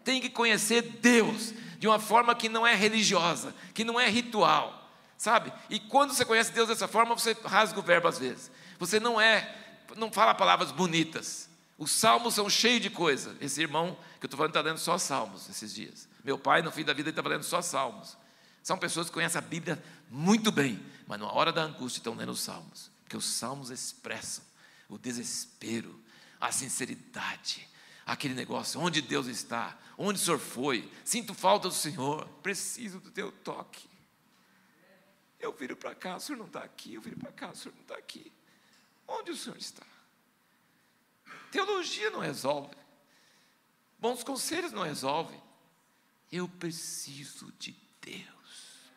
tem 0.08 0.22
que 0.22 0.30
conhecer 0.30 0.82
Deus 1.02 1.54
de 1.78 1.86
uma 1.86 2.00
forma 2.00 2.34
que 2.34 2.48
não 2.48 2.66
é 2.66 2.74
religiosa, 2.74 3.54
que 3.74 3.84
não 3.84 4.00
é 4.00 4.08
ritual, 4.10 4.90
sabe? 5.18 5.52
E 5.70 5.82
quando 5.82 6.14
você 6.14 6.24
conhece 6.24 6.54
Deus 6.54 6.70
dessa 6.70 6.88
forma, 6.88 7.14
você 7.14 7.36
rasga 7.44 7.78
o 7.78 7.84
verbo 7.84 8.08
às 8.08 8.18
vezes. 8.18 8.50
Você 8.80 9.02
não 9.02 9.20
é, 9.20 9.54
não 9.98 10.10
fala 10.10 10.34
palavras 10.34 10.72
bonitas. 10.72 11.50
Os 11.78 11.92
salmos 11.92 12.36
são 12.36 12.50
cheios 12.50 12.82
de 12.82 12.90
coisa. 12.90 13.36
Esse 13.42 13.62
irmão 13.62 13.98
que 14.18 14.26
eu 14.26 14.28
estou 14.28 14.38
falando 14.38 14.52
está 14.52 14.62
lendo 14.62 14.78
só 14.78 14.98
salmos 14.98 15.50
esses 15.50 15.74
dias. 15.74 16.08
Meu 16.28 16.38
pai, 16.38 16.62
no 16.62 16.74
fim 16.74 16.84
da 16.84 16.92
vida, 16.92 17.10
estava 17.10 17.30
lendo 17.30 17.44
só 17.44 17.62
salmos. 17.62 18.18
São 18.62 18.78
pessoas 18.78 19.08
que 19.08 19.14
conhecem 19.14 19.40
a 19.40 19.42
Bíblia 19.42 19.82
muito 20.10 20.52
bem, 20.52 20.78
mas 21.08 21.18
na 21.18 21.32
hora 21.32 21.54
da 21.54 21.64
angústia 21.64 22.02
estão 22.02 22.16
lendo 22.16 22.34
os 22.34 22.42
salmos, 22.42 22.92
porque 23.02 23.16
os 23.16 23.24
salmos 23.24 23.70
expressam 23.70 24.44
o 24.90 24.98
desespero, 24.98 25.98
a 26.38 26.52
sinceridade, 26.52 27.66
aquele 28.06 28.34
negócio, 28.34 28.78
onde 28.78 29.02
Deus 29.02 29.28
está, 29.28 29.80
onde 29.98 30.20
o 30.20 30.22
Senhor 30.22 30.38
foi, 30.38 30.92
sinto 31.06 31.34
falta 31.34 31.70
do 31.70 31.74
Senhor, 31.74 32.28
preciso 32.44 33.00
do 33.00 33.10
teu 33.10 33.32
toque. 33.32 33.90
Eu 35.40 35.54
viro 35.54 35.78
para 35.78 35.96
cá, 35.96 36.18
o 36.18 36.20
Senhor 36.20 36.40
não 36.40 36.48
está 36.48 36.60
aqui, 36.60 36.96
eu 36.96 37.00
viro 37.00 37.18
para 37.18 37.32
cá, 37.32 37.52
o 37.52 37.56
Senhor 37.56 37.74
não 37.74 37.84
está 37.84 37.96
aqui. 37.96 38.34
Onde 39.08 39.32
o 39.32 39.38
Senhor 39.38 39.58
está? 39.58 39.86
Teologia 41.54 42.10
não 42.12 42.20
resolve, 42.20 42.76
bons 43.98 44.26
conselhos 44.26 44.74
não 44.74 44.84
resolvem. 44.84 45.47
Eu 46.32 46.48
preciso 46.48 47.52
de 47.60 47.76
Deus. 48.02 48.92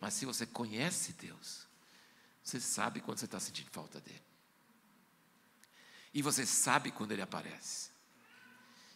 Mas 0.00 0.14
se 0.14 0.26
você 0.26 0.46
conhece 0.46 1.12
Deus, 1.12 1.66
você 2.42 2.60
sabe 2.60 3.00
quando 3.00 3.18
você 3.18 3.26
está 3.26 3.38
sentindo 3.38 3.70
falta 3.70 4.00
dele. 4.00 4.22
E 6.12 6.20
você 6.20 6.44
sabe 6.44 6.90
quando 6.90 7.12
ele 7.12 7.22
aparece. 7.22 7.90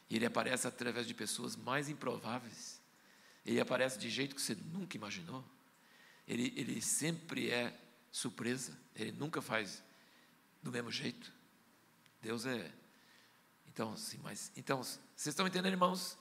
E 0.08 0.16
ele 0.16 0.26
aparece 0.26 0.66
através 0.66 1.06
de 1.06 1.14
pessoas 1.14 1.56
mais 1.56 1.88
improváveis. 1.88 2.80
Ele 3.44 3.60
aparece 3.60 3.98
de 3.98 4.10
jeito 4.10 4.34
que 4.34 4.42
você 4.42 4.54
nunca 4.54 4.96
imaginou. 4.96 5.44
Ele, 6.26 6.52
ele 6.56 6.82
sempre 6.82 7.50
é 7.50 7.78
surpresa. 8.10 8.76
Ele 8.94 9.12
nunca 9.12 9.40
faz 9.40 9.82
do 10.62 10.72
mesmo 10.72 10.90
jeito. 10.90 11.32
Deus 12.20 12.44
é. 12.44 12.72
Então, 13.68 13.96
sim, 13.96 14.18
mas. 14.22 14.50
Então, 14.56 14.82
vocês 14.82 15.28
estão 15.28 15.46
entendendo, 15.46 15.72
irmãos? 15.72 16.18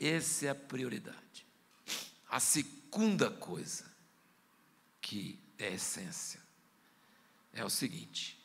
Essa 0.00 0.46
é 0.46 0.48
a 0.48 0.54
prioridade. 0.54 1.46
A 2.30 2.40
segunda 2.40 3.30
coisa 3.30 3.84
que 5.00 5.38
é 5.58 5.74
essência 5.74 6.40
é 7.52 7.64
o 7.64 7.68
seguinte: 7.68 8.38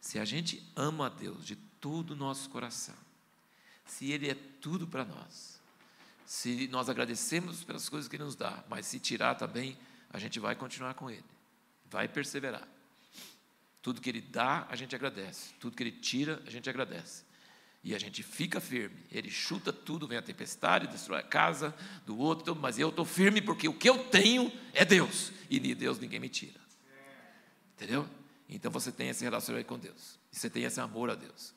se 0.00 0.18
a 0.18 0.24
gente 0.24 0.62
ama 0.76 1.06
a 1.06 1.08
Deus 1.08 1.44
de 1.44 1.56
todo 1.56 2.12
o 2.12 2.16
nosso 2.16 2.48
coração, 2.48 2.94
se 3.84 4.12
Ele 4.12 4.30
é 4.30 4.34
tudo 4.60 4.86
para 4.86 5.04
nós. 5.04 5.54
Se 6.26 6.68
nós 6.68 6.88
agradecemos 6.88 7.62
pelas 7.64 7.88
coisas 7.88 8.08
que 8.08 8.16
Ele 8.16 8.24
nos 8.24 8.34
dá, 8.34 8.64
mas 8.68 8.86
se 8.86 8.98
tirar 8.98 9.34
também, 9.34 9.76
a 10.10 10.18
gente 10.18 10.40
vai 10.40 10.54
continuar 10.56 10.94
com 10.94 11.10
Ele, 11.10 11.24
vai 11.90 12.08
perseverar. 12.08 12.66
Tudo 13.82 14.00
que 14.00 14.08
Ele 14.08 14.22
dá, 14.22 14.66
a 14.70 14.76
gente 14.76 14.94
agradece. 14.94 15.52
Tudo 15.60 15.76
que 15.76 15.82
Ele 15.82 15.92
tira, 15.92 16.42
a 16.46 16.50
gente 16.50 16.70
agradece. 16.70 17.24
E 17.84 17.94
a 17.94 17.98
gente 17.98 18.22
fica 18.22 18.60
firme. 18.60 18.96
Ele 19.12 19.30
chuta 19.30 19.70
tudo, 19.70 20.08
vem 20.08 20.16
a 20.16 20.22
tempestade, 20.22 20.86
destrói 20.86 21.20
a 21.20 21.22
casa 21.22 21.74
do 22.06 22.18
outro, 22.18 22.56
mas 22.56 22.78
eu 22.78 22.88
estou 22.88 23.04
firme 23.04 23.42
porque 23.42 23.68
o 23.68 23.74
que 23.74 23.88
eu 23.88 24.02
tenho 24.04 24.50
é 24.72 24.86
Deus. 24.86 25.30
E 25.50 25.60
de 25.60 25.74
Deus 25.74 25.98
ninguém 25.98 26.18
me 26.18 26.30
tira. 26.30 26.58
Entendeu? 27.76 28.08
Então 28.48 28.70
você 28.70 28.90
tem 28.90 29.10
esse 29.10 29.22
relacionamento 29.22 29.68
com 29.68 29.78
Deus. 29.78 30.18
E 30.32 30.38
você 30.38 30.48
tem 30.48 30.64
esse 30.64 30.80
amor 30.80 31.10
a 31.10 31.14
Deus. 31.14 31.52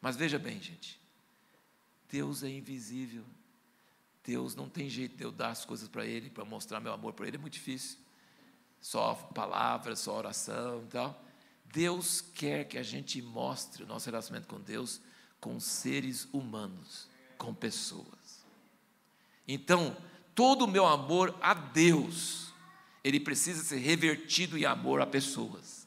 Mas 0.00 0.16
veja 0.16 0.38
bem, 0.38 0.62
gente. 0.62 1.00
Deus 2.08 2.44
é 2.44 2.48
invisível. 2.48 3.24
Deus 4.22 4.54
não 4.54 4.68
tem 4.68 4.88
jeito 4.88 5.16
de 5.16 5.24
eu 5.24 5.32
dar 5.32 5.48
as 5.48 5.64
coisas 5.64 5.88
para 5.88 6.06
Ele, 6.06 6.30
para 6.30 6.44
mostrar 6.44 6.78
meu 6.78 6.92
amor 6.92 7.14
para 7.14 7.26
Ele, 7.26 7.36
é 7.36 7.40
muito 7.40 7.54
difícil. 7.54 7.98
Só 8.80 9.14
palavras, 9.14 9.98
só 9.98 10.16
oração 10.16 10.84
e 10.84 10.86
tal. 10.86 11.24
Deus 11.64 12.20
quer 12.20 12.64
que 12.64 12.78
a 12.78 12.82
gente 12.82 13.20
mostre 13.20 13.82
o 13.82 13.86
nosso 13.86 14.06
relacionamento 14.06 14.46
com 14.46 14.60
Deus 14.60 15.00
com 15.44 15.60
seres 15.60 16.26
humanos, 16.32 17.06
com 17.36 17.52
pessoas. 17.52 18.42
Então, 19.46 19.94
todo 20.34 20.64
o 20.64 20.66
meu 20.66 20.86
amor 20.86 21.36
a 21.38 21.52
Deus, 21.52 22.50
ele 23.04 23.20
precisa 23.20 23.62
ser 23.62 23.76
revertido 23.76 24.56
em 24.56 24.64
amor 24.64 25.02
a 25.02 25.06
pessoas. 25.06 25.86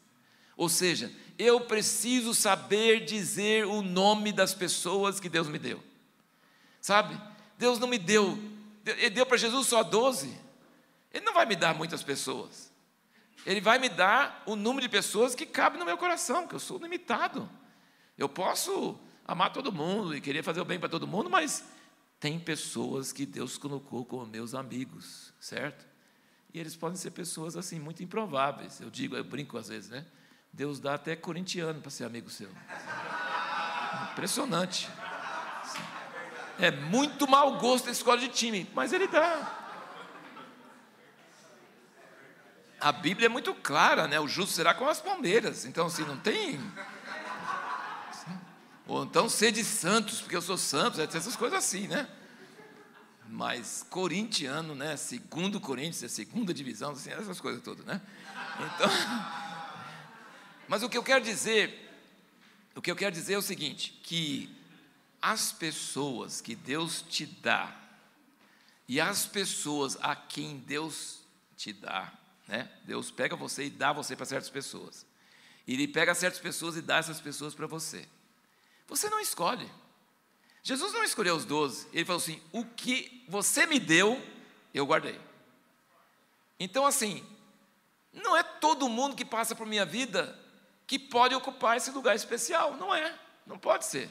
Ou 0.56 0.70
seja, 0.70 1.12
eu 1.40 1.62
preciso 1.62 2.36
saber 2.36 3.04
dizer 3.04 3.66
o 3.66 3.82
nome 3.82 4.32
das 4.32 4.54
pessoas 4.54 5.20
que 5.20 5.28
Deus 5.28 5.48
me 5.48 5.58
deu. 5.58 5.84
Sabe? 6.80 7.20
Deus 7.58 7.80
não 7.80 7.88
me 7.88 7.98
deu, 7.98 8.38
Ele 8.86 9.10
deu 9.10 9.26
para 9.26 9.38
Jesus 9.38 9.66
só 9.66 9.82
12. 9.82 10.38
Ele 11.12 11.26
não 11.26 11.34
vai 11.34 11.48
me 11.48 11.56
dar 11.56 11.74
muitas 11.74 12.04
pessoas. 12.04 12.72
Ele 13.44 13.60
vai 13.60 13.80
me 13.80 13.90
dar 13.90 14.44
o 14.46 14.56
número 14.56 14.84
de 14.84 14.90
pessoas 14.90 15.34
que 15.34 15.48
cabe 15.48 15.80
no 15.80 15.86
meu 15.86 15.98
coração, 15.98 16.48
que 16.48 16.54
eu 16.54 16.60
sou 16.60 16.78
limitado. 16.78 17.50
Eu 18.16 18.30
posso 18.30 19.00
amar 19.28 19.52
todo 19.52 19.72
mundo 19.72 20.16
e 20.16 20.22
querer 20.22 20.42
fazer 20.42 20.62
o 20.62 20.66
bem 20.66 20.80
para 20.80 20.88
todo 20.88 21.06
mundo, 21.06 21.30
mas 21.30 21.64
tem 22.20 22.40
pessoas 22.40 23.12
que 23.12 23.26
Deus 23.26 23.58
colocou 23.58 24.06
como 24.06 24.26
meus 24.26 24.56
amigos, 24.56 25.34
certo? 25.40 25.86
E 26.54 26.60
eles 26.60 26.76
podem 26.76 26.98
ser 26.98 27.12
pessoas 27.12 27.58
assim 27.58 27.80
muito 27.80 28.02
improváveis. 28.02 28.80
Eu 28.80 28.90
digo, 28.90 29.16
eu 29.16 29.24
brinco 29.24 29.58
às 29.58 29.68
vezes, 29.68 29.90
né? 29.90 30.06
Deus 30.52 30.80
dá 30.80 30.96
até 30.96 31.16
corintiano 31.16 31.82
para 31.82 31.92
ser 31.92 32.06
amigo 32.06 32.30
seu. 32.30 32.50
Impressionante. 34.12 34.90
É 36.58 36.72
muito 36.72 37.28
mau 37.28 37.60
gosto 37.60 37.86
da 37.86 37.92
escola 37.92 38.18
de 38.18 38.30
time, 38.30 38.68
mas 38.74 38.94
ele 38.94 39.08
dá. 39.08 39.54
A 42.80 42.92
Bíblia 42.92 43.26
é 43.26 43.30
muito 43.30 43.54
clara, 43.54 44.08
né? 44.08 44.20
O 44.20 44.28
justo 44.28 44.54
será 44.54 44.74
com 44.74 44.88
as 44.88 45.02
palmeiras. 45.02 45.66
Então, 45.66 45.88
assim, 45.88 46.04
não 46.04 46.18
tem. 46.18 46.60
Ou 48.88 49.04
então 49.04 49.28
sede 49.28 49.64
santos, 49.64 50.22
porque 50.22 50.36
eu 50.36 50.42
sou 50.42 50.58
santo, 50.58 51.02
essas 51.02 51.36
coisas 51.36 51.60
assim, 51.60 51.88
né? 51.88 52.08
Mas 53.30 53.86
corintiano, 53.90 54.74
né? 54.74 54.96
Segundo 54.96 55.60
Coríntios, 55.60 56.04
é 56.04 56.08
segunda 56.08 56.54
divisão, 56.54 56.92
assim, 56.92 57.12
essas 57.12 57.42
coisas 57.42 57.62
todas, 57.62 57.86
né? 57.86 58.02
Então. 58.56 58.90
Mas 60.68 60.84
o 60.84 60.90
que 60.90 60.98
eu 60.98 61.04
quero 61.04 61.24
dizer, 61.24 61.92
o 62.76 62.82
que 62.82 62.90
eu 62.90 62.96
quero 62.96 63.14
dizer 63.14 63.34
é 63.34 63.38
o 63.38 63.42
seguinte, 63.42 64.00
que 64.04 64.50
as 65.22 65.52
pessoas 65.52 66.40
que 66.40 66.56
Deus 66.56 67.02
te 67.02 67.26
dá 67.26 67.76
e 68.88 69.02
as 69.02 69.26
pessoas 69.26 69.98
a 70.02 70.16
quem 70.16 70.60
Deus 70.60 71.20
te 71.58 71.74
dá, 71.74 72.14
né? 72.48 72.70
Deus 72.86 73.12
pega 73.12 73.36
você 73.36 73.66
e 73.66 73.70
dá 73.70 73.92
você 73.92 74.16
para 74.16 74.26
certas 74.26 74.50
pessoas. 74.50 75.06
E 75.66 75.74
Ele 75.74 75.88
pega 75.88 76.16
certas 76.16 76.40
pessoas 76.40 76.78
e 76.78 76.82
dá 76.82 76.98
essas 76.98 77.20
pessoas 77.20 77.54
para 77.54 77.68
você. 77.68 78.08
Você 78.88 79.10
não 79.10 79.20
escolhe. 79.20 79.70
Jesus 80.64 80.94
não 80.94 81.04
escolheu 81.04 81.36
os 81.36 81.46
doze. 81.46 81.88
Ele 81.94 82.06
falou 82.06 82.22
assim: 82.22 82.42
o 82.52 82.66
que 82.66 83.24
você 83.28 83.66
me 83.66 83.80
deu, 83.80 84.22
eu 84.74 84.86
guardei. 84.86 85.20
Então, 86.60 86.86
assim, 86.86 87.24
não 88.12 88.36
é 88.36 88.44
todo 88.44 88.90
mundo 88.90 89.16
que 89.16 89.26
passa 89.26 89.56
por 89.56 89.68
minha 89.68 89.86
vida 89.86 90.38
que 90.88 90.98
pode 90.98 91.36
ocupar 91.36 91.78
esse 91.78 91.92
lugar 91.92 92.16
especial. 92.16 92.76
Não 92.76 92.94
é, 92.94 93.14
não 93.46 93.60
pode 93.60 93.86
ser. 93.86 94.10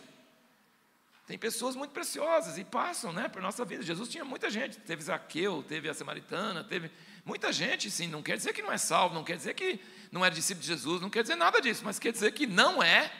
Tem 1.27 1.37
pessoas 1.37 1.75
muito 1.75 1.91
preciosas 1.91 2.57
e 2.57 2.65
passam 2.65 3.13
né, 3.13 3.29
por 3.29 3.43
nossa 3.43 3.65
vida. 3.65 3.83
Jesus 3.83 4.09
tinha 4.09 4.25
muita 4.25 4.49
gente. 4.49 4.79
Teve 4.79 5.03
Zaqueu, 5.03 5.65
teve 5.67 5.89
a 5.89 5.95
Samaritana, 5.95 6.63
teve 6.63 6.91
muita 7.25 7.53
gente, 7.53 7.91
sim. 7.91 8.07
Não 8.07 8.23
quer 8.23 8.37
dizer 8.37 8.53
que 8.53 8.63
não 8.63 8.71
é 8.71 8.79
salvo, 8.79 9.15
não 9.15 9.25
quer 9.25 9.37
dizer 9.37 9.55
que 9.55 9.81
não 10.13 10.25
é 10.25 10.31
discípulo 10.31 10.63
de 10.63 10.69
Jesus, 10.69 11.01
não 11.01 11.11
quer 11.11 11.23
dizer 11.23 11.35
nada 11.35 11.61
disso, 11.61 11.83
mas 11.85 11.99
quer 11.99 12.13
dizer 12.13 12.33
que 12.33 12.47
não 12.47 12.81
é 12.81 13.11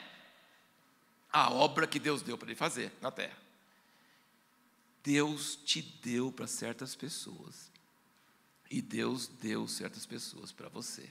a 1.31 1.51
obra 1.51 1.87
que 1.87 1.99
Deus 1.99 2.21
deu 2.21 2.37
para 2.37 2.49
ele 2.49 2.55
fazer 2.55 2.91
na 3.01 3.11
terra. 3.11 3.37
Deus 5.03 5.55
te 5.55 5.81
deu 5.81 6.31
para 6.31 6.47
certas 6.47 6.95
pessoas. 6.95 7.71
E 8.69 8.81
Deus 8.81 9.27
deu 9.27 9.67
certas 9.67 10.05
pessoas 10.05 10.51
para 10.51 10.67
você. 10.67 11.07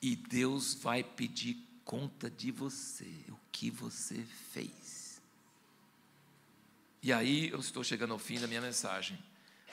E 0.00 0.14
Deus 0.14 0.74
vai 0.74 1.02
pedir 1.02 1.56
conta 1.84 2.30
de 2.30 2.50
você, 2.50 3.12
o 3.28 3.38
que 3.50 3.70
você 3.70 4.24
fez. 4.52 5.20
E 7.02 7.12
aí 7.12 7.48
eu 7.48 7.58
estou 7.58 7.82
chegando 7.82 8.12
ao 8.12 8.18
fim 8.18 8.38
da 8.38 8.46
minha 8.46 8.60
mensagem, 8.60 9.18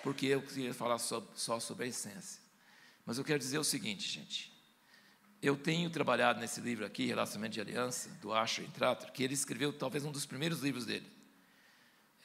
porque 0.02 0.26
eu 0.26 0.42
queria 0.42 0.74
falar 0.74 0.98
só, 0.98 1.26
só 1.36 1.60
sobre 1.60 1.86
a 1.86 1.88
essência. 1.88 2.42
Mas 3.06 3.18
eu 3.18 3.24
quero 3.24 3.40
dizer 3.40 3.60
o 3.60 3.64
seguinte, 3.64 4.08
gente. 4.08 4.52
Eu 5.42 5.56
tenho 5.56 5.90
trabalhado 5.90 6.40
nesse 6.40 6.60
livro 6.60 6.86
aqui, 6.86 7.06
Relacionamento 7.06 7.54
de 7.54 7.62
Aliança, 7.62 8.10
do 8.22 8.34
Asher 8.34 8.70
Trator, 8.72 9.12
que 9.12 9.24
ele 9.24 9.34
escreveu 9.34 9.72
talvez 9.72 10.04
um 10.04 10.12
dos 10.12 10.26
primeiros 10.26 10.60
livros 10.60 10.86
dele. 10.86 11.10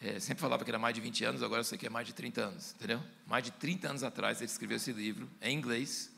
É, 0.03 0.19
sempre 0.19 0.41
falava 0.41 0.65
que 0.65 0.71
era 0.71 0.79
mais 0.79 0.95
de 0.95 1.01
20 1.01 1.25
anos, 1.25 1.43
agora 1.43 1.61
eu 1.61 1.65
sei 1.65 1.79
que 1.79 1.87
é 1.87 1.91
mais 1.91 2.07
de 2.07 2.13
30 2.13 2.41
anos, 2.41 2.75
entendeu? 2.75 3.03
Mais 3.27 3.45
de 3.45 3.53
30 3.53 3.89
anos 3.89 4.03
atrás 4.03 4.41
ele 4.41 4.51
escreveu 4.51 4.77
esse 4.77 4.93
livro, 4.93 5.31
em 5.41 5.57
inglês, 5.57 6.11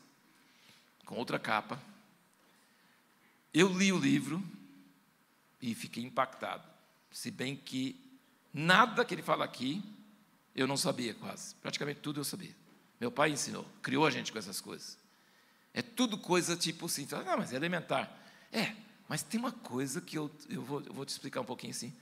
com 1.05 1.15
outra 1.15 1.37
capa. 1.37 1.81
Eu 3.53 3.71
li 3.71 3.93
o 3.93 3.99
livro 3.99 4.43
e 5.61 5.75
fiquei 5.75 6.03
impactado, 6.03 6.67
se 7.11 7.31
bem 7.31 7.55
que 7.55 8.07
Nada 8.53 9.05
que 9.05 9.13
ele 9.13 9.21
fala 9.21 9.45
aqui 9.45 9.83
eu 10.55 10.65
não 10.65 10.75
sabia 10.75 11.13
quase. 11.13 11.53
Praticamente 11.55 11.99
tudo 11.99 12.19
eu 12.19 12.23
sabia. 12.23 12.55
Meu 12.99 13.11
pai 13.11 13.29
ensinou, 13.29 13.63
criou 13.83 14.03
a 14.03 14.09
gente 14.09 14.31
com 14.31 14.39
essas 14.39 14.59
coisas. 14.59 14.97
É 15.77 15.81
tudo 15.83 16.17
coisa 16.17 16.55
tipo 16.55 16.87
assim, 16.87 17.07
ah, 17.11 17.37
mas 17.37 17.53
é 17.53 17.55
elementar. 17.55 18.11
É, 18.51 18.73
mas 19.07 19.21
tem 19.21 19.39
uma 19.39 19.51
coisa 19.51 20.01
que 20.01 20.17
eu, 20.17 20.31
eu, 20.49 20.63
vou, 20.63 20.81
eu 20.81 20.91
vou 20.91 21.05
te 21.05 21.09
explicar 21.09 21.41
um 21.41 21.45
pouquinho 21.45 21.71
assim. 21.71 21.93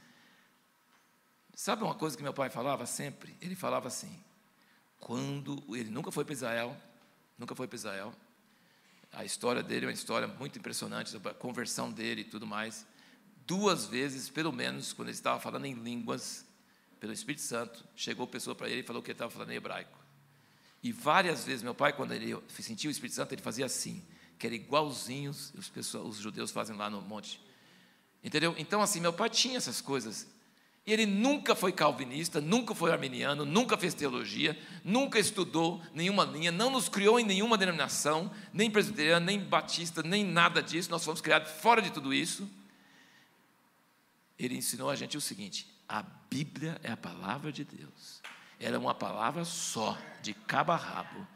Sabe 1.54 1.84
uma 1.84 1.96
coisa 1.96 2.16
que 2.16 2.24
meu 2.24 2.34
pai 2.34 2.50
falava 2.50 2.86
sempre? 2.86 3.36
Ele 3.42 3.56
falava 3.56 3.88
assim, 3.90 4.18
quando 5.00 5.62
ele 5.76 5.90
nunca 5.90 6.12
foi 6.12 6.24
para 6.24 6.34
Israel, 6.34 6.78
nunca 7.38 7.54
foi 7.54 7.68
para 7.68 7.76
Israel. 7.76 8.14
A 9.12 9.26
história 9.26 9.62
dele 9.62 9.86
é 9.86 9.90
uma 9.90 9.94
história 9.94 10.28
muito 10.28 10.58
impressionante, 10.58 11.16
a 11.18 11.34
conversão 11.34 11.92
dele 11.92 12.22
e 12.22 12.26
tudo 12.26 12.48
mais 12.48 12.86
duas 13.46 13.86
vezes, 13.86 14.30
pelo 14.30 14.52
menos, 14.52 14.94
quando 14.94 15.10
ele 15.10 15.16
estava 15.16 15.40
falando 15.40 15.66
em 15.66 15.74
línguas, 15.74 16.46
pelo 17.00 17.14
Espírito 17.14 17.44
Santo, 17.44 17.86
chegou 17.96 18.26
pessoa 18.26 18.56
para 18.56 18.70
ele 18.70 18.82
e 18.82 18.84
falou 18.84 19.02
que 19.02 19.12
ele 19.12 19.16
estava 19.16 19.32
falando 19.32 19.52
em 19.52 19.56
hebraico. 19.56 20.05
E 20.86 20.92
várias 20.92 21.44
vezes, 21.44 21.64
meu 21.64 21.74
pai, 21.74 21.94
quando 21.94 22.14
ele 22.14 22.38
sentia 22.48 22.88
o 22.88 22.92
Espírito 22.92 23.16
Santo, 23.16 23.34
ele 23.34 23.42
fazia 23.42 23.66
assim, 23.66 24.04
que 24.38 24.46
era 24.46 24.56
igualzinho 24.56 25.32
os, 25.32 25.68
pessoas, 25.68 26.06
os 26.06 26.18
judeus 26.18 26.52
fazem 26.52 26.76
lá 26.76 26.92
no 26.92 27.02
monte. 27.02 27.42
Entendeu? 28.24 28.54
Então, 28.56 28.80
assim, 28.84 29.00
meu 29.00 29.12
pai 29.12 29.28
tinha 29.28 29.58
essas 29.58 29.82
coisas. 29.82 30.28
E 30.86 30.94
ele 30.94 31.08
nunca 31.08 31.56
foi 31.56 31.72
calvinista, 31.72 32.40
nunca 32.40 32.76
foi 32.76 32.92
arminiano, 32.92 33.44
nunca 33.46 33.76
fez 33.76 33.96
teologia, 33.96 34.56
nunca 34.84 35.18
estudou 35.18 35.82
nenhuma 35.92 36.24
linha, 36.24 36.52
não 36.52 36.70
nos 36.70 36.88
criou 36.88 37.20
em 37.20 37.26
nenhuma 37.26 37.58
denominação, 37.58 38.32
nem 38.54 38.70
presbiteriano, 38.70 39.26
nem 39.26 39.40
batista, 39.40 40.04
nem 40.04 40.24
nada 40.24 40.62
disso. 40.62 40.92
Nós 40.92 41.04
fomos 41.04 41.20
criados 41.20 41.50
fora 41.50 41.82
de 41.82 41.90
tudo 41.90 42.14
isso 42.14 42.48
ele 44.38 44.56
ensinou 44.56 44.90
a 44.90 44.96
gente 44.96 45.18
o 45.18 45.22
seguinte: 45.22 45.68
a 45.88 46.04
Bíblia 46.30 46.80
é 46.84 46.92
a 46.92 46.98
palavra 46.98 47.52
de 47.52 47.64
Deus. 47.64 48.22
Ela 48.60 48.76
é 48.76 48.80
uma 48.80 48.94
palavra 48.94 49.44
só, 49.46 49.98
de 50.22 50.34
cabo 50.34 50.72
a 50.72 50.76
rabo. 50.76 51.28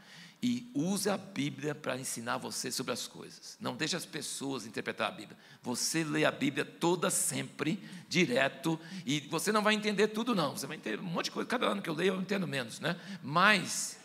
E 0.42 0.72
use 0.74 1.10
a 1.10 1.18
Bíblia 1.18 1.76
para 1.76 1.98
ensinar 1.98 2.38
você 2.38 2.72
sobre 2.72 2.94
as 2.94 3.08
coisas. 3.08 3.58
Não 3.60 3.76
deixe 3.76 3.96
as 3.96 4.06
pessoas 4.06 4.66
interpretar 4.66 5.10
a 5.10 5.12
Bíblia. 5.12 5.38
Você 5.62 6.04
lê 6.04 6.24
a 6.24 6.32
Bíblia 6.32 6.64
toda 6.64 7.10
sempre, 7.10 7.84
direto, 8.08 8.80
e 9.06 9.20
você 9.30 9.52
não 9.52 9.62
vai 9.62 9.74
entender 9.74 10.08
tudo, 10.08 10.34
não. 10.34 10.56
Você 10.56 10.66
vai 10.66 10.78
entender 10.78 11.02
um 11.02 11.04
monte 11.04 11.26
de 11.26 11.32
coisa. 11.32 11.48
Cada 11.48 11.66
ano 11.66 11.82
que 11.82 11.90
eu 11.90 11.94
leio, 11.94 12.14
eu 12.14 12.22
entendo 12.22 12.48
menos, 12.48 12.80
né? 12.80 12.96
Mas, 13.22 14.00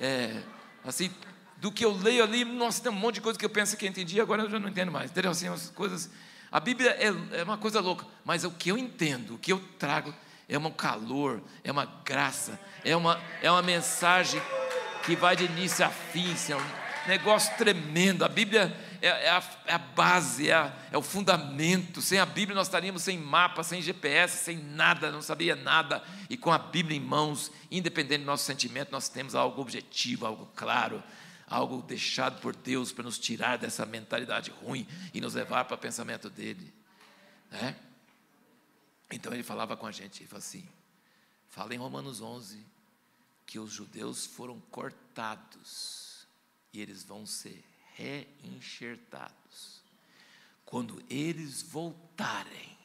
é, 0.00 0.40
assim, 0.84 1.10
do 1.56 1.72
que 1.72 1.84
eu 1.84 1.92
leio 1.92 2.22
ali, 2.22 2.44
nossa, 2.44 2.80
tem 2.80 2.92
um 2.92 2.94
monte 2.94 3.16
de 3.16 3.20
coisa 3.20 3.36
que 3.36 3.44
eu 3.44 3.50
penso 3.50 3.76
que 3.76 3.84
eu 3.84 3.90
entendi, 3.90 4.20
agora 4.20 4.44
eu 4.44 4.50
já 4.50 4.60
não 4.60 4.68
entendo 4.68 4.92
mais. 4.92 5.10
Entendeu? 5.10 5.32
Assim, 5.32 5.48
as 5.48 5.70
coisas 5.70 6.08
a 6.54 6.60
Bíblia 6.60 6.90
é, 6.90 7.40
é 7.40 7.42
uma 7.42 7.58
coisa 7.58 7.80
louca, 7.80 8.06
mas 8.24 8.44
o 8.44 8.50
que 8.52 8.70
eu 8.70 8.78
entendo, 8.78 9.34
o 9.34 9.38
que 9.38 9.52
eu 9.52 9.58
trago, 9.76 10.14
é 10.48 10.58
um 10.58 10.70
calor, 10.70 11.42
é 11.62 11.72
uma 11.72 11.86
graça, 12.04 12.58
é 12.84 12.96
uma, 12.96 13.20
é 13.42 13.50
uma 13.50 13.62
mensagem 13.62 14.40
que 15.04 15.16
vai 15.16 15.36
de 15.36 15.44
início 15.44 15.84
a 15.84 15.90
fim, 15.90 16.34
é 16.48 16.56
um 16.56 17.08
negócio 17.08 17.56
tremendo. 17.56 18.24
A 18.24 18.28
Bíblia 18.28 18.74
é, 19.00 19.08
é, 19.08 19.30
a, 19.30 19.42
é 19.66 19.74
a, 19.74 19.78
base, 19.78 20.50
é, 20.50 20.54
a, 20.54 20.72
é, 20.90 20.98
o 20.98 21.02
fundamento. 21.02 22.00
Sem 22.00 22.18
a 22.18 22.26
Bíblia 22.26 22.54
nós 22.54 22.66
estaríamos 22.66 23.02
sem 23.02 23.18
mapa, 23.18 23.62
sem 23.62 23.82
GPS, 23.82 24.44
sem 24.44 24.56
nada, 24.56 25.10
não 25.10 25.22
sabia 25.22 25.54
nada. 25.54 26.02
E 26.30 26.36
com 26.36 26.52
a 26.52 26.58
Bíblia 26.58 26.96
em 26.96 27.00
mãos, 27.00 27.50
independente 27.70 28.20
do 28.20 28.26
nosso 28.26 28.44
sentimento, 28.44 28.90
nós 28.90 29.08
temos 29.08 29.34
algo 29.34 29.60
objetivo, 29.60 30.26
algo 30.26 30.50
claro 30.54 31.02
algo 31.46 31.82
deixado 31.82 32.40
por 32.40 32.56
Deus 32.56 32.90
para 32.90 33.04
nos 33.04 33.18
tirar 33.18 33.58
dessa 33.58 33.84
mentalidade 33.84 34.50
ruim 34.62 34.86
e 35.12 35.20
nos 35.20 35.34
levar 35.34 35.64
para 35.64 35.74
o 35.74 35.78
pensamento 35.78 36.30
dele. 36.30 36.72
Né? 37.50 37.76
Então 39.14 39.32
ele 39.32 39.44
falava 39.44 39.76
com 39.76 39.86
a 39.86 39.92
gente, 39.92 40.22
ele 40.22 40.28
falou 40.28 40.40
assim: 40.40 40.68
fala 41.48 41.72
em 41.72 41.78
Romanos 41.78 42.20
11 42.20 42.66
que 43.46 43.60
os 43.60 43.70
judeus 43.70 44.26
foram 44.26 44.58
cortados 44.72 46.26
e 46.72 46.80
eles 46.80 47.04
vão 47.04 47.24
ser 47.24 47.64
reenxertados. 47.94 49.82
Quando 50.64 51.00
eles 51.08 51.62
voltarem, 51.62 52.76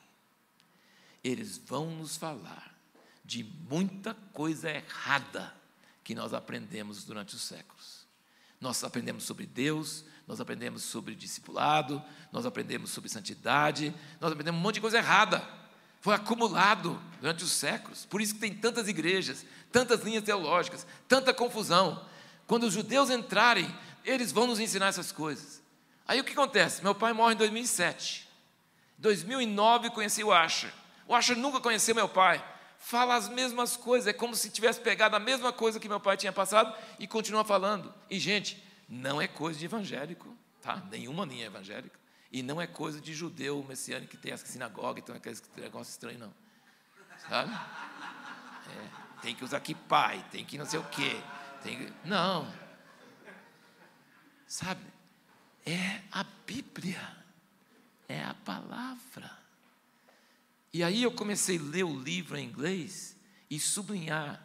eles 1.24 1.58
vão 1.58 1.90
nos 1.96 2.16
falar 2.16 2.78
de 3.26 3.44
muita 3.44 4.14
coisa 4.32 4.70
errada 4.70 5.56
que 6.04 6.14
nós 6.14 6.32
aprendemos 6.32 7.06
durante 7.06 7.36
os 7.36 7.42
séculos. 7.42 8.06
Nós 8.62 8.84
aprendemos 8.84 9.24
sobre 9.24 9.48
Deus, 9.48 10.06
nós 10.28 10.40
aprendemos 10.40 10.84
sobre 10.84 11.16
discipulado, 11.16 12.04
nós 12.32 12.46
aprendemos 12.46 12.92
sobre 12.92 13.10
santidade, 13.10 13.96
nós 14.22 14.32
aprendemos 14.32 14.60
um 14.60 14.64
monte 14.64 14.76
de 14.76 14.82
coisa 14.82 15.00
errada. 15.00 15.59
Foi 16.02 16.16
acumulado 16.16 17.02
durante 17.20 17.44
os 17.44 17.52
séculos. 17.52 18.06
Por 18.06 18.22
isso 18.22 18.34
que 18.34 18.40
tem 18.40 18.54
tantas 18.54 18.88
igrejas, 18.88 19.46
tantas 19.72 20.02
linhas 20.02 20.24
teológicas, 20.24 20.88
tanta 21.08 21.34
confusão. 21.34 22.06
Quando 22.48 22.64
os 22.64 22.74
judeus 22.74 23.10
entrarem, 23.10 23.74
eles 24.04 24.32
vão 24.32 24.48
nos 24.48 24.60
ensinar 24.60 24.88
essas 24.88 25.12
coisas. 25.12 25.62
Aí 26.08 26.20
o 26.20 26.24
que 26.24 26.32
acontece? 26.32 26.84
Meu 26.84 26.96
pai 26.96 27.14
morre 27.14 27.36
em 27.36 27.38
2007. 27.38 28.28
Em 28.98 29.02
2009 29.02 29.92
conheci 29.92 30.24
o 30.24 30.32
Asher. 30.32 30.74
O 31.08 31.14
Asher 31.14 31.38
nunca 31.38 31.60
conheceu 31.60 31.94
meu 31.94 32.10
pai. 32.10 32.44
Fala 32.80 33.16
as 33.16 33.28
mesmas 33.28 33.76
coisas, 33.76 34.08
é 34.08 34.14
como 34.14 34.36
se 34.36 34.50
tivesse 34.50 34.80
pegado 34.80 35.16
a 35.16 35.20
mesma 35.20 35.52
coisa 35.52 35.80
que 35.80 35.90
meu 35.90 36.00
pai 36.00 36.16
tinha 36.16 36.32
passado 36.32 36.74
e 36.98 37.06
continua 37.06 37.44
falando. 37.44 37.94
E, 38.10 38.18
gente, 38.18 38.64
não 38.88 39.22
é 39.22 39.28
coisa 39.28 39.60
de 39.60 39.66
evangélico, 39.66 40.36
tá? 40.62 40.82
Nenhuma 40.90 41.26
linha 41.26 41.46
evangélica. 41.46 42.00
E 42.32 42.44
não 42.44 42.62
é 42.62 42.68
coisa 42.68 43.02
de 43.02 43.14
judeu 43.14 43.64
messiânico 43.68 44.12
que 44.12 44.18
tem 44.18 44.32
essa 44.32 44.46
sinagoga, 44.46 45.00
então 45.00 45.16
é 45.16 45.18
aquele 45.18 45.36
negócio 45.58 45.92
estranho, 45.92 46.20
não. 46.20 46.34
Sabe? 47.28 47.54
É, 47.54 49.22
tem 49.22 49.36
que 49.36 49.44
usar 49.44 49.60
que 49.60 49.74
pai, 49.74 50.24
tem 50.32 50.46
que 50.46 50.58
não 50.58 50.66
sei 50.66 50.80
o 50.80 50.84
quê. 50.90 51.22
Tem 51.64 51.78
que... 51.78 51.94
Não. 52.08 52.52
Sabe? 54.48 54.86
É 55.66 56.02
a 56.12 56.24
Bíblia. 56.46 57.18
É 58.08 58.24
a 58.24 58.34
palavra. 58.34 59.40
E 60.72 60.84
aí 60.84 61.02
eu 61.02 61.12
comecei 61.12 61.58
a 61.58 61.62
ler 61.62 61.84
o 61.84 62.00
livro 62.00 62.38
em 62.38 62.46
inglês 62.46 63.16
e 63.50 63.60
sublinhar, 63.60 64.40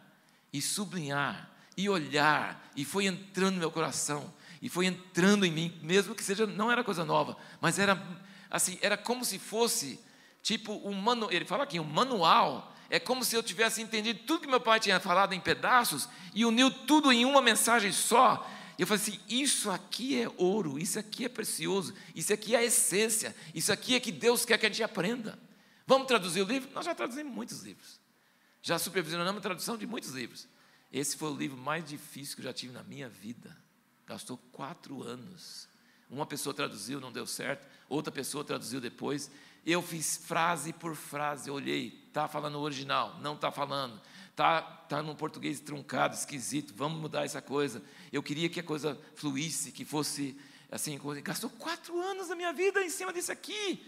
e 0.51 0.61
sublinhar, 0.61 1.49
e 1.77 1.87
olhar, 1.87 2.71
e 2.75 2.83
foi 2.83 3.05
entrando 3.05 3.55
no 3.55 3.59
meu 3.59 3.71
coração, 3.71 4.33
e 4.65 4.69
foi 4.69 4.87
entrando 4.87 5.45
em 5.45 5.51
mim, 5.51 5.79
mesmo 5.83 6.15
que 6.15 6.23
seja, 6.23 6.47
não 6.47 6.71
era 6.71 6.83
coisa 6.83 7.05
nova, 7.05 7.37
mas 7.61 7.77
era 7.77 8.03
assim, 8.49 8.79
era 8.81 8.97
como 8.97 9.23
se 9.23 9.37
fosse 9.37 9.99
tipo 10.41 10.81
um 10.83 10.91
manual, 10.91 11.31
ele 11.31 11.45
fala 11.45 11.65
aqui, 11.65 11.79
um 11.79 11.83
manual, 11.83 12.75
é 12.89 12.99
como 12.99 13.23
se 13.23 13.35
eu 13.35 13.43
tivesse 13.43 13.79
entendido 13.79 14.21
tudo 14.25 14.41
que 14.41 14.47
meu 14.47 14.59
pai 14.59 14.79
tinha 14.79 14.99
falado 14.99 15.33
em 15.33 15.39
pedaços 15.39 16.09
e 16.33 16.43
uniu 16.43 16.71
tudo 16.71 17.11
em 17.11 17.25
uma 17.25 17.43
mensagem 17.43 17.91
só. 17.91 18.49
E 18.75 18.81
eu 18.81 18.87
falei 18.87 19.03
assim: 19.03 19.19
isso 19.29 19.69
aqui 19.69 20.19
é 20.19 20.31
ouro, 20.35 20.79
isso 20.79 20.97
aqui 20.97 21.25
é 21.25 21.29
precioso, 21.29 21.93
isso 22.15 22.33
aqui 22.33 22.55
é 22.55 22.57
a 22.57 22.63
essência, 22.63 23.35
isso 23.53 23.71
aqui 23.71 23.93
é 23.93 23.99
que 23.99 24.11
Deus 24.11 24.45
quer 24.45 24.57
que 24.57 24.65
a 24.65 24.69
gente 24.69 24.81
aprenda. 24.81 25.37
Vamos 25.85 26.07
traduzir 26.07 26.41
o 26.41 26.45
livro? 26.45 26.71
Nós 26.73 26.85
já 26.85 26.95
traduzimos 26.95 27.31
muitos 27.31 27.61
livros. 27.61 27.99
Já 28.63 28.79
supervisionamos 28.79 29.37
a 29.37 29.41
tradução 29.41 29.77
de 29.77 29.85
muitos 29.85 30.09
livros. 30.09 30.47
Esse 30.91 31.15
foi 31.15 31.29
o 31.29 31.35
livro 31.35 31.55
mais 31.55 31.87
difícil 31.87 32.35
que 32.35 32.41
eu 32.41 32.45
já 32.45 32.53
tive 32.53 32.73
na 32.73 32.81
minha 32.81 33.07
vida. 33.07 33.64
Gastou 34.07 34.37
quatro 34.51 35.01
anos. 35.03 35.67
Uma 36.09 36.25
pessoa 36.25 36.53
traduziu, 36.53 36.99
não 36.99 37.11
deu 37.11 37.25
certo. 37.25 37.67
Outra 37.89 38.11
pessoa 38.11 38.43
traduziu 38.43 38.79
depois. 38.79 39.29
Eu 39.65 39.81
fiz 39.81 40.17
frase 40.17 40.71
por 40.71 40.95
frase. 40.95 41.49
Olhei, 41.49 42.03
está 42.07 42.27
falando 42.27 42.55
o 42.55 42.61
original, 42.61 43.17
não 43.19 43.33
está 43.33 43.51
falando. 43.51 43.99
Está 44.29 44.61
tá 44.61 45.01
num 45.01 45.15
português 45.15 45.59
truncado, 45.59 46.13
esquisito. 46.13 46.73
Vamos 46.75 46.99
mudar 46.99 47.25
essa 47.25 47.41
coisa. 47.41 47.81
Eu 48.11 48.21
queria 48.21 48.49
que 48.49 48.59
a 48.59 48.63
coisa 48.63 48.99
fluísse, 49.15 49.71
que 49.71 49.83
fosse 49.83 50.37
assim. 50.71 50.99
Gastou 51.23 51.49
quatro 51.49 51.99
anos 51.99 52.27
da 52.27 52.35
minha 52.35 52.53
vida 52.53 52.83
em 52.83 52.89
cima 52.89 53.11
disso 53.11 53.31
aqui. 53.31 53.83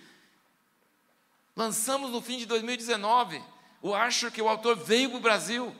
Lançamos 1.55 2.11
no 2.11 2.21
fim 2.21 2.37
de 2.37 2.45
2019. 2.45 3.43
Eu 3.83 3.93
acho 3.93 4.31
que 4.31 4.41
o 4.41 4.47
autor 4.47 4.77
veio 4.77 5.09
para 5.09 5.17
o 5.17 5.21
Brasil. 5.21 5.75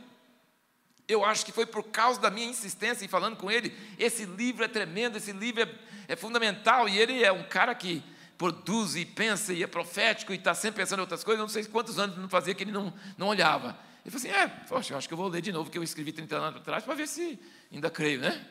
Eu 1.08 1.24
acho 1.24 1.46
que 1.46 1.52
foi 1.52 1.66
por 1.66 1.84
causa 1.84 2.20
da 2.20 2.30
minha 2.30 2.48
insistência 2.48 3.06
em 3.06 3.08
falando 3.08 3.38
com 3.38 3.50
ele. 3.50 3.76
Esse 3.98 4.26
livro 4.26 4.66
é 4.66 4.68
tremendo, 4.68 5.18
esse 5.18 5.32
livro 5.32 5.64
é, 5.64 5.70
é 6.10 6.16
fundamental. 6.16 6.90
E 6.90 7.00
ele 7.00 7.24
é 7.24 7.32
um 7.32 7.44
cara 7.44 7.74
que 7.74 8.04
produz 8.38 8.96
e 8.96 9.06
pensa 9.06 9.54
e 9.54 9.64
é 9.64 9.68
profético 9.68 10.34
e 10.34 10.36
está 10.36 10.54
sempre 10.54 10.82
pensando 10.82 11.00
em 11.00 11.02
outras 11.02 11.24
coisas. 11.24 11.42
Não 11.42 11.50
sei 11.50 11.64
quantos 11.66 11.98
anos 11.98 12.18
não 12.18 12.28
fazia 12.28 12.54
que 12.54 12.64
ele 12.64 12.72
não, 12.72 12.94
não 13.18 13.28
olhava. 13.28 13.78
Ele 14.06 14.12
falou 14.12 14.18
assim: 14.18 14.30
é, 14.30 14.48
poxa, 14.68 14.94
eu 14.94 14.98
acho 14.98 15.08
que 15.08 15.14
eu 15.14 15.18
vou 15.18 15.28
ler 15.28 15.42
de 15.42 15.52
novo, 15.52 15.72
que 15.72 15.78
eu 15.78 15.84
escrevi 15.84 16.12
30 16.12 16.36
anos 16.36 16.62
atrás, 16.62 16.84
para 16.84 16.94
ver 16.94 17.08
se 17.08 17.40
ainda 17.72 17.90
creio, 17.90 18.20
né? 18.20 18.46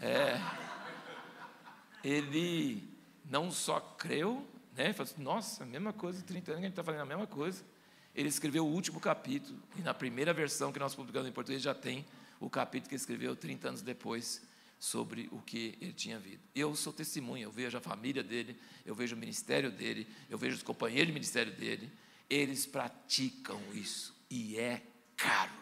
É, 0.00 0.40
ele 2.02 2.82
não 3.24 3.50
só 3.50 3.80
creu, 3.80 4.46
né? 4.76 4.84
Ele 4.86 4.92
falou 4.92 5.12
assim, 5.12 5.22
nossa, 5.22 5.64
mesma 5.64 5.92
coisa, 5.92 6.22
30 6.22 6.52
anos 6.52 6.60
que 6.60 6.66
a 6.66 6.68
gente 6.68 6.72
está 6.72 6.82
fazendo 6.84 7.02
a 7.02 7.06
mesma 7.06 7.26
coisa. 7.26 7.64
Ele 8.14 8.28
escreveu 8.28 8.66
o 8.66 8.70
último 8.70 9.00
capítulo, 9.00 9.58
e 9.76 9.80
na 9.80 9.94
primeira 9.94 10.32
versão 10.34 10.72
que 10.72 10.78
nós 10.78 10.94
publicamos 10.94 11.28
em 11.28 11.32
português 11.32 11.62
já 11.62 11.74
tem 11.74 12.04
o 12.38 12.50
capítulo 12.50 12.88
que 12.88 12.94
ele 12.94 13.00
escreveu 13.00 13.36
30 13.36 13.68
anos 13.68 13.82
depois 13.82 14.42
sobre 14.78 15.28
o 15.30 15.40
que 15.40 15.78
ele 15.80 15.92
tinha 15.92 16.18
visto. 16.18 16.40
Eu 16.54 16.74
sou 16.74 16.92
testemunha, 16.92 17.44
eu 17.44 17.52
vejo 17.52 17.78
a 17.78 17.80
família 17.80 18.22
dele, 18.22 18.58
eu 18.84 18.94
vejo 18.94 19.14
o 19.14 19.18
ministério 19.18 19.70
dele, 19.70 20.08
eu 20.28 20.36
vejo 20.36 20.56
os 20.56 20.62
companheiros 20.62 21.06
de 21.06 21.12
ministério 21.12 21.52
dele, 21.52 21.90
eles 22.28 22.66
praticam 22.66 23.60
isso 23.72 24.14
e 24.28 24.58
é 24.58 24.82
caro. 25.16 25.52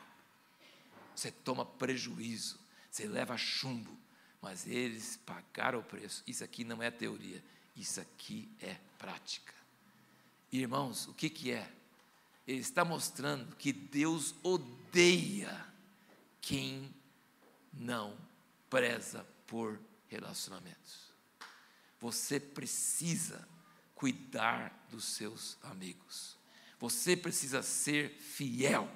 Você 1.15 1.31
toma 1.31 1.67
prejuízo, 1.67 2.59
você 2.91 3.07
leva 3.07 3.37
chumbo, 3.37 3.95
mas 4.41 4.67
eles 4.67 5.19
pagaram 5.27 5.81
o 5.81 5.85
preço. 5.85 6.23
Isso 6.27 6.43
aqui 6.43 6.65
não 6.65 6.83
é 6.83 6.91
teoria, 6.91 7.45
isso 7.77 8.01
aqui 8.01 8.49
é 8.59 8.77
prática. 8.99 9.53
Irmãos, 10.51 11.07
o 11.07 11.13
que, 11.13 11.29
que 11.29 11.51
é? 11.51 11.71
Ele 12.51 12.59
está 12.59 12.85
mostrando 12.85 13.55
que 13.55 13.73
Deus 13.73 14.35
odeia 14.43 15.65
quem 16.41 16.93
não 17.73 18.19
preza 18.69 19.25
por 19.47 19.79
relacionamentos. 20.09 21.13
Você 22.01 22.41
precisa 22.41 23.49
cuidar 23.95 24.85
dos 24.91 25.05
seus 25.05 25.59
amigos. 25.63 26.37
Você 26.81 27.17
precisa 27.17 27.63
ser 27.63 28.11
fiel. 28.19 28.91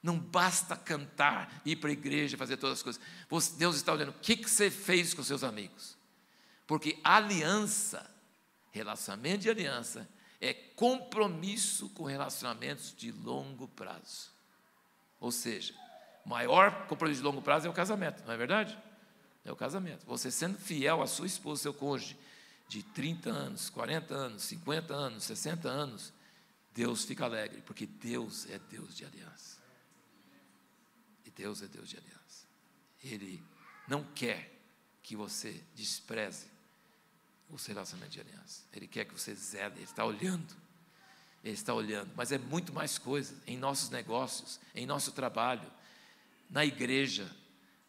Não 0.00 0.16
basta 0.16 0.76
cantar, 0.76 1.60
ir 1.64 1.74
para 1.74 1.90
a 1.90 1.94
igreja, 1.94 2.36
fazer 2.36 2.58
todas 2.58 2.78
as 2.78 2.82
coisas. 2.84 3.02
Deus 3.56 3.74
está 3.74 3.92
olhando 3.92 4.10
o 4.10 4.20
que, 4.20 4.36
que 4.36 4.48
você 4.48 4.70
fez 4.70 5.12
com 5.12 5.24
seus 5.24 5.42
amigos. 5.42 5.98
Porque 6.64 7.00
aliança, 7.02 8.08
relacionamento 8.70 9.42
de 9.42 9.50
aliança, 9.50 10.08
é 10.40 10.52
compromisso 10.52 11.88
com 11.90 12.04
relacionamentos 12.04 12.94
de 12.96 13.10
longo 13.10 13.66
prazo. 13.68 14.30
Ou 15.20 15.32
seja, 15.32 15.74
maior 16.24 16.86
compromisso 16.86 17.20
de 17.20 17.26
longo 17.26 17.42
prazo 17.42 17.66
é 17.66 17.70
o 17.70 17.74
casamento, 17.74 18.24
não 18.24 18.32
é 18.32 18.36
verdade? 18.36 18.78
É 19.44 19.50
o 19.50 19.56
casamento. 19.56 20.06
Você 20.06 20.30
sendo 20.30 20.58
fiel 20.58 21.02
à 21.02 21.06
sua 21.06 21.26
esposa, 21.26 21.62
seu 21.62 21.74
cônjuge, 21.74 22.16
de 22.68 22.82
30 22.82 23.30
anos, 23.30 23.70
40 23.70 24.14
anos, 24.14 24.42
50 24.42 24.94
anos, 24.94 25.24
60 25.24 25.68
anos, 25.68 26.12
Deus 26.74 27.04
fica 27.04 27.24
alegre, 27.24 27.62
porque 27.62 27.86
Deus 27.86 28.48
é 28.50 28.58
Deus 28.58 28.96
de 28.96 29.04
aliança. 29.04 29.58
E 31.24 31.30
Deus 31.30 31.62
é 31.62 31.66
Deus 31.66 31.88
de 31.88 31.96
aliança. 31.96 32.46
Ele 33.02 33.42
não 33.88 34.04
quer 34.04 34.54
que 35.02 35.16
você 35.16 35.64
despreze 35.74 36.46
os 37.50 37.64
relacionamentos 37.66 38.14
de 38.14 38.20
aliança. 38.20 38.62
Ele 38.72 38.86
quer 38.86 39.04
que 39.04 39.12
você 39.12 39.34
zele, 39.34 39.74
Ele 39.76 39.84
está 39.84 40.04
olhando. 40.04 40.54
Ele 41.42 41.54
está 41.54 41.72
olhando. 41.72 42.10
Mas 42.16 42.32
é 42.32 42.38
muito 42.38 42.72
mais 42.72 42.98
coisa 42.98 43.34
em 43.46 43.56
nossos 43.56 43.90
negócios, 43.90 44.60
em 44.74 44.86
nosso 44.86 45.12
trabalho, 45.12 45.70
na 46.50 46.64
igreja, 46.64 47.30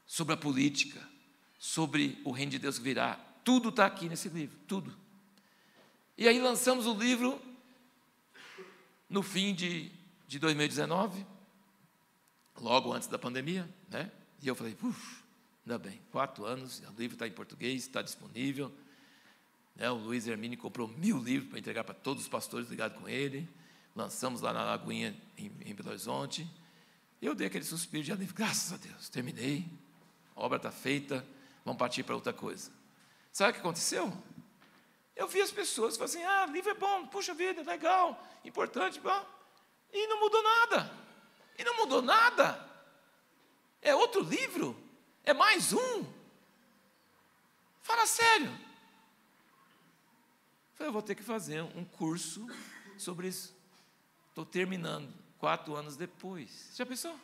sobre 0.05 0.33
a 0.33 0.37
política, 0.37 1.01
sobre 1.57 2.19
o 2.23 2.31
reino 2.31 2.51
de 2.51 2.59
Deus 2.59 2.77
que 2.77 2.83
virá. 2.83 3.15
Tudo 3.43 3.69
está 3.69 3.85
aqui 3.85 4.07
nesse 4.07 4.29
livro, 4.29 4.57
tudo. 4.67 4.95
E 6.17 6.27
aí 6.27 6.39
lançamos 6.39 6.85
o 6.85 6.93
livro 6.93 7.41
no 9.09 9.23
fim 9.23 9.53
de, 9.53 9.91
de 10.27 10.37
2019, 10.37 11.25
logo 12.59 12.93
antes 12.93 13.07
da 13.07 13.17
pandemia, 13.17 13.67
né? 13.89 14.11
E 14.41 14.47
eu 14.47 14.55
falei, 14.55 14.77
uff, 14.83 15.23
ainda 15.65 15.77
bem, 15.79 15.99
quatro 16.11 16.45
anos, 16.45 16.79
o 16.79 16.99
livro 16.99 17.15
está 17.15 17.27
em 17.27 17.31
português, 17.31 17.83
está 17.83 18.01
disponível. 18.01 18.71
Né, 19.79 19.89
o 19.89 19.95
Luiz 19.95 20.27
Hermine 20.27 20.57
comprou 20.57 20.89
mil 20.89 21.17
livros 21.17 21.49
para 21.49 21.57
entregar 21.57 21.85
para 21.85 21.95
todos 21.95 22.23
os 22.23 22.27
pastores 22.27 22.67
ligados 22.67 22.99
com 22.99 23.07
ele. 23.07 23.47
Lançamos 23.95 24.41
lá 24.41 24.51
na 24.51 24.65
Lagoinha, 24.65 25.17
em, 25.37 25.45
em 25.65 25.73
Belo 25.73 25.89
Horizonte. 25.89 26.45
Eu 27.21 27.33
dei 27.33 27.47
aquele 27.47 27.63
suspiro 27.63 28.03
de 28.03 28.11
alívio. 28.11 28.35
Graças 28.35 28.73
a 28.73 28.77
Deus, 28.77 29.07
terminei. 29.07 29.65
A 30.35 30.41
obra 30.41 30.57
está 30.57 30.69
feita. 30.69 31.25
Vamos 31.63 31.79
partir 31.79 32.03
para 32.03 32.13
outra 32.13 32.33
coisa. 32.33 32.69
Sabe 33.31 33.51
o 33.51 33.53
que 33.53 33.59
aconteceu? 33.61 34.11
Eu 35.15 35.29
vi 35.29 35.41
as 35.41 35.51
pessoas 35.51 35.95
falando 35.95 36.09
assim: 36.09 36.23
ah, 36.23 36.45
livro 36.47 36.71
é 36.71 36.73
bom, 36.73 37.07
puxa 37.07 37.33
vida, 37.33 37.61
legal, 37.61 38.21
importante, 38.43 38.99
bom. 38.99 39.25
E 39.93 40.07
não 40.07 40.19
mudou 40.19 40.43
nada. 40.43 40.91
E 41.57 41.63
não 41.63 41.77
mudou 41.77 42.01
nada. 42.01 42.69
É 43.81 43.95
outro 43.95 44.21
livro. 44.21 44.77
É 45.23 45.33
mais 45.33 45.71
um. 45.71 46.05
Fala 47.81 48.05
sério. 48.05 48.68
Falei, 50.79 50.87
eu 50.87 50.93
vou 50.93 51.01
ter 51.01 51.13
que 51.13 51.23
fazer 51.23 51.61
um 51.61 51.83
curso 51.83 52.47
sobre 52.97 53.27
isso. 53.27 53.53
Estou 54.29 54.45
terminando, 54.45 55.13
quatro 55.37 55.75
anos 55.75 55.97
depois. 55.97 56.71
Já 56.73 56.85
pensou? 56.85 57.19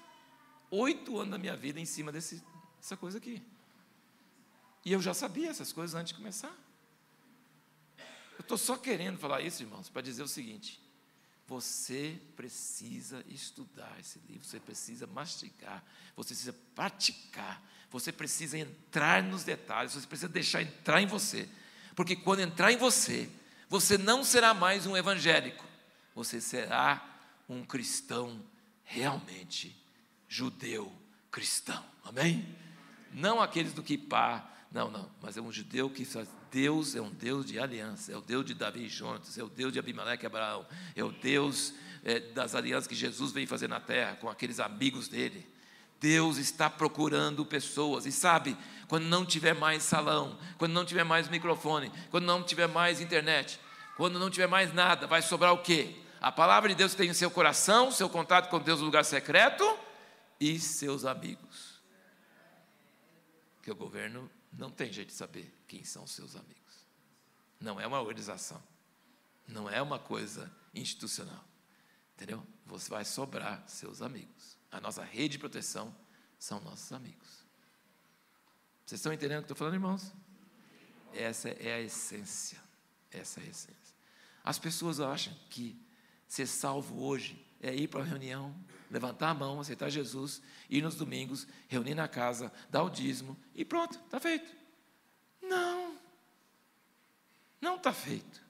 oito 0.69 1.17
anos 1.17 1.31
da 1.31 1.37
minha 1.37 1.55
vida 1.55 1.79
em 1.79 1.85
cima 1.85 2.11
desse, 2.11 2.43
dessa 2.77 2.97
coisa 2.97 3.17
aqui. 3.17 3.41
E 4.83 4.91
eu 4.91 5.01
já 5.01 5.13
sabia 5.13 5.49
essas 5.49 5.71
coisas 5.71 5.95
antes 5.95 6.11
de 6.11 6.19
começar. 6.19 6.53
Eu 7.97 8.41
estou 8.41 8.57
só 8.57 8.75
querendo 8.75 9.17
falar 9.17 9.39
isso, 9.39 9.63
irmãos, 9.63 9.87
para 9.87 10.01
dizer 10.01 10.21
o 10.21 10.27
seguinte: 10.27 10.81
você 11.47 12.19
precisa 12.35 13.23
estudar 13.29 13.95
esse 14.01 14.19
livro, 14.27 14.45
você 14.45 14.59
precisa 14.59 15.07
mastigar, 15.07 15.81
você 16.13 16.33
precisa 16.33 16.53
praticar, 16.75 17.63
você 17.89 18.11
precisa 18.11 18.57
entrar 18.57 19.23
nos 19.23 19.45
detalhes, 19.45 19.93
você 19.93 20.05
precisa 20.05 20.27
deixar 20.27 20.61
entrar 20.61 21.01
em 21.01 21.07
você. 21.07 21.47
Porque 21.95 22.17
quando 22.17 22.41
entrar 22.41 22.73
em 22.73 22.77
você, 22.77 23.29
você 23.69 23.97
não 23.97 24.23
será 24.23 24.53
mais 24.53 24.85
um 24.85 24.95
evangélico, 24.95 25.65
você 26.13 26.39
será 26.39 27.03
um 27.47 27.63
cristão 27.63 28.41
realmente 28.83 29.75
judeu 30.27 30.91
cristão. 31.31 31.83
Amém? 32.03 32.45
Não 33.11 33.41
aqueles 33.41 33.73
do 33.73 33.83
Kipá, 33.83 34.49
não, 34.71 34.89
não, 34.89 35.09
mas 35.21 35.37
é 35.37 35.41
um 35.41 35.51
judeu 35.51 35.89
que 35.89 36.05
faz. 36.05 36.29
Deus 36.51 36.95
é 36.95 37.01
um 37.01 37.09
Deus 37.09 37.45
de 37.45 37.59
aliança, 37.59 38.13
é 38.13 38.17
o 38.17 38.21
Deus 38.21 38.45
de 38.45 38.53
Davi 38.53 38.85
e 38.85 38.89
Jonas, 38.89 39.37
é 39.37 39.43
o 39.43 39.49
Deus 39.49 39.73
de 39.73 39.79
Abimeleque 39.79 40.23
e 40.23 40.27
Abraão, 40.27 40.65
é 40.95 41.03
o 41.03 41.11
Deus 41.11 41.73
é, 42.01 42.19
das 42.19 42.55
alianças 42.55 42.87
que 42.87 42.95
Jesus 42.95 43.33
veio 43.33 43.45
fazer 43.45 43.67
na 43.67 43.81
terra 43.81 44.15
com 44.15 44.29
aqueles 44.29 44.61
amigos 44.61 45.09
dele. 45.09 45.45
Deus 45.99 46.37
está 46.37 46.69
procurando 46.69 47.45
pessoas, 47.45 48.05
e 48.05 48.11
sabe, 48.11 48.57
quando 48.87 49.05
não 49.05 49.25
tiver 49.25 49.53
mais 49.53 49.83
salão, 49.83 50.37
quando 50.57 50.73
não 50.73 50.85
tiver 50.85 51.03
mais 51.03 51.27
microfone, 51.27 51.91
quando 52.11 52.25
não 52.25 52.43
tiver 52.43 52.67
mais 52.67 53.01
internet, 53.01 53.59
quando 53.97 54.19
não 54.19 54.29
tiver 54.29 54.47
mais 54.47 54.73
nada, 54.73 55.07
vai 55.07 55.21
sobrar 55.21 55.53
o 55.53 55.61
quê? 55.61 55.95
A 56.21 56.31
palavra 56.31 56.69
de 56.69 56.75
Deus 56.75 56.95
tem 56.95 57.09
em 57.09 57.13
seu 57.13 57.29
coração, 57.29 57.91
seu 57.91 58.09
contato 58.09 58.49
com 58.49 58.59
Deus 58.59 58.79
no 58.79 58.85
lugar 58.85 59.05
secreto 59.05 59.63
e 60.39 60.59
seus 60.59 61.05
amigos. 61.05 61.81
Que 63.61 63.71
o 63.71 63.75
governo 63.75 64.29
não 64.51 64.69
tem 64.69 64.91
jeito 64.91 65.09
de 65.09 65.13
saber 65.13 65.53
quem 65.67 65.83
são 65.83 66.07
seus 66.07 66.35
amigos. 66.35 66.55
Não 67.59 67.79
é 67.79 67.87
uma 67.87 67.99
organização. 67.99 68.61
Não 69.47 69.69
é 69.69 69.81
uma 69.81 69.99
coisa 69.99 70.51
institucional. 70.73 71.43
Entendeu? 72.15 72.45
Você 72.65 72.89
vai 72.89 73.05
sobrar 73.05 73.63
seus 73.67 74.01
amigos. 74.01 74.54
A 74.75 74.81
nossa 74.81 75.05
rede 75.05 75.29
de 75.29 75.39
proteção 75.39 75.95
são 76.37 76.59
nossos 76.59 76.91
amigos. 76.91 77.45
Vocês 78.85 78.99
estão 78.99 79.13
entendendo 79.13 79.37
o 79.39 79.41
que 79.43 79.45
estou 79.45 79.55
falando, 79.55 79.75
irmãos? 79.75 80.11
Essa 81.13 81.47
é 81.47 81.75
a 81.75 81.79
essência. 81.79 82.61
Essa 83.09 83.39
é 83.39 83.43
a 83.43 83.47
essência. 83.47 83.95
As 84.43 84.59
pessoas 84.59 84.99
acham 84.99 85.33
que 85.49 85.81
ser 86.27 86.45
salvo 86.45 87.01
hoje 87.01 87.41
é 87.61 87.73
ir 87.73 87.87
para 87.87 88.01
a 88.01 88.03
reunião, 88.03 88.53
levantar 88.91 89.29
a 89.29 89.33
mão, 89.33 89.61
aceitar 89.61 89.89
Jesus, 89.89 90.41
ir 90.69 90.81
nos 90.81 90.95
domingos, 90.95 91.47
reunir 91.69 91.95
na 91.95 92.09
casa, 92.09 92.51
dar 92.69 92.83
o 92.83 92.89
dízimo 92.89 93.37
e 93.55 93.63
pronto, 93.63 93.97
está 93.97 94.19
feito. 94.19 94.53
Não, 95.41 95.97
não 97.61 97.77
está 97.77 97.93
feito. 97.93 98.43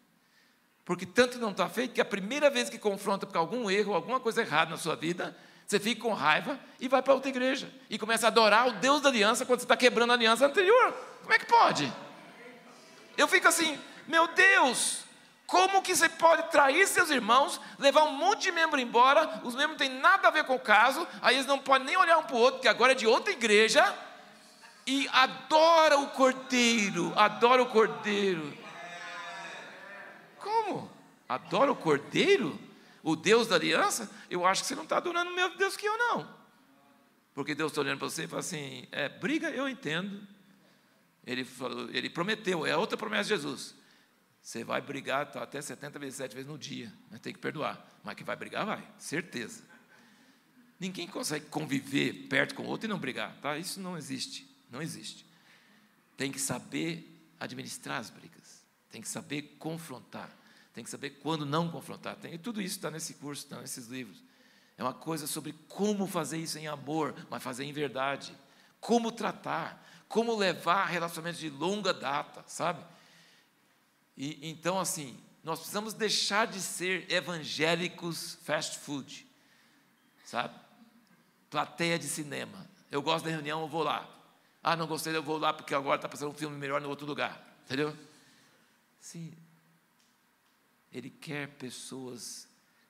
Porque 0.84 1.06
tanto 1.06 1.38
não 1.38 1.52
está 1.52 1.70
feito 1.70 1.94
que 1.94 2.02
a 2.02 2.06
primeira 2.06 2.50
vez 2.50 2.68
que 2.68 2.80
confronta 2.80 3.28
com 3.28 3.38
algum 3.38 3.70
erro, 3.70 3.94
alguma 3.94 4.20
coisa 4.20 4.42
errada 4.42 4.72
na 4.72 4.78
sua 4.78 4.96
vida, 4.96 5.38
você 5.66 5.80
fica 5.80 6.02
com 6.02 6.14
raiva 6.14 6.60
e 6.80 6.88
vai 6.88 7.02
para 7.02 7.14
outra 7.14 7.30
igreja 7.30 7.72
e 7.90 7.98
começa 7.98 8.28
a 8.28 8.30
adorar 8.30 8.68
o 8.68 8.74
Deus 8.74 9.02
da 9.02 9.10
aliança 9.10 9.46
quando 9.46 9.60
você 9.60 9.66
está 9.66 9.76
quebrando 9.76 10.12
a 10.12 10.14
aliança 10.14 10.46
anterior. 10.46 10.94
Como 11.22 11.34
é 11.34 11.40
que 11.40 11.46
pode? 11.46 11.92
Eu 13.18 13.28
fico 13.28 13.48
assim, 13.48 13.80
meu 14.08 14.28
Deus, 14.28 15.06
como 15.48 15.82
que 15.82 15.96
você 15.96 16.10
pode 16.10 16.44
trair 16.52 16.88
seus 16.88 17.10
irmãos, 17.10 17.60
levar 17.80 18.04
um 18.04 18.12
monte 18.12 18.44
de 18.44 18.52
membro 18.52 18.80
embora, 18.80 19.42
os 19.44 19.56
membros 19.56 19.72
não 19.72 19.78
têm 19.78 19.90
nada 19.90 20.28
a 20.28 20.32
ver 20.32 20.44
com 20.44 20.56
o 20.56 20.60
caso, 20.60 21.08
aí 21.22 21.36
eles 21.36 21.48
não 21.48 21.60
podem 21.60 21.88
nem 21.88 21.98
olhar 21.98 22.18
um 22.18 22.24
para 22.24 22.36
o 22.36 22.40
outro, 22.40 22.62
que 22.62 22.68
agora 22.68 22.92
é 22.92 22.96
de 22.96 23.08
outra 23.08 23.32
igreja, 23.32 23.96
e 24.86 25.10
adora 25.12 25.98
o 25.98 26.08
cordeiro, 26.08 27.12
adora 27.16 27.64
o 27.64 27.68
cordeiro. 27.68 28.56
Como? 30.40 30.92
Adora 31.28 31.72
o 31.72 31.76
cordeiro? 31.76 32.60
O 33.06 33.16
Deus 33.16 33.46
da 33.46 33.54
aliança? 33.54 34.12
Eu 34.32 34.48
acho 34.48 34.64
que 34.64 34.68
você 34.68 34.74
não 34.74 34.82
está 34.82 34.98
adorando 34.98 35.30
o 35.30 35.36
mesmo 35.36 35.56
Deus 35.60 35.78
que 35.78 35.86
eu, 35.86 35.96
não. 35.96 36.28
Porque 37.36 37.54
Deus 37.54 37.72
está 37.72 37.82
olhando 37.82 38.00
para 38.00 38.10
você 38.10 38.24
e 38.24 38.28
fala 38.28 38.40
assim: 38.40 38.88
é, 38.92 39.08
briga, 39.08 39.48
eu 39.52 39.70
entendo. 39.70 40.28
Ele, 41.24 41.46
falou, 41.46 41.88
ele 41.92 42.10
prometeu, 42.10 42.66
é 42.66 42.76
outra 42.76 42.98
promessa 42.98 43.26
de 43.26 43.30
Jesus. 43.30 43.76
Você 44.42 44.64
vai 44.64 44.82
brigar 44.82 45.32
tá, 45.32 45.44
até 45.44 45.62
70 45.62 46.00
vezes 46.00 46.16
7 46.16 46.34
vezes 46.34 46.50
no 46.50 46.58
dia, 46.58 46.92
tem 47.22 47.32
que 47.32 47.38
perdoar. 47.38 47.88
Mas 48.04 48.16
que 48.16 48.24
vai 48.24 48.36
brigar, 48.36 48.66
vai, 48.66 48.84
certeza. 48.98 49.64
Ninguém 50.80 51.08
consegue 51.08 51.46
conviver 51.46 52.28
perto 52.28 52.56
com 52.56 52.64
o 52.64 52.66
outro 52.66 52.88
e 52.88 52.90
não 52.90 52.98
brigar, 52.98 53.36
tá? 53.40 53.56
Isso 53.56 53.80
não 53.80 53.96
existe, 53.96 54.50
não 54.72 54.82
existe. 54.82 55.28
Tem 56.18 56.32
que 56.32 56.40
saber 56.40 57.08
administrar 57.40 58.00
as 58.00 58.10
brigas, 58.10 58.66
tem 58.90 59.00
que 59.00 59.08
saber 59.08 59.58
confrontar, 59.60 60.36
tem 60.76 60.84
que 60.84 60.90
saber 60.90 61.12
quando 61.22 61.46
não 61.46 61.72
confrontar. 61.72 62.18
Tem, 62.18 62.34
e 62.34 62.38
tudo 62.38 62.62
isso 62.62 62.76
está 62.76 62.92
nesse 62.92 63.14
curso, 63.14 63.46
está 63.46 63.62
nesses 63.62 63.88
livros. 63.88 64.22
É 64.78 64.84
uma 64.84 64.94
coisa 64.94 65.26
sobre 65.26 65.54
como 65.70 66.06
fazer 66.06 66.38
isso 66.38 66.60
em 66.60 66.68
amor, 66.68 67.16
mas 67.30 67.42
fazer 67.42 67.64
em 67.64 67.72
verdade. 67.72 68.38
Como 68.82 69.10
tratar, 69.10 69.82
como 70.10 70.36
levar 70.36 70.88
relacionamentos 70.88 71.40
de 71.40 71.50
longa 71.50 71.94
data, 71.94 72.44
sabe? 72.46 72.84
E, 74.18 74.50
então, 74.50 74.78
assim, 74.78 75.18
nós 75.42 75.60
precisamos 75.60 75.94
deixar 75.94 76.46
de 76.46 76.60
ser 76.60 77.10
evangélicos 77.10 78.38
fast 78.44 78.78
food, 78.80 79.26
sabe? 80.26 80.60
Plateia 81.50 81.98
de 81.98 82.06
cinema. 82.06 82.70
Eu 82.92 83.02
gosto 83.02 83.24
da 83.24 83.32
reunião, 83.32 83.62
eu 83.62 83.70
vou 83.70 83.82
lá. 83.82 84.10
Ah, 84.62 84.76
não 84.76 84.88
gostei, 84.88 85.16
eu 85.16 85.24
vou 85.24 85.38
lá 85.38 85.54
porque 85.54 85.74
agora 85.74 85.96
está 85.96 86.10
passando 86.10 86.32
um 86.32 86.36
filme 86.36 86.58
melhor 86.58 86.82
em 86.82 86.86
outro 86.86 87.06
lugar. 87.06 87.42
Entendeu? 87.64 87.96
Sim. 89.00 89.45
Ele 90.96 91.10
quer 91.10 91.50
pessoas 91.58 92.48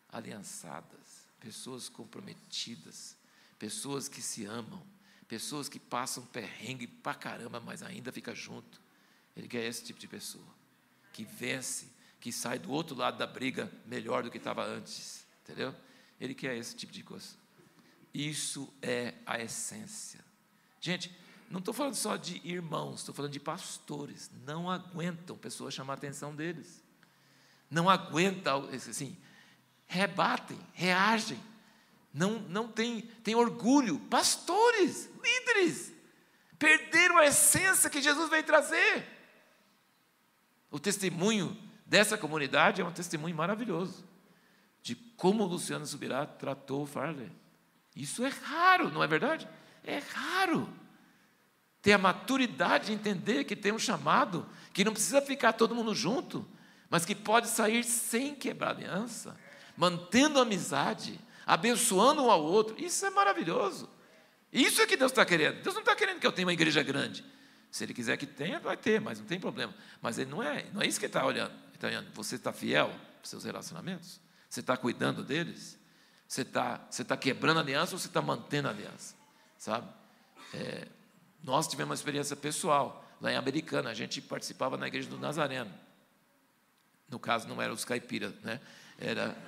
aliançadas, 0.09 1.25
pessoas 1.39 1.89
comprometidas, 1.89 3.17
pessoas 3.57 4.07
que 4.07 4.21
se 4.21 4.45
amam, 4.45 4.85
pessoas 5.27 5.67
que 5.67 5.79
passam 5.79 6.23
perrengue 6.27 6.85
pra 6.85 7.15
caramba, 7.15 7.59
mas 7.59 7.81
ainda 7.81 8.11
fica 8.11 8.35
junto. 8.35 8.79
Ele 9.35 9.47
quer 9.47 9.65
esse 9.65 9.83
tipo 9.83 9.99
de 9.99 10.07
pessoa 10.07 10.45
que 11.11 11.23
vence, 11.23 11.87
que 12.19 12.31
sai 12.31 12.59
do 12.59 12.69
outro 12.69 12.95
lado 12.95 13.17
da 13.17 13.25
briga 13.25 13.71
melhor 13.87 14.21
do 14.21 14.29
que 14.29 14.37
estava 14.37 14.63
antes, 14.63 15.25
entendeu? 15.41 15.73
Ele 16.21 16.35
quer 16.35 16.55
esse 16.55 16.75
tipo 16.75 16.93
de 16.93 17.01
coisa. 17.01 17.35
Isso 18.13 18.71
é 18.83 19.15
a 19.25 19.41
essência. 19.41 20.23
Gente, 20.79 21.11
não 21.49 21.57
estou 21.57 21.73
falando 21.73 21.95
só 21.95 22.17
de 22.17 22.39
irmãos, 22.47 22.99
estou 22.99 23.15
falando 23.15 23.31
de 23.31 23.39
pastores. 23.39 24.29
Não 24.45 24.69
aguentam 24.69 25.35
pessoas 25.35 25.73
chamar 25.73 25.93
a 25.93 25.97
atenção 25.97 26.35
deles. 26.35 26.84
Não 27.75 27.89
aguentam, 27.89 28.69
assim, 28.73 29.17
rebatem, 29.85 30.57
reagem. 30.71 31.37
Não, 32.13 32.39
não 32.39 32.69
tem, 32.69 33.01
tem 33.21 33.35
orgulho. 33.35 33.99
Pastores, 34.09 35.09
líderes, 35.21 35.91
perderam 36.57 37.17
a 37.17 37.25
essência 37.25 37.89
que 37.89 38.01
Jesus 38.01 38.29
veio 38.29 38.45
trazer. 38.45 39.05
O 40.71 40.79
testemunho 40.79 41.61
dessa 41.85 42.17
comunidade 42.17 42.81
é 42.81 42.85
um 42.85 42.93
testemunho 42.93 43.35
maravilhoso 43.35 44.07
de 44.81 44.95
como 44.95 45.43
Luciano 45.43 45.85
Subirá 45.85 46.25
tratou 46.25 46.83
o 46.83 46.87
Farley. 46.87 47.29
Isso 47.93 48.23
é 48.23 48.29
raro, 48.29 48.89
não 48.89 49.03
é 49.03 49.07
verdade? 49.07 49.49
É 49.83 49.97
raro. 49.97 50.69
Ter 51.81 51.91
a 51.91 51.97
maturidade 51.97 52.85
de 52.85 52.93
entender 52.93 53.43
que 53.43 53.53
tem 53.53 53.73
um 53.73 53.79
chamado, 53.79 54.47
que 54.71 54.85
não 54.85 54.93
precisa 54.93 55.21
ficar 55.21 55.51
todo 55.51 55.75
mundo 55.75 55.93
junto, 55.93 56.47
mas 56.89 57.05
que 57.05 57.15
pode 57.15 57.47
sair 57.47 57.83
sem 57.83 58.35
quebrar 58.35 58.71
aliança, 58.71 59.37
mantendo 59.75 60.39
amizade, 60.39 61.19
abençoando 61.45 62.23
um 62.23 62.31
ao 62.31 62.43
outro. 62.43 62.75
Isso 62.81 63.05
é 63.05 63.09
maravilhoso. 63.09 63.89
Isso 64.51 64.81
é 64.81 64.87
que 64.87 64.95
Deus 64.95 65.11
está 65.11 65.25
querendo. 65.25 65.61
Deus 65.61 65.75
não 65.75 65.81
está 65.81 65.95
querendo 65.95 66.19
que 66.19 66.25
eu 66.25 66.31
tenha 66.31 66.45
uma 66.45 66.53
igreja 66.53 66.81
grande. 66.81 67.25
Se 67.69 67.83
ele 67.83 67.93
quiser 67.93 68.15
que 68.15 68.25
tenha, 68.25 68.59
vai 68.59 68.77
ter, 68.77 69.01
mas 69.01 69.19
não 69.19 69.25
tem 69.25 69.39
problema. 69.39 69.73
Mas 70.01 70.17
ele 70.17 70.31
não 70.31 70.41
é, 70.41 70.65
não 70.73 70.81
é 70.81 70.87
isso 70.87 70.97
que 70.97 71.05
ele 71.05 71.09
está 71.09 71.25
olhando. 71.25 71.51
Ele 71.51 71.75
está 71.75 71.87
olhando, 71.87 72.09
você 72.13 72.35
está 72.35 72.53
fiel 72.53 72.87
aos 73.19 73.29
seus 73.29 73.43
relacionamentos? 73.43 74.21
Você 74.49 74.61
está 74.61 74.77
cuidando 74.77 75.23
deles? 75.23 75.77
Você 76.27 76.41
está, 76.43 76.85
você 76.89 77.01
está 77.01 77.17
quebrando 77.17 77.57
a 77.57 77.59
aliança 77.59 77.93
ou 77.93 77.99
você 77.99 78.07
está 78.07 78.21
mantendo 78.21 78.69
a 78.69 78.71
aliança? 78.71 79.15
Sabe? 79.57 79.87
É, 80.53 80.87
nós 81.43 81.67
tivemos 81.67 81.89
uma 81.89 81.95
experiência 81.95 82.35
pessoal 82.35 83.05
lá 83.19 83.31
em 83.31 83.35
Americana. 83.35 83.89
A 83.89 83.93
gente 83.93 84.21
participava 84.21 84.77
na 84.77 84.87
igreja 84.87 85.09
do 85.09 85.17
Nazareno. 85.17 85.73
No 87.15 87.19
caso, 87.19 87.47
não 87.47 87.61
eram 87.61 87.73
os 87.73 87.85
caipiras, 87.85 88.33
né? 88.43 88.59
Era. 88.99 89.35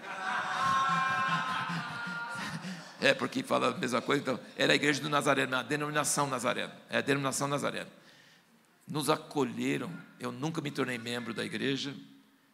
É, 3.00 3.14
porque 3.14 3.44
fala 3.44 3.68
a 3.68 3.78
mesma 3.78 4.02
coisa, 4.02 4.24
então, 4.24 4.40
era 4.58 4.74
a 4.74 4.76
igreja 4.76 5.00
do 5.00 5.08
Nazareno, 5.08 5.56
a 5.56 5.62
denominação 5.62 6.26
Nazareno. 6.26 6.74
É 6.90 6.98
a 6.98 7.02
denominação 7.02 7.48
Nazareno 7.48 7.92
nos 8.88 9.10
acolheram. 9.10 9.92
Eu 10.20 10.32
nunca 10.32 10.62
me 10.62 10.72
tornei 10.72 10.98
membro 10.98 11.34
da 11.34 11.44
igreja, 11.44 11.94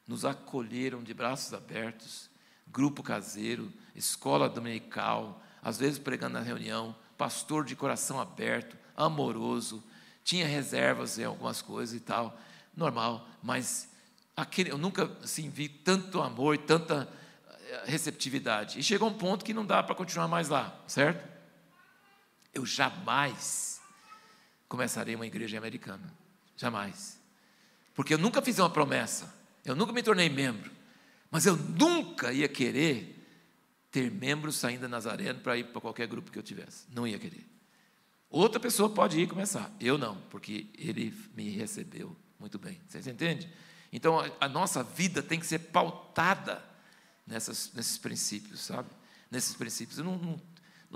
nos 0.07 0.25
acolheram 0.25 1.03
de 1.03 1.13
braços 1.13 1.53
abertos, 1.53 2.29
grupo 2.67 3.03
caseiro, 3.03 3.71
escola 3.95 4.49
dominical, 4.49 5.41
às 5.61 5.77
vezes 5.77 5.99
pregando 5.99 6.33
na 6.33 6.41
reunião, 6.41 6.95
pastor 7.17 7.63
de 7.63 7.75
coração 7.75 8.19
aberto, 8.19 8.75
amoroso, 8.97 9.83
tinha 10.23 10.47
reservas 10.47 11.19
em 11.19 11.23
algumas 11.23 11.61
coisas 11.61 11.95
e 11.95 11.99
tal, 11.99 12.37
normal, 12.75 13.27
mas 13.41 13.89
aquele, 14.35 14.71
eu 14.71 14.77
nunca 14.77 15.09
assim, 15.23 15.49
vi 15.49 15.69
tanto 15.69 16.21
amor, 16.21 16.57
tanta 16.57 17.07
eh, 17.47 17.83
receptividade. 17.85 18.79
E 18.79 18.83
chegou 18.83 19.09
um 19.09 19.13
ponto 19.13 19.45
que 19.45 19.53
não 19.53 19.65
dá 19.65 19.81
para 19.83 19.95
continuar 19.95 20.27
mais 20.27 20.49
lá, 20.49 20.79
certo? 20.87 21.27
Eu 22.53 22.65
jamais 22.65 23.81
começarei 24.67 25.15
uma 25.15 25.25
igreja 25.25 25.57
americana. 25.57 26.13
Jamais. 26.55 27.19
Porque 27.93 28.13
eu 28.13 28.17
nunca 28.17 28.41
fiz 28.41 28.59
uma 28.59 28.69
promessa. 28.69 29.33
Eu 29.63 29.75
nunca 29.75 29.93
me 29.93 30.03
tornei 30.03 30.29
membro. 30.29 30.71
Mas 31.29 31.45
eu 31.45 31.55
nunca 31.55 32.31
ia 32.31 32.47
querer 32.47 33.19
ter 33.91 34.11
membros 34.11 34.55
saindo 34.55 34.81
da 34.81 34.87
Nazareno 34.87 35.39
para 35.39 35.57
ir 35.57 35.65
para 35.65 35.81
qualquer 35.81 36.07
grupo 36.07 36.31
que 36.31 36.37
eu 36.37 36.43
tivesse. 36.43 36.85
Não 36.93 37.07
ia 37.07 37.19
querer. 37.19 37.45
Outra 38.29 38.59
pessoa 38.59 38.89
pode 38.89 39.19
ir 39.19 39.27
começar. 39.27 39.71
Eu 39.79 39.97
não, 39.97 40.17
porque 40.29 40.67
ele 40.75 41.13
me 41.35 41.49
recebeu 41.49 42.15
muito 42.39 42.57
bem. 42.57 42.81
Vocês 42.87 43.05
entendem? 43.05 43.47
Então 43.93 44.19
a, 44.39 44.49
nossa 44.49 44.83
vida 44.83 45.21
tem 45.21 45.39
que 45.39 45.45
ser 45.45 45.59
pautada 45.59 46.65
nessas, 47.27 47.71
nesses 47.73 47.95
princípios, 47.95 48.61
sabe? 48.61 48.89
Nesses 49.29 49.55
princípios. 49.55 49.99
Eu 49.99 50.03
não 50.03 50.41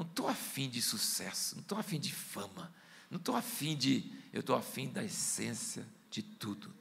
estou 0.02 0.28
afim 0.28 0.68
de 0.68 0.82
sucesso, 0.82 1.56
não 1.56 1.62
estou 1.62 1.78
afim 1.78 2.00
de 2.00 2.12
fama, 2.12 2.74
não 3.12 3.20
estou 3.20 3.36
afim 3.36 3.78
de. 3.78 4.12
Eu 4.34 4.40
estou 4.40 4.56
afim 4.56 4.90
da 4.90 5.04
essência 5.04 5.86
de 6.10 6.24
tudo. 6.24 6.74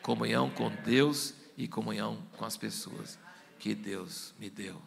Comunhão 0.00 0.48
com 0.48 0.70
Deus 0.70 1.34
e 1.54 1.68
comunhão 1.68 2.26
com 2.38 2.46
as 2.46 2.56
pessoas 2.56 3.18
que 3.58 3.74
Deus 3.74 4.32
me 4.38 4.48
deu. 4.48 4.80